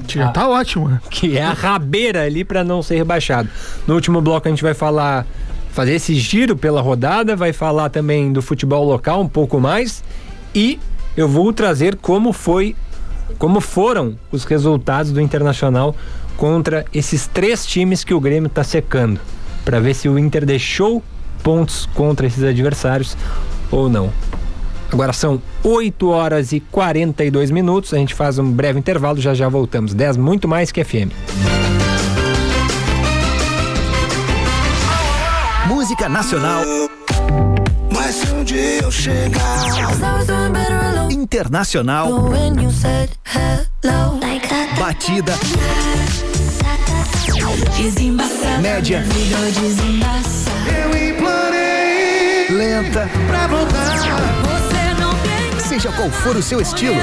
Já 0.07 0.29
tá 0.29 0.47
ótimo, 0.47 0.89
né? 0.89 0.99
Que 1.09 1.37
é 1.37 1.43
a 1.43 1.53
rabeira 1.53 2.23
ali 2.23 2.43
para 2.43 2.63
não 2.63 2.81
ser 2.83 2.97
rebaixado. 2.97 3.49
No 3.87 3.95
último 3.95 4.21
bloco 4.21 4.47
a 4.47 4.51
gente 4.51 4.63
vai 4.63 4.73
falar, 4.73 5.25
fazer 5.71 5.93
esse 5.93 6.15
giro 6.15 6.55
pela 6.55 6.81
rodada, 6.81 7.35
vai 7.35 7.53
falar 7.53 7.89
também 7.89 8.31
do 8.31 8.41
futebol 8.41 8.83
local 8.83 9.21
um 9.21 9.27
pouco 9.27 9.59
mais 9.59 10.03
e 10.53 10.79
eu 11.15 11.29
vou 11.29 11.51
trazer 11.53 11.95
como 11.95 12.33
foi, 12.33 12.75
como 13.37 13.61
foram 13.61 14.17
os 14.31 14.43
resultados 14.43 15.11
do 15.11 15.21
Internacional 15.21 15.95
contra 16.35 16.85
esses 16.93 17.27
três 17.27 17.65
times 17.65 18.03
que 18.03 18.13
o 18.13 18.19
Grêmio 18.19 18.49
tá 18.49 18.63
secando, 18.63 19.19
para 19.63 19.79
ver 19.79 19.93
se 19.93 20.09
o 20.09 20.19
Inter 20.19 20.45
deixou 20.45 21.01
pontos 21.41 21.85
contra 21.93 22.27
esses 22.27 22.43
adversários 22.43 23.15
ou 23.71 23.87
não. 23.87 24.11
Agora 24.95 25.11
são 25.11 25.41
8 25.61 26.07
horas 26.07 26.53
e 26.53 26.61
42 26.61 27.51
minutos. 27.51 27.93
A 27.93 27.97
gente 27.97 28.13
faz 28.13 28.39
um 28.39 28.49
breve 28.49 28.79
intervalo, 28.79 29.19
já 29.19 29.33
já 29.33 29.49
voltamos. 29.49 29.93
10 29.93 30.15
muito 30.15 30.47
mais 30.47 30.71
que 30.71 30.81
FM. 30.85 31.11
Música 35.67 36.07
nacional, 36.07 36.63
Mas 37.93 38.15
se 38.15 38.31
um 38.31 38.41
dia 38.45 38.83
eu 38.83 38.89
chegar 38.89 39.65
internacional, 41.11 42.07
batida, 44.79 45.33
média, 48.61 49.03
eu 50.67 51.09
implorei 51.09 52.47
lenta, 52.49 53.09
pra 53.27 53.47
voltar. 53.47 54.54
Seja 55.85 55.91
qual 55.91 56.09
for 56.09 56.35
o 56.35 56.41
seu 56.41 56.59
estilo, 56.59 56.95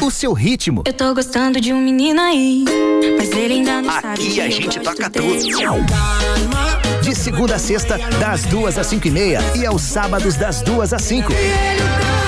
o 0.00 0.10
seu 0.10 0.32
ritmo. 0.32 0.82
Eu 0.86 0.92
tô 0.92 1.12
gostando 1.14 1.60
de 1.60 1.72
um 1.72 1.80
menino 1.80 2.20
aí, 2.20 2.64
mas 3.18 3.30
ele 3.32 3.54
ainda 3.54 3.82
não 3.82 3.92
sabe 3.92 4.12
Aqui 4.12 4.40
a 4.40 4.48
gente 4.50 4.78
toca 4.80 5.10
tudo. 5.10 5.40
De 7.02 7.14
segunda 7.14 7.56
a 7.56 7.58
sexta, 7.58 7.98
das 8.20 8.42
duas 8.44 8.78
às 8.78 8.86
cinco 8.86 9.08
e 9.08 9.10
meia. 9.10 9.40
E 9.56 9.66
aos 9.66 9.82
sábados, 9.82 10.36
das 10.36 10.62
duas 10.62 10.92
às 10.92 11.02
cinco. 11.02 11.32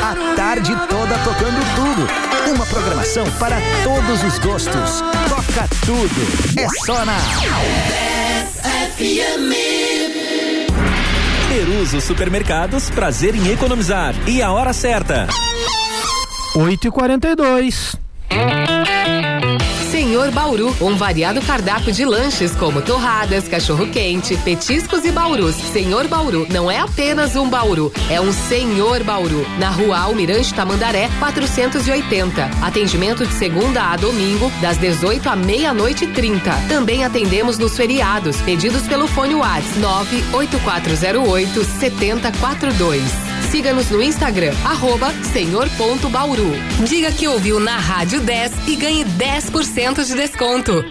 A 0.02 0.34
tarde 0.34 0.74
toda 0.88 1.18
tocando 1.18 1.60
tudo. 1.74 2.52
Uma 2.54 2.66
programação 2.66 3.26
para 3.38 3.58
todos 3.84 4.22
os 4.24 4.38
gostos. 4.38 5.02
Toca 5.28 5.68
tudo. 5.84 6.60
É 6.60 6.68
só 6.84 7.04
na 7.04 7.16
Peruso 11.56 12.02
Supermercados, 12.02 12.90
prazer 12.90 13.34
em 13.34 13.50
economizar. 13.50 14.14
E 14.28 14.42
a 14.42 14.52
hora 14.52 14.74
certa. 14.74 15.26
8 16.54 16.92
42 20.16 20.26
Senhor 20.26 20.30
Bauru, 20.30 20.76
um 20.80 20.96
variado 20.96 21.42
cardápio 21.42 21.92
de 21.92 22.04
lanches 22.04 22.54
como 22.54 22.80
torradas, 22.80 23.46
cachorro-quente, 23.46 24.34
petiscos 24.38 25.04
e 25.04 25.12
baurus. 25.12 25.54
Senhor 25.54 26.08
Bauru 26.08 26.46
não 26.50 26.70
é 26.70 26.78
apenas 26.78 27.36
um 27.36 27.50
Bauru, 27.50 27.92
é 28.08 28.18
um 28.18 28.32
Senhor 28.32 29.04
Bauru. 29.04 29.46
Na 29.58 29.68
rua 29.68 29.98
Almirante 29.98 30.54
Tamandaré, 30.54 31.10
480. 31.18 32.50
Atendimento 32.62 33.26
de 33.26 33.32
segunda 33.34 33.92
a 33.92 33.96
domingo, 33.96 34.50
das 34.62 34.78
18 34.78 35.28
à 35.28 35.36
meia-noite 35.36 36.06
e 36.06 36.08
30. 36.08 36.50
Também 36.66 37.04
atendemos 37.04 37.58
nos 37.58 37.76
feriados. 37.76 38.40
Pedidos 38.40 38.86
pelo 38.86 39.06
fone 39.06 39.34
WhatsApp 39.34 39.78
98408 39.78 41.64
7042. 41.78 43.35
Siga-nos 43.50 43.90
no 43.90 44.02
Instagram, 44.02 44.52
arroba 44.64 45.12
senhor.bauru. 45.32 46.52
Diga 46.86 47.12
que 47.12 47.28
ouviu 47.28 47.60
na 47.60 47.78
Rádio 47.78 48.20
10 48.20 48.68
e 48.68 48.76
ganhe 48.76 49.04
10% 49.04 50.04
de 50.04 50.14
desconto. 50.14 50.84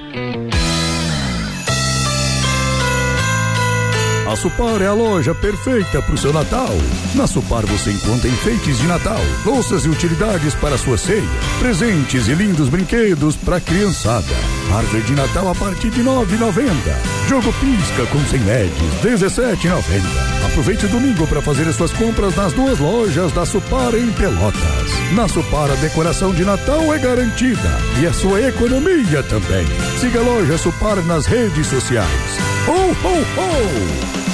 A 4.28 4.36
Supar 4.36 4.82
é 4.82 4.88
a 4.88 4.94
loja 4.94 5.34
perfeita 5.34 6.02
para 6.02 6.14
o 6.14 6.18
seu 6.18 6.34
Natal. 6.34 6.70
Na 7.14 7.26
Supar 7.28 7.66
você 7.66 7.92
encontra 7.92 8.28
enfeites 8.28 8.78
de 8.80 8.88
Natal, 8.88 9.22
louças 9.46 9.86
e 9.86 9.90
utilidades 9.90 10.54
para 10.56 10.78
sua 10.78 10.98
ceia, 10.98 11.24
presentes 11.60 12.28
e 12.28 12.34
lindos 12.34 12.68
brinquedos 12.68 13.36
para 13.38 13.58
a 13.58 13.62
criançada. 13.62 14.36
Árvore 14.74 15.04
de 15.04 15.14
Natal 15.14 15.50
a 15.50 15.56
partir 15.56 15.90
de 15.90 16.04
9,90. 16.04 16.72
Jogo 17.28 17.54
pisca 17.54 18.06
com 18.12 18.20
100 18.20 18.40
LEDs, 18.44 19.02
17,90. 19.04 19.82
Aproveite 20.46 20.86
o 20.86 20.90
domingo 20.90 21.28
para 21.28 21.42
fazer 21.42 21.68
as 21.68 21.76
suas 21.76 21.92
compras 21.92 22.36
nas 22.36 22.54
duas 22.54 22.80
lojas 22.80 23.32
da 23.32 23.46
Supar 23.46 23.94
em 23.96 24.12
Pelotas. 24.14 25.12
Na 25.14 25.28
Supar 25.28 25.72
a 25.72 25.76
decoração 25.76 26.34
de 26.34 26.46
Natal 26.46 26.94
é 26.94 27.00
garantida 27.00 27.78
e 28.00 28.06
a 28.06 28.14
sua 28.14 28.42
economia 28.42 29.24
também. 29.24 29.66
Siga 30.00 30.20
a 30.20 30.24
loja 30.24 30.58
Supar 30.58 30.98
nas 31.04 31.26
redes 31.26 31.68
sociais. 31.68 32.38
Ho, 32.68 32.72
ho, 32.72 34.22
ho! 34.22 34.25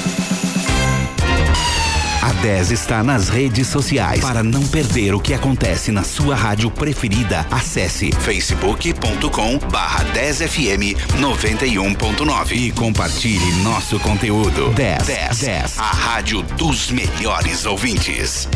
A 2.22 2.34
10 2.34 2.70
está 2.70 3.02
nas 3.02 3.30
redes 3.30 3.68
sociais. 3.68 4.22
Para 4.22 4.44
não 4.44 4.62
perder 4.68 5.16
o 5.16 5.20
que 5.20 5.34
acontece 5.34 5.92
na 5.92 6.04
sua 6.04 6.36
rádio 6.36 6.70
preferida, 6.70 7.48
acesse 7.50 8.12
facebook.com 8.12 9.58
barra 9.72 10.06
10fm 10.14 10.96
91.9 11.20 12.52
e 12.52 12.72
compartilhe 12.74 13.64
nosso 13.64 14.00
conteúdo. 14.00 14.70
10, 14.76 15.08
10, 15.08 15.40
10, 15.40 15.80
a 15.80 15.84
rádio 15.84 16.44
dos 16.44 16.92
melhores 16.92 17.66
ouvintes. 17.66 18.48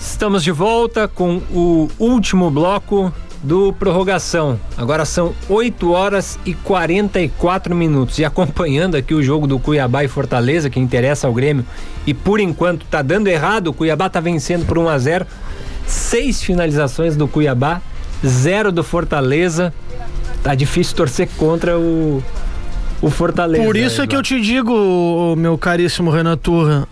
Estamos 0.00 0.42
de 0.42 0.50
volta 0.50 1.06
com 1.06 1.36
o 1.52 1.88
último 1.96 2.50
bloco 2.50 3.12
do 3.42 3.72
prorrogação. 3.72 4.58
Agora 4.76 5.04
são 5.04 5.34
8 5.48 5.90
horas 5.90 6.38
e 6.46 6.54
44 6.54 7.74
minutos. 7.74 8.18
E 8.18 8.24
acompanhando 8.24 8.94
aqui 8.94 9.14
o 9.14 9.22
jogo 9.22 9.46
do 9.46 9.58
Cuiabá 9.58 10.04
e 10.04 10.08
Fortaleza, 10.08 10.70
que 10.70 10.78
interessa 10.78 11.26
ao 11.26 11.34
Grêmio, 11.34 11.64
e 12.06 12.14
por 12.14 12.38
enquanto 12.38 12.86
tá 12.86 13.02
dando 13.02 13.26
errado, 13.28 13.68
o 13.68 13.72
Cuiabá 13.72 14.08
tá 14.08 14.20
vencendo 14.20 14.64
por 14.66 14.78
1 14.78 14.88
a 14.88 14.98
0 14.98 15.26
Seis 15.86 16.42
finalizações 16.42 17.16
do 17.16 17.26
Cuiabá, 17.26 17.82
zero 18.24 18.70
do 18.70 18.84
Fortaleza. 18.84 19.74
Tá 20.42 20.54
difícil 20.54 20.96
torcer 20.96 21.28
contra 21.36 21.78
o, 21.78 22.22
o 23.00 23.10
Fortaleza. 23.10 23.64
Por 23.64 23.76
isso 23.76 24.00
é 24.00 24.06
que 24.06 24.16
eu 24.16 24.22
te 24.22 24.40
digo, 24.40 25.34
meu 25.36 25.58
caríssimo 25.58 26.10
Renan 26.10 26.36
Turra, 26.36 26.88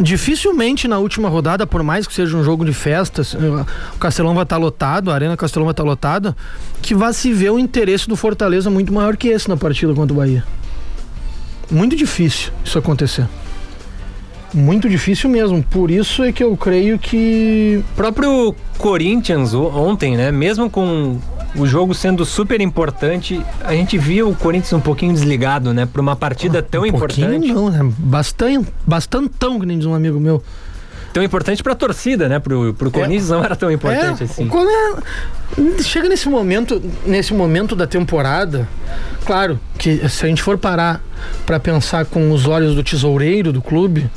dificilmente 0.00 0.88
na 0.88 0.98
última 0.98 1.28
rodada, 1.28 1.66
por 1.66 1.82
mais 1.82 2.06
que 2.06 2.14
seja 2.14 2.36
um 2.36 2.42
jogo 2.42 2.64
de 2.64 2.72
festas, 2.72 3.34
o 3.34 3.98
Castelão 3.98 4.34
vai 4.34 4.44
estar 4.44 4.56
lotado, 4.56 5.10
a 5.10 5.14
Arena 5.14 5.36
Castelão 5.36 5.66
vai 5.66 5.72
estar 5.72 5.84
lotada, 5.84 6.34
que 6.80 6.94
vai 6.94 7.12
se 7.12 7.32
ver 7.32 7.50
o 7.50 7.58
interesse 7.58 8.08
do 8.08 8.16
Fortaleza 8.16 8.70
muito 8.70 8.92
maior 8.92 9.16
que 9.16 9.28
esse 9.28 9.48
na 9.48 9.56
partida 9.56 9.92
contra 9.94 10.14
o 10.14 10.16
Bahia. 10.16 10.44
Muito 11.70 11.94
difícil 11.94 12.50
isso 12.64 12.78
acontecer. 12.78 13.28
Muito 14.52 14.88
difícil 14.88 15.30
mesmo. 15.30 15.62
Por 15.62 15.90
isso 15.90 16.24
é 16.24 16.32
que 16.32 16.42
eu 16.42 16.56
creio 16.56 16.98
que. 16.98 17.84
O 17.92 17.94
próprio 17.94 18.54
Corinthians 18.78 19.54
ontem, 19.54 20.16
né? 20.16 20.32
Mesmo 20.32 20.68
com 20.68 21.20
o 21.56 21.66
jogo 21.66 21.94
sendo 21.94 22.24
super 22.24 22.60
importante, 22.60 23.44
a 23.62 23.72
gente 23.72 23.98
viu 23.98 24.30
o 24.30 24.34
Corinthians 24.34 24.72
um 24.72 24.80
pouquinho 24.80 25.12
desligado, 25.12 25.74
né? 25.74 25.86
Para 25.86 26.00
uma 26.00 26.14
partida 26.14 26.62
tão 26.62 26.82
um 26.82 26.86
importante. 26.86 27.52
Não, 27.52 27.70
né? 27.70 27.80
Bastante, 27.98 28.68
bastantão, 28.86 29.58
que 29.58 29.66
nem 29.66 29.78
diz 29.78 29.86
um 29.86 29.94
amigo 29.94 30.20
meu. 30.20 30.42
Tão 31.12 31.24
importante 31.24 31.60
para 31.60 31.72
a 31.72 31.76
torcida, 31.76 32.28
né? 32.28 32.38
Pro, 32.38 32.72
pro 32.74 32.90
Corinthians 32.90 33.30
é, 33.30 33.34
não 33.34 33.44
era 33.44 33.56
tão 33.56 33.70
importante 33.70 34.22
é, 34.22 34.26
assim. 34.26 34.46
Quando 34.46 34.68
é, 34.70 35.82
chega 35.82 36.08
nesse 36.08 36.28
momento, 36.28 36.80
nesse 37.04 37.34
momento 37.34 37.74
da 37.74 37.86
temporada, 37.86 38.68
claro 39.24 39.58
que 39.76 40.08
se 40.08 40.24
a 40.24 40.28
gente 40.28 40.42
for 40.42 40.56
parar 40.56 41.02
para 41.44 41.58
pensar 41.58 42.04
com 42.04 42.30
os 42.30 42.46
olhos 42.46 42.76
do 42.76 42.84
tesoureiro 42.84 43.52
do 43.52 43.60
clube, 43.60 44.08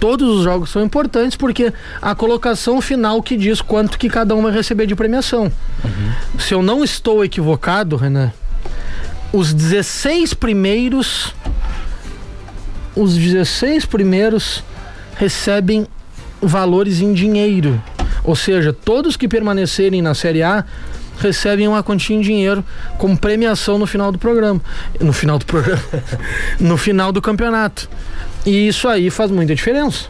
todos 0.00 0.38
os 0.38 0.42
jogos 0.42 0.70
são 0.70 0.82
importantes 0.82 1.36
porque 1.36 1.72
a 2.00 2.14
colocação 2.14 2.80
final 2.80 3.22
que 3.22 3.36
diz 3.36 3.60
quanto 3.60 3.98
que 3.98 4.08
cada 4.08 4.34
um 4.34 4.42
vai 4.42 4.52
receber 4.52 4.86
de 4.86 4.96
premiação. 4.96 5.52
Uhum. 5.84 6.38
Se 6.40 6.54
eu 6.54 6.62
não 6.62 6.82
estou 6.82 7.22
equivocado, 7.22 7.96
Renan, 7.96 8.32
os 9.32 9.52
16 9.52 10.34
primeiros 10.34 11.34
os 12.96 13.16
16 13.16 13.84
primeiros 13.84 14.64
recebem 15.16 15.86
valores 16.42 17.00
em 17.00 17.12
dinheiro. 17.12 17.80
Ou 18.24 18.34
seja, 18.34 18.72
todos 18.72 19.16
que 19.16 19.28
permanecerem 19.28 20.02
na 20.02 20.14
Série 20.14 20.42
A 20.42 20.64
recebem 21.20 21.68
uma 21.68 21.82
quantia 21.82 22.16
em 22.16 22.20
dinheiro 22.20 22.64
como 22.98 23.16
premiação 23.16 23.78
no 23.78 23.86
final 23.86 24.10
do 24.10 24.18
programa. 24.18 24.60
No 24.98 25.12
final 25.12 25.38
do 25.38 25.46
programa. 25.46 25.82
no 26.58 26.76
final 26.76 27.12
do 27.12 27.22
campeonato. 27.22 27.88
E 28.44 28.68
isso 28.68 28.88
aí 28.88 29.10
faz 29.10 29.30
muita 29.30 29.54
diferença. 29.54 30.06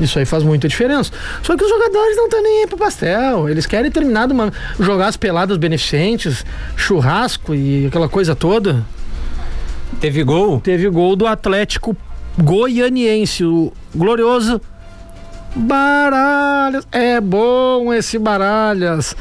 Isso 0.00 0.18
aí 0.18 0.24
faz 0.24 0.42
muita 0.42 0.68
diferença. 0.68 1.10
Só 1.42 1.56
que 1.56 1.64
os 1.64 1.70
jogadores 1.70 2.16
não 2.16 2.24
estão 2.26 2.42
nem 2.42 2.60
aí 2.60 2.66
pro 2.66 2.78
pastel. 2.78 3.48
Eles 3.48 3.66
querem 3.66 3.90
terminar 3.90 4.26
de 4.26 4.32
uma, 4.32 4.52
jogar 4.78 5.08
as 5.08 5.16
peladas 5.16 5.56
beneficentes, 5.56 6.44
churrasco 6.76 7.54
e 7.54 7.86
aquela 7.86 8.08
coisa 8.08 8.34
toda. 8.36 8.84
Teve 10.00 10.22
gol? 10.22 10.60
Teve 10.60 10.88
gol 10.88 11.16
do 11.16 11.26
Atlético 11.26 11.96
Goianiense, 12.38 13.44
o 13.44 13.72
glorioso 13.94 14.60
Baralhas. 15.56 16.86
É 16.92 17.20
bom 17.20 17.92
esse 17.92 18.18
Baralhas. 18.18 19.16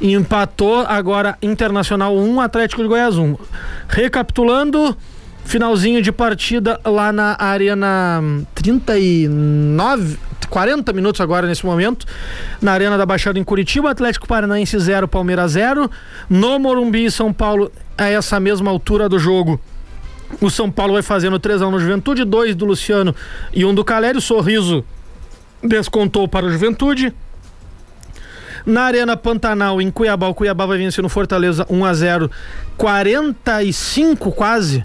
Empatou 0.00 0.80
agora 0.80 1.36
Internacional 1.42 2.16
1, 2.16 2.40
Atlético 2.40 2.82
de 2.82 2.88
Goiás 2.88 3.18
1. 3.18 3.36
Recapitulando, 3.88 4.96
finalzinho 5.44 6.00
de 6.02 6.12
partida 6.12 6.80
lá 6.84 7.12
na 7.12 7.36
Arena 7.38 8.22
39. 8.54 10.18
40 10.48 10.92
minutos 10.92 11.18
agora 11.22 11.46
nesse 11.46 11.64
momento, 11.64 12.04
na 12.60 12.72
Arena 12.72 12.98
da 12.98 13.06
Baixada 13.06 13.38
em 13.38 13.44
Curitiba, 13.44 13.90
Atlético 13.90 14.28
Paranaense 14.28 14.78
0, 14.78 15.08
Palmeiras 15.08 15.52
0. 15.52 15.90
No 16.28 16.58
Morumbi, 16.58 17.10
São 17.10 17.32
Paulo, 17.32 17.72
a 17.96 18.08
essa 18.08 18.38
mesma 18.38 18.70
altura 18.70 19.08
do 19.08 19.18
jogo, 19.18 19.58
o 20.42 20.50
São 20.50 20.70
Paulo 20.70 20.92
vai 20.92 21.02
fazendo 21.02 21.38
3 21.38 21.60
x 21.60 21.68
1 21.68 21.70
no 21.70 21.80
Juventude, 21.80 22.24
2 22.24 22.54
do 22.54 22.66
Luciano 22.66 23.14
e 23.52 23.64
um 23.64 23.74
do 23.74 23.82
Calério. 23.82 24.20
Sorriso 24.20 24.84
descontou 25.62 26.28
para 26.28 26.44
o 26.44 26.50
Juventude. 26.50 27.14
Na 28.64 28.82
Arena 28.82 29.16
Pantanal, 29.16 29.80
em 29.80 29.90
Cuiabá, 29.90 30.28
o 30.28 30.34
Cuiabá 30.34 30.66
vai 30.66 30.78
vencer 30.78 31.02
no 31.02 31.08
Fortaleza 31.08 31.66
1 31.68 31.84
a 31.84 31.94
0 31.94 32.30
45 32.76 34.30
quase. 34.32 34.84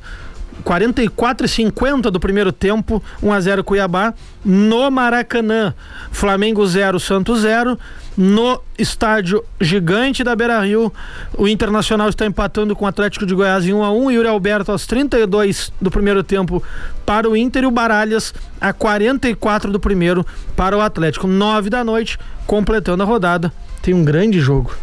44 0.64 1.46
e 1.46 1.50
50 1.50 2.12
do 2.12 2.20
primeiro 2.20 2.52
tempo, 2.52 3.02
1 3.22 3.34
a 3.34 3.40
0 3.40 3.64
Cuiabá. 3.64 4.14
No 4.44 4.90
Maracanã, 4.90 5.74
Flamengo 6.12 6.66
0, 6.66 7.00
Santos 7.00 7.42
0. 7.42 7.78
No 8.16 8.62
estádio 8.78 9.44
gigante 9.62 10.24
da 10.24 10.36
Beira 10.36 10.60
Rio, 10.62 10.92
o 11.38 11.48
Internacional 11.48 12.10
está 12.10 12.26
empatando 12.26 12.76
com 12.76 12.86
o 12.86 12.88
Atlético 12.88 13.26
de 13.26 13.36
Goiás 13.36 13.66
em 13.66 13.74
1 13.74 13.84
a 13.84 13.92
1 13.92 14.12
Yuri 14.12 14.28
Alberto 14.28 14.72
aos 14.72 14.88
32 14.88 15.72
do 15.80 15.92
primeiro 15.92 16.24
tempo 16.24 16.64
para 17.06 17.30
o 17.30 17.38
Inter 17.38 17.64
e 17.64 17.68
o 17.68 17.72
Baralhas 17.72 18.34
a 18.60 18.74
44 18.74 19.72
do 19.72 19.80
primeiro 19.80 20.26
para 20.56 20.76
o 20.76 20.82
Atlético. 20.82 21.28
9 21.28 21.70
da 21.70 21.84
noite, 21.84 22.18
completando 22.48 23.04
a 23.04 23.06
rodada. 23.06 23.54
Tem 23.82 23.94
um 23.94 24.04
grande 24.04 24.40
jogo. 24.40 24.74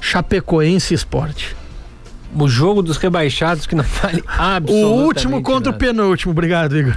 Chapecoense 0.00 0.94
Esporte 0.94 1.57
o 2.34 2.48
jogo 2.48 2.82
dos 2.82 2.96
rebaixados 2.96 3.66
que 3.66 3.74
não 3.74 3.84
vale 4.02 4.22
absolutamente 4.26 4.84
O 4.84 5.04
último 5.04 5.42
contra 5.42 5.72
nada. 5.72 5.76
o 5.76 5.78
penúltimo, 5.78 6.32
obrigado, 6.32 6.76
Igor. 6.76 6.96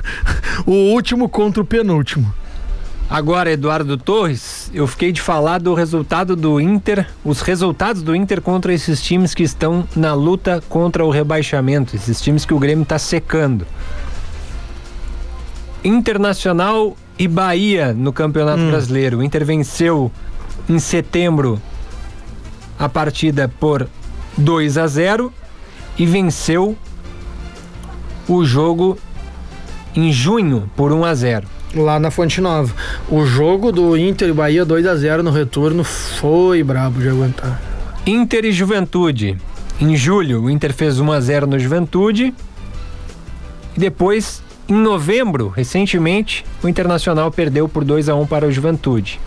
O 0.65 0.93
último 0.93 1.29
contra 1.29 1.61
o 1.61 1.65
penúltimo. 1.65 2.34
Agora, 3.09 3.51
Eduardo 3.51 3.97
Torres, 3.97 4.71
eu 4.73 4.88
fiquei 4.88 5.11
de 5.11 5.19
falar 5.21 5.59
do 5.59 5.73
resultado 5.73 6.34
do 6.34 6.61
Inter, 6.61 7.05
os 7.25 7.41
resultados 7.41 8.01
do 8.01 8.15
Inter 8.15 8.39
contra 8.41 8.73
esses 8.73 9.01
times 9.01 9.34
que 9.34 9.43
estão 9.43 9.86
na 9.93 10.13
luta 10.13 10.63
contra 10.69 11.03
o 11.05 11.09
rebaixamento, 11.09 11.93
esses 11.93 12.21
times 12.21 12.45
que 12.45 12.53
o 12.53 12.59
Grêmio 12.59 12.84
está 12.84 12.97
secando. 12.97 13.67
Internacional 15.84 16.95
e 17.19 17.27
Bahia 17.27 17.93
no 17.93 18.13
Campeonato 18.13 18.65
Brasileiro. 18.67 19.17
O 19.17 19.23
Inter 19.23 19.43
venceu 19.45 20.09
em 20.69 20.79
setembro 20.79 21.61
a 22.79 22.88
partida 22.88 23.51
por 23.59 23.89
2 24.38 24.77
a 24.77 24.88
0 24.88 25.34
e 25.97 26.05
venceu 26.05 26.77
o 28.27 28.45
jogo 28.45 28.97
em 29.95 30.11
junho 30.11 30.69
por 30.75 30.91
1 30.91 31.05
a 31.05 31.13
0. 31.13 31.47
Lá 31.75 31.99
na 31.99 32.11
Fonte 32.11 32.41
Nova. 32.41 32.73
O 33.09 33.25
jogo 33.25 33.71
do 33.71 33.97
Inter 33.97 34.29
e 34.29 34.34
Bahia 34.34 34.65
2 34.65 34.86
a 34.86 34.95
0 34.95 35.23
no 35.23 35.32
retorno 35.32 35.84
foi 35.84 36.63
brabo 36.63 36.99
de 36.99 37.09
aguentar. 37.09 37.61
Inter 38.05 38.45
e 38.45 38.51
Juventude. 38.51 39.38
Em 39.79 39.95
julho, 39.95 40.43
o 40.43 40.49
Inter 40.49 40.73
fez 40.73 40.99
1 40.99 41.11
a 41.11 41.19
0 41.19 41.47
no 41.47 41.59
Juventude. 41.59 42.34
E 43.75 43.79
depois, 43.79 44.43
em 44.67 44.75
novembro, 44.75 45.49
recentemente, 45.49 46.45
o 46.61 46.67
Internacional 46.67 47.32
perdeu 47.32 47.69
por 47.69 47.84
2 47.84 48.09
a 48.09 48.15
1 48.15 48.27
para 48.27 48.47
o 48.47 48.51
Juventude. 48.51 49.19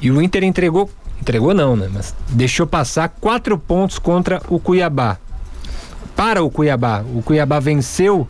E 0.00 0.10
o 0.10 0.20
Inter 0.20 0.44
entregou, 0.44 0.90
entregou 1.22 1.54
não, 1.54 1.76
né? 1.76 1.88
Mas 1.92 2.14
deixou 2.28 2.66
passar 2.66 3.08
quatro 3.08 3.56
pontos 3.56 3.98
contra 3.98 4.42
o 4.48 4.58
Cuiabá. 4.58 5.16
Para 6.16 6.42
o 6.42 6.50
Cuiabá, 6.50 7.04
o 7.14 7.22
Cuiabá 7.22 7.60
venceu 7.60 8.26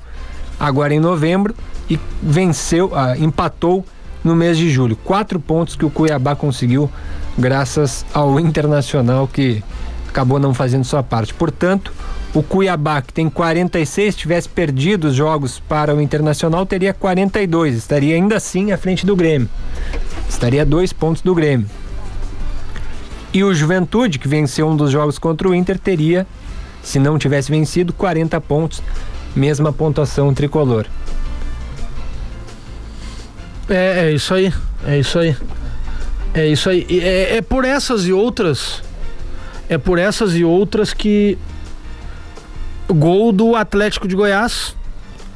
agora 0.61 0.95
em 0.95 1.01
novembro 1.01 1.55
e 1.89 1.99
venceu, 2.23 2.93
ah, 2.95 3.17
empatou 3.19 3.85
no 4.23 4.37
mês 4.37 4.57
de 4.57 4.71
julho. 4.71 4.95
Quatro 4.95 5.41
pontos 5.41 5.75
que 5.75 5.85
o 5.85 5.91
Cuiabá 5.91 6.37
conseguiu 6.37 6.89
graças 7.37 8.05
ao 8.13 8.39
Internacional 8.39 9.27
que 9.27 9.65
acabou 10.09 10.39
não 10.39 10.53
fazendo 10.53 10.85
sua 10.85 11.03
parte. 11.03 11.33
Portanto, 11.33 11.93
o 12.35 12.43
Cuiabá, 12.43 13.01
que 13.01 13.13
tem 13.13 13.29
46, 13.29 14.15
tivesse 14.15 14.49
perdido 14.49 15.09
os 15.09 15.15
jogos 15.15 15.59
para 15.61 15.95
o 15.95 16.01
Internacional, 16.01 16.65
teria 16.67 16.93
42. 16.93 17.75
Estaria 17.75 18.15
ainda 18.15 18.37
assim 18.37 18.71
à 18.71 18.77
frente 18.77 19.05
do 19.05 19.17
Grêmio. 19.17 19.49
Estaria 20.29 20.65
dois 20.65 20.93
pontos 20.93 21.23
do 21.23 21.35
Grêmio. 21.35 21.67
E 23.35 23.43
o 23.43 23.55
Juventude, 23.55 24.19
que 24.19 24.29
venceu 24.29 24.69
um 24.69 24.77
dos 24.77 24.91
jogos 24.91 25.19
contra 25.19 25.49
o 25.49 25.55
Inter, 25.55 25.79
teria, 25.79 26.27
se 26.83 26.99
não 26.99 27.19
tivesse 27.19 27.51
vencido, 27.51 27.93
40 27.93 28.41
pontos. 28.41 28.83
Mesma 29.35 29.73
pontuação 29.73 30.35
tricolor. 30.35 30.87
É, 33.69 34.07
é 34.07 34.13
isso 34.13 34.35
aí. 34.35 34.53
É 34.87 34.99
isso 34.99 35.19
aí. 35.19 35.37
É 36.35 36.47
isso 36.47 36.69
aí. 36.69 36.87
É, 36.91 37.37
é 37.37 37.43
por 37.43 37.65
essas 37.65 38.05
e 38.05 38.13
outras. 38.13 38.83
É 39.69 39.79
por 39.79 39.99
essas 39.99 40.35
e 40.35 40.45
outras 40.45 40.93
que. 40.93 41.39
Gol 42.89 43.33
do 43.33 43.57
Atlético 43.57 44.07
de 44.07 44.15
Goiás. 44.15 44.77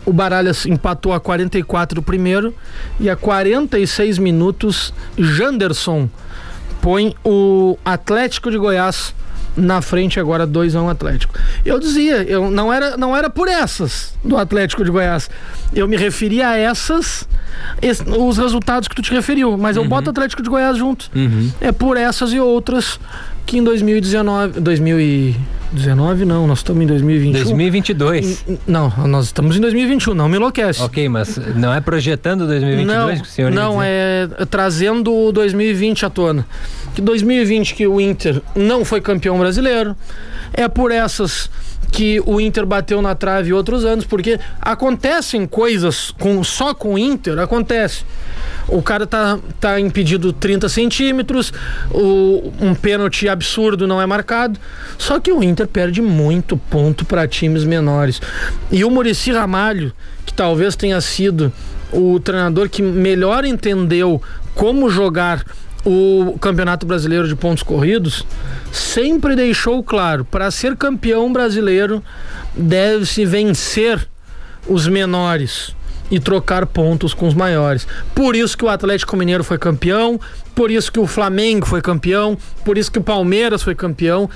O 0.04 0.12
Baralhas 0.12 0.66
empatou 0.66 1.14
a 1.14 1.20
44 1.20 1.94
do 1.94 2.02
primeiro. 2.02 2.54
E 3.00 3.08
a 3.08 3.16
46 3.16 4.18
minutos, 4.18 4.92
Janderson 5.16 6.10
põe 6.86 7.16
o 7.24 7.76
Atlético 7.84 8.48
de 8.48 8.56
Goiás 8.56 9.12
na 9.56 9.82
frente 9.82 10.20
agora 10.20 10.46
2 10.46 10.76
a 10.76 10.82
1 10.82 10.84
um 10.84 10.88
Atlético. 10.88 11.34
Eu 11.64 11.80
dizia, 11.80 12.22
eu 12.22 12.48
não 12.48 12.72
era 12.72 12.96
não 12.96 13.16
era 13.16 13.28
por 13.28 13.48
essas 13.48 14.14
do 14.22 14.36
Atlético 14.36 14.84
de 14.84 14.90
Goiás. 14.92 15.28
Eu 15.74 15.88
me 15.88 15.96
referia 15.96 16.50
a 16.50 16.56
essas 16.56 17.28
es- 17.82 18.04
os 18.06 18.38
resultados 18.38 18.86
que 18.86 18.94
tu 18.94 19.02
te 19.02 19.10
referiu, 19.12 19.58
mas 19.58 19.76
eu 19.76 19.84
boto 19.84 20.06
o 20.06 20.10
Atlético 20.12 20.42
de 20.44 20.48
Goiás 20.48 20.76
junto. 20.76 21.10
É 21.60 21.72
por 21.72 21.96
essas 21.96 22.32
e 22.32 22.38
outras 22.38 23.00
que 23.46 23.58
em 23.58 23.64
2019, 23.64 24.60
2019 24.60 26.24
não, 26.24 26.46
nós 26.46 26.58
estamos 26.58 26.82
em 26.82 26.86
2021. 26.86 27.44
2022. 27.44 28.44
Não, 28.66 28.92
nós 29.06 29.26
estamos 29.26 29.56
em 29.56 29.60
2021, 29.60 30.14
não 30.14 30.28
me 30.28 30.36
enlouquece. 30.36 30.82
Ok, 30.82 31.08
mas 31.08 31.38
não 31.54 31.72
é 31.72 31.80
projetando 31.80 32.46
2022 32.46 32.86
Não, 32.86 33.16
que 33.16 33.22
o 33.22 33.24
senhor 33.24 33.52
não 33.52 33.80
é 33.80 34.28
trazendo 34.50 35.14
o 35.14 35.30
2020 35.30 36.04
à 36.04 36.10
tona. 36.10 36.46
Que 36.94 37.00
2020 37.00 37.74
que 37.74 37.86
o 37.86 38.00
Inter 38.00 38.42
não 38.54 38.84
foi 38.84 39.00
campeão 39.00 39.38
brasileiro. 39.38 39.96
É 40.52 40.66
por 40.66 40.90
essas 40.90 41.48
que 41.92 42.20
o 42.26 42.40
Inter 42.40 42.66
bateu 42.66 43.00
na 43.00 43.14
trave 43.14 43.52
outros 43.52 43.84
anos, 43.84 44.04
porque 44.04 44.40
acontecem 44.60 45.46
coisas 45.46 46.10
com 46.18 46.42
só 46.42 46.74
com 46.74 46.94
o 46.94 46.98
Inter, 46.98 47.38
acontece. 47.38 48.04
O 48.68 48.82
cara 48.82 49.06
tá, 49.06 49.38
tá 49.60 49.78
impedido 49.78 50.32
30 50.32 50.68
centímetros, 50.68 51.52
o, 51.90 52.52
um 52.60 52.74
pênalti 52.74 53.28
absurdo 53.28 53.86
não 53.86 54.02
é 54.02 54.06
marcado. 54.06 54.58
Só 54.98 55.20
que 55.20 55.30
o 55.30 55.42
Inter 55.42 55.68
perde 55.68 56.02
muito 56.02 56.56
ponto 56.56 57.04
para 57.04 57.28
times 57.28 57.62
menores. 57.64 58.20
E 58.70 58.84
o 58.84 58.90
Murici 58.90 59.30
Ramalho, 59.30 59.92
que 60.24 60.32
talvez 60.32 60.74
tenha 60.74 61.00
sido 61.00 61.52
o 61.92 62.18
treinador 62.18 62.68
que 62.68 62.82
melhor 62.82 63.44
entendeu 63.44 64.20
como 64.54 64.90
jogar 64.90 65.44
o 65.84 66.36
Campeonato 66.40 66.84
Brasileiro 66.84 67.28
de 67.28 67.36
Pontos 67.36 67.62
Corridos, 67.62 68.26
sempre 68.72 69.36
deixou 69.36 69.82
claro: 69.84 70.24
para 70.24 70.50
ser 70.50 70.74
campeão 70.76 71.32
brasileiro, 71.32 72.02
deve-se 72.56 73.24
vencer 73.24 74.08
os 74.66 74.88
menores 74.88 75.75
e 76.10 76.20
trocar 76.20 76.66
pontos 76.66 77.12
com 77.12 77.26
os 77.26 77.34
maiores. 77.34 77.86
Por 78.14 78.36
isso 78.36 78.56
que 78.56 78.64
o 78.64 78.68
Atlético 78.68 79.16
Mineiro 79.16 79.42
foi 79.42 79.58
campeão, 79.58 80.20
por 80.54 80.70
isso 80.70 80.90
que 80.92 81.00
o 81.00 81.06
Flamengo 81.06 81.66
foi 81.66 81.80
campeão, 81.82 82.36
por 82.64 82.78
isso 82.78 82.90
que 82.92 82.98
o 82.98 83.02
Palmeiras 83.02 83.62
foi 83.62 83.74
campeão. 83.74 84.30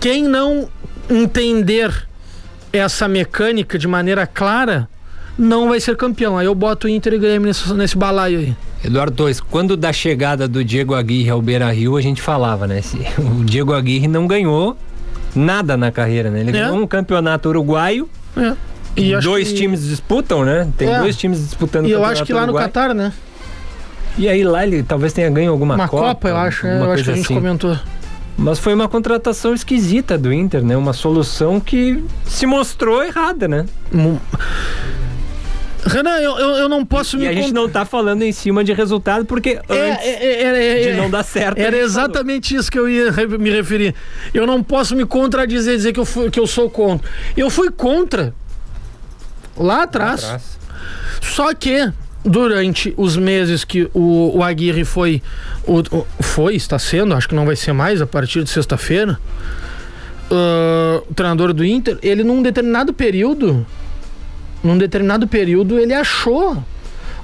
Quem 0.00 0.24
não 0.24 0.68
entender 1.08 2.06
essa 2.72 3.08
mecânica 3.08 3.78
de 3.78 3.88
maneira 3.88 4.26
clara, 4.26 4.88
não 5.38 5.68
vai 5.68 5.80
ser 5.80 5.96
campeão. 5.96 6.36
Aí 6.36 6.46
eu 6.46 6.54
boto 6.54 6.86
o 6.86 6.90
Inter 6.90 7.14
e 7.14 7.18
Grêmio 7.18 7.46
nesse, 7.48 7.72
nesse 7.74 7.96
balaio 7.96 8.38
aí. 8.38 8.56
Eduardo 8.84 9.16
Torres, 9.16 9.40
quando 9.40 9.76
da 9.76 9.92
chegada 9.92 10.46
do 10.46 10.62
Diego 10.62 10.94
Aguirre 10.94 11.30
ao 11.30 11.40
Beira 11.40 11.70
Rio, 11.72 11.96
a 11.96 12.00
gente 12.02 12.20
falava, 12.20 12.66
né? 12.66 12.80
O 13.18 13.44
Diego 13.44 13.72
Aguirre 13.72 14.06
não 14.08 14.26
ganhou 14.26 14.76
nada 15.34 15.76
na 15.76 15.90
carreira, 15.90 16.30
né? 16.30 16.40
Ele 16.40 16.50
É. 16.50 16.52
ganhou 16.52 16.76
um 16.76 16.86
campeonato 16.86 17.48
uruguaio. 17.48 18.08
É. 18.36 18.52
E 18.96 19.16
dois 19.20 19.48
que- 19.48 19.54
times 19.54 19.82
disputam, 19.86 20.44
né? 20.44 20.68
Tem 20.76 20.88
É. 20.88 20.98
dois 21.00 21.16
times 21.16 21.38
disputando 21.40 21.84
o 21.84 21.88
E 21.88 21.92
eu 21.92 22.04
acho 22.04 22.24
que 22.24 22.32
lá 22.32 22.46
no. 22.46 22.54
Catar, 22.54 22.94
né? 22.94 23.12
E 24.18 24.28
aí 24.28 24.42
lá 24.44 24.66
ele 24.66 24.82
talvez 24.82 25.12
tenha 25.12 25.28
ganho 25.28 25.50
alguma 25.50 25.74
Uma 25.74 25.88
Copa. 25.88 26.06
Copa, 26.14 26.28
eu 26.30 26.36
acho. 26.36 26.66
é, 26.66 26.78
Eu 26.80 26.90
acho 26.92 27.04
que 27.04 27.10
a 27.10 27.14
gente 27.14 27.24
assim. 27.26 27.34
comentou. 27.34 27.78
Mas 28.38 28.58
foi 28.58 28.74
uma 28.74 28.88
contratação 28.88 29.54
esquisita 29.54 30.16
do 30.18 30.32
Inter, 30.32 30.62
né? 30.64 30.76
Uma 30.76 30.92
solução 30.92 31.58
que 31.60 32.02
se 32.24 32.46
mostrou 32.46 33.02
errada, 33.02 33.46
né? 33.48 33.66
Renan, 35.84 36.18
eu, 36.18 36.36
eu, 36.36 36.48
eu 36.56 36.68
não 36.68 36.84
posso 36.84 37.16
E 37.16 37.20
me 37.20 37.28
a 37.28 37.32
gente 37.32 37.52
não 37.52 37.68
tá 37.68 37.84
falando 37.84 38.22
em 38.22 38.32
cima 38.32 38.64
de 38.64 38.72
resultado 38.72 39.24
porque 39.24 39.60
É, 39.68 39.90
antes 39.92 40.04
é, 40.04 40.42
é, 40.42 40.82
é, 40.88 40.90
de 40.92 40.96
não 40.96 41.08
dar 41.08 41.22
certo. 41.22 41.58
Era 41.58 41.76
exatamente 41.78 42.54
isso 42.56 42.70
que 42.70 42.78
eu 42.78 42.88
ia 42.88 43.12
me 43.38 43.50
referir. 43.50 43.94
Eu 44.34 44.46
não 44.46 44.62
posso 44.62 44.96
me 44.96 45.06
contradizer 45.06 45.74
e 45.74 45.76
dizer 45.76 45.92
que 45.92 46.00
eu, 46.00 46.04
fui, 46.04 46.28
que 46.30 46.40
eu 46.40 46.46
sou 46.46 46.68
contra. 46.68 47.08
Eu 47.36 47.48
fui 47.50 47.70
contra 47.70 48.34
lá 49.56 49.82
atrás. 49.84 50.22
atrás. 50.24 50.58
Só 51.22 51.52
que 51.54 51.90
durante 52.24 52.92
os 52.96 53.16
meses 53.16 53.64
que 53.64 53.88
o, 53.94 54.36
o 54.38 54.42
Aguirre 54.42 54.84
foi, 54.84 55.22
o, 55.64 55.78
o- 55.96 56.06
foi, 56.20 56.54
está 56.56 56.78
sendo, 56.78 57.14
acho 57.14 57.28
que 57.28 57.34
não 57.34 57.46
vai 57.46 57.56
ser 57.56 57.72
mais 57.72 58.00
a 58.02 58.06
partir 58.06 58.42
de 58.42 58.50
sexta-feira, 58.50 59.18
ah, 60.30 61.02
o 61.08 61.14
treinador 61.14 61.52
do 61.52 61.64
Inter, 61.64 61.98
ele 62.02 62.22
num 62.24 62.42
determinado 62.42 62.92
período, 62.92 63.66
num 64.62 64.76
determinado 64.76 65.26
período, 65.28 65.78
ele 65.78 65.94
achou 65.94 66.62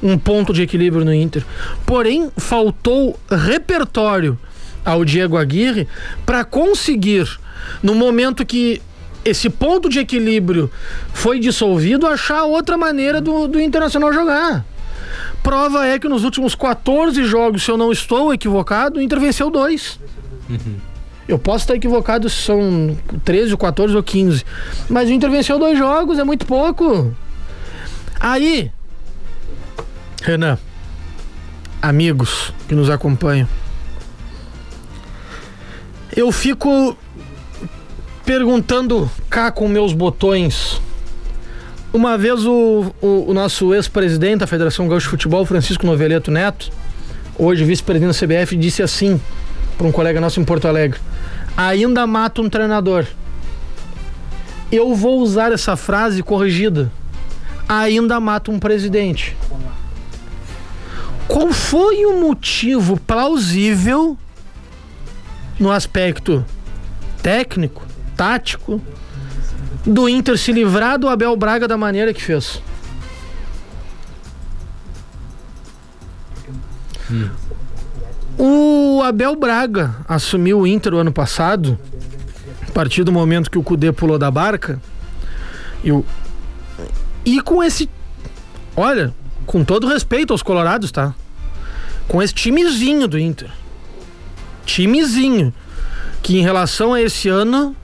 um 0.03 0.19
ponto 0.19 0.53
de 0.53 0.63
equilíbrio 0.63 1.05
no 1.05 1.13
Inter. 1.15 1.45
Porém, 1.87 2.31
faltou 2.37 3.19
repertório 3.31 4.39
ao 4.85 5.05
Diego 5.05 5.37
Aguirre 5.37 5.87
para 6.27 6.45
conseguir, 6.45 7.29
no 7.83 7.95
momento 7.95 8.45
que 8.45 8.81
esse 9.25 9.49
ponto 9.49 9.89
de 9.89 9.99
equilíbrio 9.99 10.71
foi 11.13 11.39
dissolvido, 11.39 12.07
achar 12.07 12.45
outra 12.45 12.77
maneira 12.77 13.21
do, 13.21 13.47
do 13.47 13.61
Internacional 13.61 14.13
jogar. 14.13 14.65
Prova 15.43 15.87
é 15.87 15.99
que 15.99 16.09
nos 16.09 16.25
últimos 16.25 16.55
14 16.55 17.25
jogos, 17.25 17.65
se 17.65 17.71
eu 17.71 17.77
não 17.77 17.93
estou 17.93 18.33
equivocado, 18.33 18.99
o 18.99 19.03
Inter 19.03 19.21
venceu 19.21 19.51
dois. 19.51 19.99
Eu 21.27 21.39
posso 21.39 21.65
estar 21.65 21.75
equivocado 21.75 22.29
se 22.29 22.43
são 22.43 22.97
13, 23.25 23.57
14 23.57 23.97
ou 23.97 24.03
15. 24.03 24.45
Mas 24.89 25.09
o 25.09 25.13
Inter 25.13 25.31
venceu 25.31 25.59
dois 25.59 25.79
jogos, 25.79 26.19
é 26.19 26.25
muito 26.25 26.47
pouco. 26.47 27.15
Aí, 28.21 28.71
Renan, 30.23 30.59
amigos 31.81 32.53
que 32.69 32.75
nos 32.75 32.89
acompanham, 32.91 33.49
eu 36.15 36.31
fico 36.31 36.97
perguntando 38.25 39.11
cá 39.29 39.51
com 39.51 39.69
meus 39.69 39.93
botões. 39.93 40.81
Uma 41.93 42.17
vez 42.17 42.47
o, 42.47 42.93
o, 43.03 43.27
o 43.29 43.35
nosso 43.35 43.75
ex-presidente 43.75 44.39
da 44.41 44.47
Federação 44.47 44.89
Gaúcha 44.89 45.07
de 45.07 45.11
Futebol, 45.11 45.45
Francisco 45.45 45.85
Noveleto 45.85 46.31
Neto, 46.31 46.71
hoje 47.39 47.65
vice-presidente 47.65 48.19
da 48.19 48.27
CBF, 48.27 48.57
disse 48.57 48.83
assim 48.83 49.21
para 49.77 49.87
um 49.87 49.93
colega 49.93 50.21
nosso 50.21 50.41
em 50.41 50.45
Porto 50.45 50.67
Alegre: 50.67 50.99
ainda 51.57 52.07
mata 52.07 52.41
um 52.41 52.49
treinador. 52.49 53.05
Eu 54.71 54.95
vou 54.95 55.21
usar 55.21 55.53
essa 55.53 55.77
frase 55.77 56.23
corrigida. 56.23 56.91
ainda 57.69 58.19
mata 58.19 58.51
um 58.51 58.59
presidente. 58.59 59.37
Qual 61.29 61.53
foi 61.53 62.05
o 62.05 62.21
motivo 62.21 62.99
plausível 62.99 64.17
no 65.59 65.71
aspecto 65.71 66.45
técnico, 67.23 67.83
tático, 68.23 68.81
do 69.85 70.09
Inter 70.09 70.39
se 70.39 70.53
livrar 70.53 70.97
do 70.97 71.09
Abel 71.09 71.37
Braga 71.37 71.67
da 71.67 71.77
maneira 71.77 72.15
que 72.15 72.23
fez? 72.23 72.63
O 78.39 79.03
Abel 79.03 79.35
Braga 79.35 79.97
assumiu 80.09 80.61
o 80.61 80.67
Inter 80.69 80.95
o 80.95 80.99
ano 80.99 81.13
passado, 81.13 81.77
a 82.69 82.71
partir 82.71 83.03
do 83.03 83.11
momento 83.11 83.51
que 83.51 83.59
o 83.59 83.63
Cudê 83.63 83.91
pulou 83.91 84.21
da 84.21 84.31
barca. 84.31 84.81
E, 85.83 85.91
o, 85.91 86.05
e 87.25 87.41
com 87.41 87.61
esse. 87.61 87.91
Olha, 88.77 89.13
com 89.47 89.65
todo 89.65 89.89
respeito 89.89 90.33
aos 90.33 90.45
Colorados, 90.45 90.93
tá? 90.93 91.13
Com 92.07 92.23
esse 92.23 92.33
timezinho 92.33 93.09
do 93.09 93.19
Inter. 93.19 93.51
Timezinho. 94.65 95.53
Que 96.23 96.39
em 96.39 96.43
relação 96.43 96.95
a 96.95 97.03
esse 97.03 97.29
ano 97.29 97.77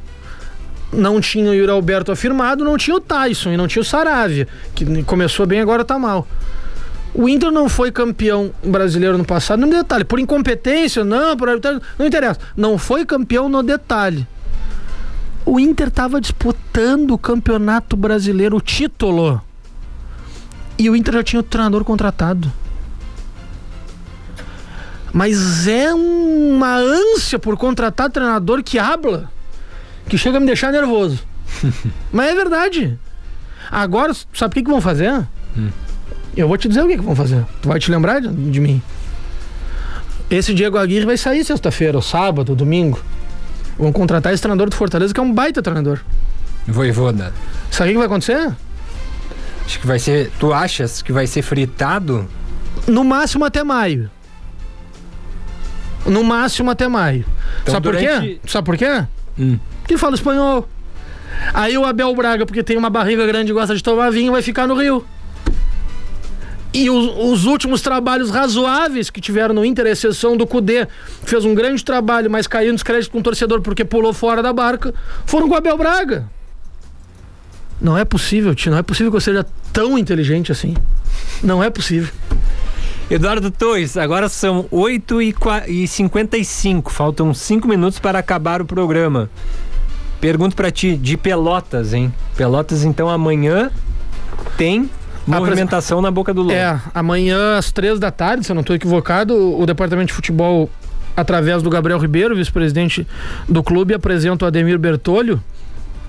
não 0.93 1.21
tinha 1.21 1.51
o 1.51 1.55
Yuri 1.55 1.71
Alberto 1.71 2.13
afirmado, 2.13 2.65
não 2.65 2.77
tinha 2.77 2.97
o 2.97 3.01
Tyson 3.01 3.53
e 3.53 3.57
não 3.57 3.69
tinha 3.69 3.83
o 3.83 3.85
Saravia, 3.85 4.49
que 4.75 5.03
começou 5.05 5.47
bem 5.47 5.61
agora 5.61 5.85
tá 5.85 5.99
mal. 5.99 6.27
O 7.15 7.29
Inter 7.29 7.51
não 7.51 7.69
foi 7.69 7.91
campeão 7.91 8.53
brasileiro 8.63 9.17
no 9.19 9.25
passado, 9.25 9.61
no 9.61 9.71
detalhe, 9.71 10.05
por 10.05 10.21
incompetência, 10.21 11.05
não, 11.05 11.37
por 11.37 11.49
não 11.99 12.07
interessa. 12.07 12.39
Não 12.57 12.79
foi 12.79 13.05
campeão 13.05 13.49
no 13.49 13.63
detalhe. 13.63 14.27
O 15.45 15.59
Inter 15.59 15.89
estava 15.89 16.21
disputando 16.21 17.13
o 17.13 17.19
campeonato 17.19 17.97
brasileiro, 17.97 18.57
o 18.57 18.61
título. 18.61 19.41
E 20.79 20.89
o 20.91 20.95
Inter 20.95 21.15
já 21.15 21.23
tinha 21.25 21.41
o 21.41 21.43
treinador 21.43 21.83
contratado. 21.85 22.53
Mas 25.13 25.67
é 25.67 25.93
uma 25.93 26.77
ânsia 26.77 27.39
por 27.39 27.57
contratar 27.57 28.11
treinador 28.11 28.63
que 28.63 28.79
habla, 28.79 29.31
que 30.09 30.19
chega 30.19 30.39
a 30.39 30.41
me 30.41 30.47
deixar 30.47 30.73
nervoso. 30.73 31.23
Mas 32.13 32.31
é 32.31 32.35
verdade. 32.35 32.99
Agora, 33.71 34.15
sabe 34.33 34.53
o 34.53 34.55
que, 34.55 34.63
que 34.63 34.71
vão 34.71 34.81
fazer? 34.81 35.13
Hum. 35.57 35.71
Eu 36.37 36.49
vou 36.49 36.57
te 36.57 36.69
dizer 36.69 36.83
o 36.83 36.89
que, 36.89 36.97
que 36.97 37.03
vão 37.03 37.17
fazer. 37.17 37.45
Tu 37.61 37.69
vai 37.69 37.79
te 37.79 37.91
lembrar 37.91 38.21
de, 38.21 38.29
de 38.29 38.61
mim. 38.61 38.81
Esse 40.31 40.55
Diego 40.55 40.77
Aguirre 40.79 41.07
vai 41.07 41.17
sair 41.17 41.45
sexta-feira, 41.45 41.97
ou 41.97 42.03
sábado, 42.03 42.51
ou 42.51 42.57
domingo. 42.57 43.03
Vão 43.79 43.93
contratar 43.93 44.33
esse 44.33 44.43
treinador 44.43 44.69
do 44.69 44.77
Fortaleza, 44.77 45.13
que 45.13 45.21
é 45.21 45.23
um 45.23 45.33
baita 45.33 45.63
treinador. 45.63 46.01
Voivoda. 46.67 47.33
Sabe 47.71 47.91
o 47.91 47.93
que 47.93 47.99
vai 47.99 48.07
acontecer? 48.07 48.53
Acho 49.65 49.81
que 49.81 49.87
vai 49.87 49.99
ser. 49.99 50.31
Tu 50.39 50.53
achas 50.53 51.03
que 51.03 51.13
vai 51.13 51.27
ser 51.27 51.43
fritado? 51.43 52.29
No 52.87 53.05
máximo 53.05 53.45
até 53.45 53.63
maio. 53.63 54.11
No 56.07 56.25
máximo 56.25 56.71
até 56.71 56.89
maio. 56.89 57.25
Então, 57.63 57.75
Sabe 57.75 57.85
durante... 57.85 58.07
por 58.07 58.21
quê? 58.21 58.41
Sabe 58.47 58.65
por 58.65 58.77
quê? 58.77 59.05
Hum. 59.39 59.59
Porque 59.89 59.97
fala 59.97 60.15
espanhol. 60.15 60.69
Aí 61.55 61.79
o 61.79 61.85
Abel 61.87 62.15
Braga, 62.15 62.45
porque 62.45 62.63
tem 62.63 62.77
uma 62.77 62.91
barriga 62.91 63.27
grande 63.27 63.53
e 63.53 63.55
gosta 63.55 63.75
de 63.75 63.83
tomar 63.83 64.11
vinho, 64.11 64.33
vai 64.33 64.43
ficar 64.43 64.67
no 64.67 64.75
Rio. 64.75 65.03
E 66.75 66.91
os, 66.91 67.07
os, 67.17 67.47
últimos 67.47 67.81
trabalhos 67.81 68.29
razoáveis 68.29 69.09
que 69.09 69.19
tiveram 69.19 69.55
no 69.55 69.65
Inter, 69.65 69.87
exceção 69.87 70.37
do 70.37 70.47
Cudê, 70.47 70.87
fez 71.25 71.47
um 71.47 71.55
grande 71.55 71.83
trabalho, 71.83 72.31
mas 72.31 72.47
caiu 72.47 72.71
nos 72.71 72.83
créditos 72.83 73.09
com 73.09 73.21
o 73.21 73.23
torcedor 73.23 73.63
porque 73.63 73.83
pulou 73.83 74.13
fora 74.13 74.43
da 74.43 74.53
barca, 74.53 74.93
foram 75.25 75.49
com 75.49 75.55
o 75.55 75.57
Abel 75.57 75.79
Braga. 75.79 76.29
Não 77.81 77.97
é 77.97 78.05
possível, 78.05 78.55
tio, 78.55 78.71
não 78.71 78.79
é 78.79 78.83
possível 78.83 79.11
que 79.11 79.17
eu 79.17 79.23
seja 79.23 79.47
tão 79.73 79.97
inteligente 79.97 80.53
assim. 80.53 80.75
Não 81.43 81.65
é 81.65 81.71
possível. 81.71 82.13
Eduardo 83.11 83.51
Torres, 83.51 83.97
agora 83.97 84.29
são 84.29 84.67
8 84.71 85.23
e 85.67 85.87
55 85.89 86.93
faltam 86.93 87.33
5 87.33 87.67
minutos 87.67 87.99
para 87.99 88.19
acabar 88.19 88.61
o 88.61 88.67
programa. 88.67 89.31
Pergunto 90.21 90.57
para 90.57 90.71
ti, 90.71 90.97
de 90.97 91.17
Pelotas, 91.17 91.95
hein? 91.95 92.13
Pelotas, 92.37 92.85
então, 92.85 93.09
amanhã 93.09 93.71
tem 94.57 94.91
movimentação 95.27 96.01
na 96.01 96.11
boca 96.11 96.33
do 96.33 96.43
lobo. 96.43 96.55
É, 96.55 96.81
amanhã 96.95 97.57
às 97.57 97.71
três 97.71 97.99
da 98.01 98.11
tarde, 98.11 98.45
se 98.45 98.51
eu 98.51 98.55
não 98.55 98.63
estou 98.63 98.75
equivocado, 98.75 99.59
o 99.59 99.67
departamento 99.67 100.09
de 100.09 100.15
futebol, 100.15 100.71
através 101.17 101.63
do 101.63 101.71
Gabriel 101.71 101.99
Ribeiro, 101.99 102.35
vice-presidente 102.35 103.07
do 103.49 103.63
clube, 103.63 103.95
apresenta 103.95 104.45
o 104.45 104.49
Ademir 104.49 104.79
Bertolho, 104.79 105.43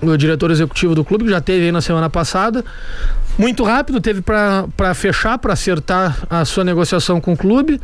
o 0.00 0.16
diretor 0.16 0.50
executivo 0.50 0.94
do 0.94 1.04
clube, 1.04 1.24
que 1.24 1.30
já 1.30 1.40
teve 1.40 1.66
aí 1.66 1.72
na 1.72 1.80
semana 1.80 2.08
passada. 2.08 2.64
Muito 3.38 3.62
rápido, 3.62 4.00
teve 4.00 4.22
para 4.22 4.94
fechar, 4.94 5.38
para 5.38 5.52
acertar 5.52 6.18
a 6.28 6.44
sua 6.44 6.64
negociação 6.64 7.20
com 7.20 7.34
o 7.34 7.36
clube. 7.36 7.80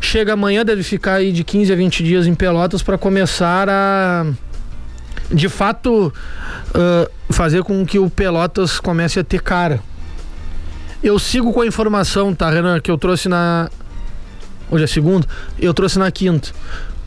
Chega 0.00 0.34
amanhã, 0.34 0.64
deve 0.64 0.82
ficar 0.82 1.14
aí 1.14 1.32
de 1.32 1.42
15 1.42 1.72
a 1.72 1.76
20 1.76 2.04
dias 2.04 2.26
em 2.26 2.34
Pelotas 2.34 2.82
para 2.82 2.98
começar 2.98 3.68
a 3.70 4.26
de 5.30 5.48
fato 5.48 6.12
uh, 6.70 7.32
fazer 7.32 7.62
com 7.62 7.84
que 7.84 7.98
o 7.98 8.08
Pelotas 8.10 8.78
comece 8.78 9.18
a 9.18 9.24
ter 9.24 9.42
cara. 9.42 9.80
Eu 11.02 11.18
sigo 11.18 11.52
com 11.52 11.60
a 11.60 11.66
informação, 11.66 12.34
tá, 12.34 12.50
Renan, 12.50 12.80
que 12.80 12.90
eu 12.90 12.96
trouxe 12.96 13.28
na. 13.28 13.70
Hoje 14.70 14.84
é 14.84 14.86
segunda, 14.86 15.26
eu 15.58 15.74
trouxe 15.74 15.98
na 15.98 16.10
quinta 16.10 16.50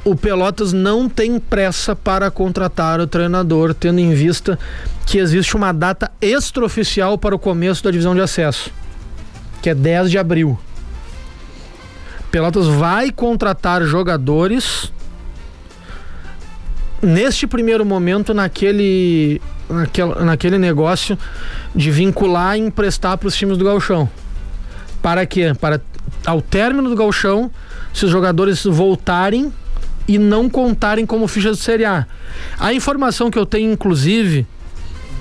o 0.08 0.16
Pelotas 0.16 0.72
não 0.72 1.10
tem 1.10 1.38
pressa 1.38 1.94
para 1.94 2.32
contratar 2.32 3.02
o 3.02 3.06
treinador, 3.08 3.74
tendo 3.74 4.00
em 4.00 4.14
vista 4.14 4.58
que 5.06 5.18
existe 5.18 5.54
uma 5.58 5.74
data 5.74 6.10
extraoficial 6.22 7.18
para 7.18 7.36
o 7.36 7.40
começo 7.40 7.84
da 7.84 7.92
divisão 7.92 8.16
de 8.16 8.22
acesso, 8.22 8.72
que 9.62 9.70
é 9.70 9.76
10 9.76 10.10
de 10.10 10.18
abril. 10.18 10.58
Pelotas 12.32 12.68
vai 12.68 13.12
contratar 13.12 13.84
jogadores 13.84 14.94
neste 17.02 17.46
primeiro 17.46 17.86
momento 17.86 18.34
naquele 18.34 19.42
naquele, 19.70 20.16
naquele 20.16 20.58
negócio 20.58 21.18
de 21.76 21.92
vincular 21.92 22.58
e 22.58 22.62
emprestar 22.62 23.18
para 23.18 23.28
os 23.28 23.36
times 23.36 23.58
do 23.58 23.66
Galchão. 23.66 24.10
Para 25.02 25.26
quê? 25.26 25.54
Para 25.60 25.82
ao 26.26 26.42
término 26.42 26.90
do 26.90 26.96
Galchão, 26.96 27.52
se 27.94 28.06
os 28.06 28.12
jogadores 28.12 28.64
voltarem 28.64 29.52
e 30.08 30.18
não 30.18 30.50
contarem 30.50 31.06
como 31.06 31.28
fichas 31.28 31.58
de 31.58 31.64
Série 31.64 31.86
A. 31.86 32.06
A 32.60 32.74
informação 32.74 33.30
que 33.30 33.38
eu 33.38 33.46
tenho, 33.46 33.72
inclusive, 33.72 34.46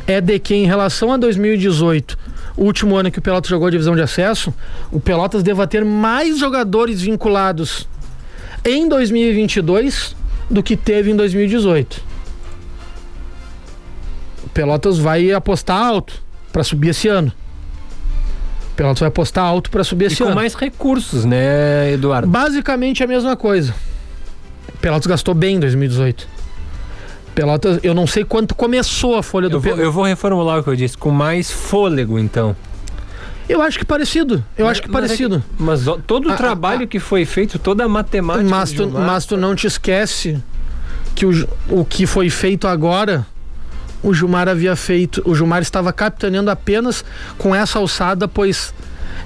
é 0.07 0.21
de 0.21 0.39
que 0.39 0.55
em 0.55 0.67
relação 0.67 1.13
a 1.13 1.17
2018, 1.17 2.17
o 2.57 2.65
último 2.65 2.97
ano 2.97 3.11
que 3.11 3.19
o 3.19 3.23
Pelotas 3.23 3.51
jogou 3.51 3.67
a 3.67 3.71
divisão 3.71 3.95
de 3.95 4.03
acesso, 4.03 4.55
o 4.91 5.01
Pelotas 5.01 5.43
deva 5.43 5.67
ter 5.67 5.85
mais 5.85 6.39
jogadores 6.39 7.03
vinculados 7.03 7.89
em 8.65 8.89
2022 8.89 10.17
do 10.51 10.63
que 10.63 10.77
teve 10.77 11.11
em 11.11 11.17
2018. 11.17 12.03
O 14.45 14.49
Pelotas 14.51 14.99
vai 14.99 15.33
apostar 15.33 15.79
alto 15.79 16.23
para 16.53 16.63
subir 16.63 16.91
esse 16.91 17.09
ano. 17.09 17.33
O 18.73 18.77
Pelotas 18.77 19.01
vai 19.01 19.09
apostar 19.09 19.45
alto 19.45 19.71
para 19.71 19.83
subir 19.85 20.07
esse 20.07 20.23
e 20.23 20.25
ano. 20.25 20.33
com 20.33 20.37
mais 20.41 20.55
recursos, 20.55 21.25
né, 21.25 21.93
Eduardo? 21.93 22.29
Basicamente 22.29 23.03
a 23.03 23.07
mesma 23.07 23.37
coisa. 23.37 23.75
Pelotas 24.81 25.07
gastou 25.07 25.35
bem 25.35 25.57
em 25.57 25.61
2018. 25.61 26.29
Pelotas, 27.35 27.81
eu 27.83 27.95
não 27.95 28.07
sei 28.07 28.25
quanto 28.25 28.55
começou 28.55 29.17
a 29.17 29.23
folha 29.23 29.49
do 29.49 29.57
eu 29.57 29.61
vou, 29.61 29.77
eu 29.77 29.93
vou 29.93 30.05
reformular 30.05 30.59
o 30.59 30.63
que 30.63 30.71
eu 30.71 30.77
disse, 30.77 30.97
com 30.97 31.11
mais 31.11 31.51
fôlego, 31.51 32.19
então. 32.19 32.57
Eu 33.49 33.63
acho 33.63 33.79
que 33.79 33.85
parecido. 33.85 34.45
Eu 34.57 34.67
mas, 34.67 34.73
acho 34.73 34.83
que 34.83 34.91
mas 34.91 35.03
parecido. 35.03 35.37
É 35.37 35.39
que, 35.39 35.63
mas 35.63 35.85
todo 36.07 36.29
o 36.29 36.33
ah, 36.33 36.37
trabalho 36.37 36.85
ah, 36.85 36.87
que 36.87 36.99
foi 36.99 37.25
feito, 37.25 37.59
toda 37.59 37.85
a 37.85 37.89
matemática. 37.89 38.49
Mas 38.49 38.73
tu, 38.73 38.89
mas 38.89 39.27
tu 39.27 39.37
não 39.37 39.55
te 39.55 39.67
esquece 39.67 40.43
que 41.15 41.25
o, 41.25 41.49
o 41.69 41.85
que 41.85 42.07
foi 42.07 42.29
feito 42.29 42.67
agora, 42.67 43.27
o 44.03 44.13
Gilmar 44.13 44.49
havia 44.49 44.75
feito. 44.75 45.23
O 45.25 45.35
Gilmar 45.35 45.63
estava 45.63 45.93
capitaneando 45.93 46.51
apenas 46.51 47.05
com 47.39 47.55
essa 47.55 47.79
alçada, 47.79 48.27
pois 48.27 48.75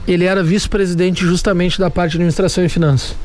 ele 0.07 0.25
era 0.25 0.43
vice-presidente 0.43 1.25
justamente 1.25 1.79
da 1.79 1.91
parte 1.91 2.12
de 2.12 2.16
administração 2.18 2.64
e 2.64 2.68
finanças 2.68 3.16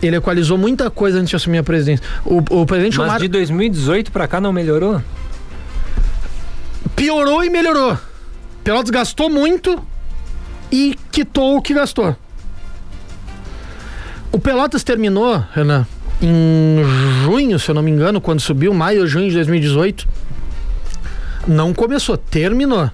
ele 0.00 0.16
equalizou 0.16 0.56
muita 0.56 0.90
coisa 0.90 1.18
antes 1.18 1.30
de 1.30 1.36
assumir 1.36 1.58
a 1.58 1.62
presidência. 1.64 2.06
O, 2.24 2.38
o 2.60 2.66
presidente 2.66 2.98
Mas 2.98 3.08
Omar... 3.08 3.20
de 3.20 3.28
2018 3.28 4.12
para 4.12 4.28
cá 4.28 4.40
não 4.40 4.52
melhorou? 4.52 5.02
Piorou 6.94 7.44
e 7.44 7.50
melhorou. 7.50 7.98
Pelotas 8.62 8.90
gastou 8.90 9.28
muito 9.28 9.84
e 10.70 10.96
quitou 11.10 11.56
o 11.56 11.62
que 11.62 11.74
gastou. 11.74 12.16
O 14.30 14.38
Pelotas 14.38 14.84
terminou, 14.84 15.42
Renan, 15.52 15.86
em 16.20 16.82
junho, 17.24 17.58
se 17.58 17.70
eu 17.70 17.74
não 17.74 17.82
me 17.82 17.90
engano, 17.90 18.20
quando 18.20 18.40
subiu, 18.40 18.74
maio 18.74 19.02
ou 19.02 19.06
junho 19.06 19.28
de 19.28 19.34
2018. 19.36 20.06
Não 21.46 21.72
começou, 21.72 22.16
terminou. 22.16 22.90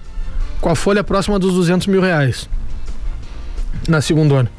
Com 0.61 0.69
a 0.69 0.75
folha 0.75 1.03
próxima 1.03 1.37
dos 1.37 1.53
200 1.53 1.87
mil 1.87 2.01
reais. 2.01 2.49
Na 3.87 4.01
segundo 4.01 4.35
ano 4.35 4.49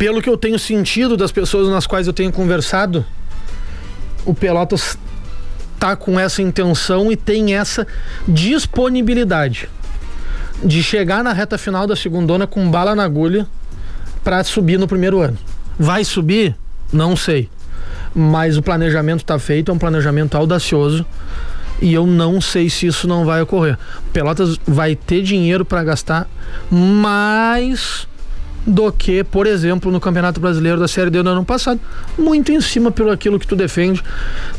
pelo 0.00 0.22
que 0.22 0.30
eu 0.30 0.38
tenho 0.38 0.58
sentido 0.58 1.14
das 1.14 1.30
pessoas 1.30 1.68
nas 1.68 1.86
quais 1.86 2.06
eu 2.06 2.14
tenho 2.14 2.32
conversado, 2.32 3.04
o 4.24 4.32
Pelotas 4.32 4.96
tá 5.78 5.94
com 5.94 6.18
essa 6.18 6.40
intenção 6.40 7.12
e 7.12 7.16
tem 7.16 7.54
essa 7.54 7.86
disponibilidade. 8.26 9.68
De 10.62 10.82
chegar 10.82 11.24
na 11.24 11.32
reta 11.32 11.56
final 11.56 11.86
da 11.86 11.96
segundona 11.96 12.46
com 12.46 12.70
bala 12.70 12.94
na 12.94 13.04
agulha 13.04 13.46
para 14.22 14.42
subir 14.44 14.78
no 14.78 14.86
primeiro 14.86 15.20
ano. 15.20 15.38
Vai 15.78 16.04
subir? 16.04 16.54
Não 16.92 17.16
sei. 17.16 17.48
Mas 18.14 18.56
o 18.56 18.62
planejamento 18.62 19.20
está 19.20 19.38
feito, 19.38 19.70
é 19.70 19.74
um 19.74 19.78
planejamento 19.78 20.36
audacioso 20.36 21.06
e 21.80 21.94
eu 21.94 22.06
não 22.06 22.40
sei 22.40 22.68
se 22.68 22.86
isso 22.86 23.08
não 23.08 23.24
vai 23.24 23.40
ocorrer. 23.40 23.78
Pelotas 24.12 24.58
vai 24.66 24.94
ter 24.94 25.22
dinheiro 25.22 25.64
para 25.64 25.82
gastar 25.82 26.28
mais 26.70 28.06
do 28.66 28.92
que, 28.92 29.24
por 29.24 29.46
exemplo, 29.46 29.90
no 29.90 29.98
Campeonato 29.98 30.38
Brasileiro 30.38 30.78
da 30.78 30.86
Série 30.86 31.10
D 31.10 31.22
do 31.22 31.30
ano 31.30 31.44
passado, 31.44 31.80
muito 32.18 32.52
em 32.52 32.60
cima 32.60 32.90
pelo 32.90 33.10
aquilo 33.10 33.38
que 33.38 33.46
tu 33.46 33.56
defende 33.56 34.02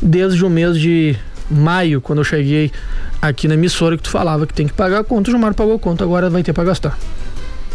desde 0.02 0.44
o 0.44 0.50
mês 0.50 0.80
de 0.80 1.16
maio, 1.52 2.02
quando 2.02 2.20
eu 2.20 2.24
cheguei 2.24 2.72
aqui 3.22 3.48
na 3.48 3.54
emissora 3.54 3.98
que 3.98 4.04
tu 4.04 4.10
falava 4.10 4.48
que 4.48 4.54
tem 4.54 4.68
que 4.68 4.74
pagar 4.74 5.00
a 5.00 5.04
conta, 5.04 5.30
o 5.30 5.32
Gilmar 5.32 5.54
pagou 5.54 5.76
a 5.76 5.80
conta, 5.80 6.04
agora 6.04 6.30
vai 6.30 6.44
ter 6.44 6.54
para 6.54 6.64
gastar. 6.64 6.98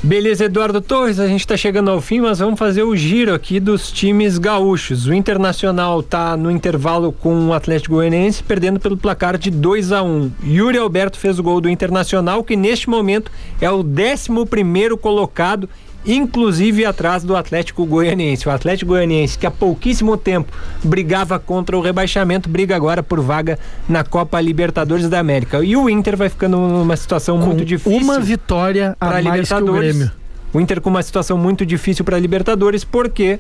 Beleza, 0.02 0.44
Eduardo 0.44 0.80
Torres, 0.80 1.18
a 1.18 1.26
gente 1.26 1.40
está 1.40 1.56
chegando 1.56 1.90
ao 1.90 2.00
fim, 2.00 2.20
mas 2.20 2.38
vamos 2.38 2.58
fazer 2.58 2.82
o 2.82 2.94
giro 2.94 3.34
aqui 3.34 3.58
dos 3.58 3.90
times 3.90 4.36
gaúchos. 4.36 5.06
O 5.06 5.14
Internacional 5.14 6.00
está 6.00 6.36
no 6.36 6.50
intervalo 6.50 7.10
com 7.10 7.48
o 7.48 7.52
Atlético 7.54 7.94
Goianiense, 7.94 8.42
perdendo 8.42 8.78
pelo 8.78 8.96
placar 8.96 9.38
de 9.38 9.50
2 9.50 9.92
a 9.92 10.02
1 10.02 10.06
um. 10.06 10.30
Yuri 10.44 10.78
Alberto 10.78 11.18
fez 11.18 11.38
o 11.38 11.42
gol 11.42 11.60
do 11.62 11.68
Internacional, 11.68 12.44
que 12.44 12.54
neste 12.54 12.90
momento 12.90 13.32
é 13.60 13.70
o 13.70 13.78
11 13.78 14.46
primeiro 14.48 14.98
colocado 14.98 15.68
inclusive 16.06 16.84
atrás 16.84 17.24
do 17.24 17.34
Atlético 17.34 17.84
Goianiense. 17.84 18.48
O 18.48 18.50
Atlético 18.50 18.92
Goianiense, 18.92 19.36
que 19.36 19.46
há 19.46 19.50
pouquíssimo 19.50 20.16
tempo 20.16 20.52
brigava 20.82 21.38
contra 21.38 21.76
o 21.76 21.80
rebaixamento, 21.80 22.48
briga 22.48 22.76
agora 22.76 23.02
por 23.02 23.20
vaga 23.20 23.58
na 23.88 24.04
Copa 24.04 24.40
Libertadores 24.40 25.08
da 25.08 25.18
América. 25.18 25.64
E 25.64 25.76
o 25.76 25.90
Inter 25.90 26.16
vai 26.16 26.28
ficando 26.28 26.56
numa 26.56 26.96
situação 26.96 27.38
Com 27.38 27.46
muito 27.46 27.64
difícil. 27.64 27.98
Uma 27.98 28.20
vitória 28.20 28.96
a 29.00 29.22
mais 29.22 29.48
que 29.48 29.54
o 29.54 29.72
Grêmio. 29.72 30.10
O 30.52 30.60
Inter 30.60 30.80
com 30.80 30.88
uma 30.88 31.02
situação 31.02 31.36
muito 31.36 31.66
difícil 31.66 32.04
para 32.04 32.16
a 32.16 32.20
Libertadores, 32.20 32.84
porque 32.84 33.38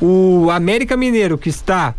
o 0.00 0.48
América 0.50 0.96
Mineiro, 0.96 1.36
que 1.36 1.48
está 1.48 1.94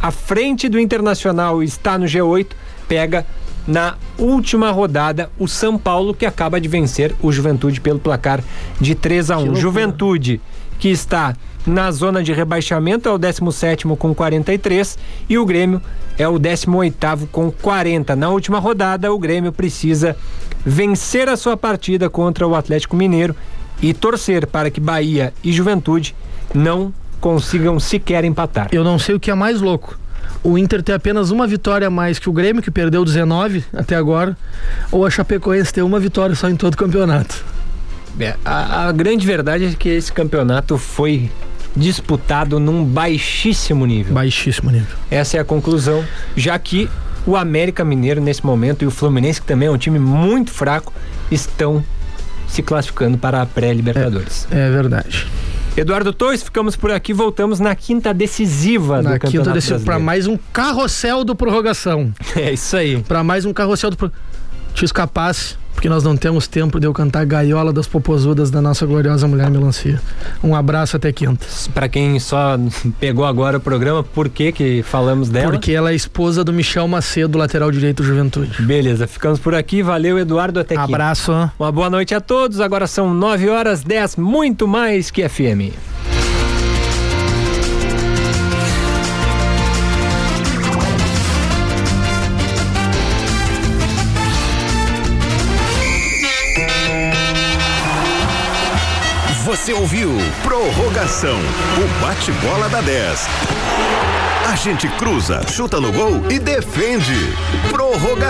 à 0.00 0.10
frente 0.10 0.68
do 0.68 0.78
Internacional 0.78 1.62
e 1.62 1.66
está 1.66 1.98
no 1.98 2.06
G8, 2.06 2.46
pega 2.88 3.26
na 3.66 3.96
última 4.18 4.70
rodada 4.70 5.30
o 5.38 5.48
São 5.48 5.76
Paulo 5.76 6.14
que 6.14 6.26
acaba 6.26 6.60
de 6.60 6.68
vencer 6.68 7.14
o 7.20 7.32
Juventude 7.32 7.80
pelo 7.80 7.98
placar 7.98 8.42
de 8.80 8.94
3 8.94 9.30
a 9.30 9.38
1. 9.38 9.54
Juventude 9.56 10.40
que 10.78 10.88
está 10.88 11.34
na 11.66 11.90
zona 11.90 12.22
de 12.22 12.32
rebaixamento 12.32 13.08
é 13.08 13.12
o 13.12 13.18
17 13.18 13.86
com 13.98 14.14
43 14.14 14.98
e 15.28 15.36
o 15.36 15.44
Grêmio 15.44 15.82
é 16.16 16.28
o 16.28 16.38
18 16.38 17.26
com 17.32 17.50
40. 17.50 18.14
Na 18.14 18.30
última 18.30 18.58
rodada, 18.58 19.12
o 19.12 19.18
Grêmio 19.18 19.52
precisa 19.52 20.16
vencer 20.64 21.28
a 21.28 21.36
sua 21.36 21.56
partida 21.56 22.08
contra 22.08 22.46
o 22.46 22.54
Atlético 22.54 22.96
Mineiro 22.96 23.34
e 23.82 23.92
torcer 23.92 24.46
para 24.46 24.70
que 24.70 24.80
Bahia 24.80 25.34
e 25.42 25.52
Juventude 25.52 26.14
não 26.54 26.92
consigam 27.20 27.80
sequer 27.80 28.24
empatar. 28.24 28.68
Eu 28.70 28.84
não 28.84 28.98
sei 28.98 29.16
o 29.16 29.20
que 29.20 29.30
é 29.30 29.34
mais 29.34 29.60
louco 29.60 29.98
o 30.42 30.56
Inter 30.56 30.82
ter 30.82 30.92
apenas 30.92 31.30
uma 31.30 31.46
vitória 31.46 31.86
a 31.86 31.90
mais 31.90 32.18
que 32.18 32.28
o 32.28 32.32
Grêmio, 32.32 32.62
que 32.62 32.70
perdeu 32.70 33.04
19 33.04 33.64
até 33.72 33.96
agora, 33.96 34.36
ou 34.90 35.04
a 35.06 35.10
Chapecoense 35.10 35.72
ter 35.72 35.82
uma 35.82 36.00
vitória 36.00 36.34
só 36.34 36.48
em 36.48 36.56
todo 36.56 36.74
o 36.74 36.76
campeonato? 36.76 37.44
É, 38.18 38.34
a, 38.44 38.88
a 38.88 38.92
grande 38.92 39.26
verdade 39.26 39.64
é 39.66 39.70
que 39.72 39.88
esse 39.88 40.12
campeonato 40.12 40.78
foi 40.78 41.30
disputado 41.76 42.58
num 42.58 42.84
baixíssimo 42.84 43.84
nível. 43.84 44.14
Baixíssimo 44.14 44.70
nível. 44.70 44.96
Essa 45.10 45.36
é 45.36 45.40
a 45.40 45.44
conclusão, 45.44 46.02
já 46.34 46.58
que 46.58 46.88
o 47.26 47.36
América 47.36 47.84
Mineiro 47.84 48.20
nesse 48.20 48.44
momento 48.46 48.82
e 48.82 48.86
o 48.86 48.90
Fluminense, 48.90 49.40
que 49.40 49.46
também 49.46 49.68
é 49.68 49.70
um 49.70 49.76
time 49.76 49.98
muito 49.98 50.50
fraco, 50.50 50.92
estão 51.30 51.84
se 52.48 52.62
classificando 52.62 53.18
para 53.18 53.42
a 53.42 53.46
pré-Libertadores. 53.46 54.46
É, 54.50 54.68
é 54.68 54.70
verdade. 54.70 55.26
Eduardo 55.76 56.10
Torres, 56.10 56.42
ficamos 56.42 56.74
por 56.74 56.90
aqui, 56.90 57.12
voltamos 57.12 57.60
na 57.60 57.74
quinta 57.74 58.14
decisiva 58.14 59.02
na 59.02 59.18
do 59.18 59.20
quinta 59.20 59.52
decisiva 59.52 59.80
para 59.80 59.98
mais 59.98 60.26
um 60.26 60.38
carrossel 60.50 61.22
do 61.22 61.36
prorrogação. 61.36 62.12
É 62.34 62.52
isso 62.52 62.76
aí. 62.76 63.02
Para 63.02 63.24
mais 63.24 63.44
um 63.44 63.52
carrossel 63.52 63.90
do 63.90 64.12
te 64.76 64.84
escapasse, 64.84 65.56
porque 65.72 65.88
nós 65.88 66.04
não 66.04 66.16
temos 66.16 66.46
tempo 66.46 66.78
de 66.78 66.86
eu 66.86 66.92
cantar 66.92 67.24
Gaiola 67.24 67.72
das 67.72 67.86
Popozudas 67.86 68.50
da 68.50 68.60
nossa 68.60 68.84
gloriosa 68.84 69.26
mulher 69.26 69.50
melancia. 69.50 70.00
Um 70.44 70.54
abraço 70.54 70.96
até 70.96 71.10
quinta. 71.12 71.46
Para 71.72 71.88
quem 71.88 72.20
só 72.20 72.58
pegou 73.00 73.24
agora 73.24 73.56
o 73.56 73.60
programa, 73.60 74.02
por 74.04 74.28
que 74.28 74.52
que 74.52 74.82
falamos 74.82 75.30
dela? 75.30 75.50
Porque 75.50 75.72
ela 75.72 75.92
é 75.92 75.94
esposa 75.94 76.44
do 76.44 76.52
Michel 76.52 76.86
Macedo, 76.86 77.38
lateral 77.38 77.70
direito 77.70 78.02
Juventude. 78.02 78.62
Beleza, 78.62 79.06
ficamos 79.06 79.40
por 79.40 79.54
aqui. 79.54 79.82
Valeu, 79.82 80.18
Eduardo, 80.18 80.60
até 80.60 80.74
quinta. 80.74 80.84
Abraço. 80.84 81.32
Uma 81.58 81.72
boa 81.72 81.88
noite 81.88 82.14
a 82.14 82.20
todos. 82.20 82.60
Agora 82.60 82.86
são 82.86 83.14
9 83.14 83.48
horas 83.48 83.82
10, 83.82 84.16
muito 84.16 84.68
mais 84.68 85.10
que 85.10 85.26
FM. 85.26 85.72
Você 99.66 99.72
ouviu 99.72 100.10
Prorrogação, 100.44 101.36
o 101.36 102.00
bate-bola 102.00 102.68
da 102.68 102.80
10. 102.80 103.26
A 104.48 104.54
gente 104.54 104.88
cruza, 104.90 105.40
chuta 105.48 105.80
no 105.80 105.90
gol 105.90 106.22
e 106.30 106.38
defende. 106.38 107.34
Prorrogação. 107.68 108.26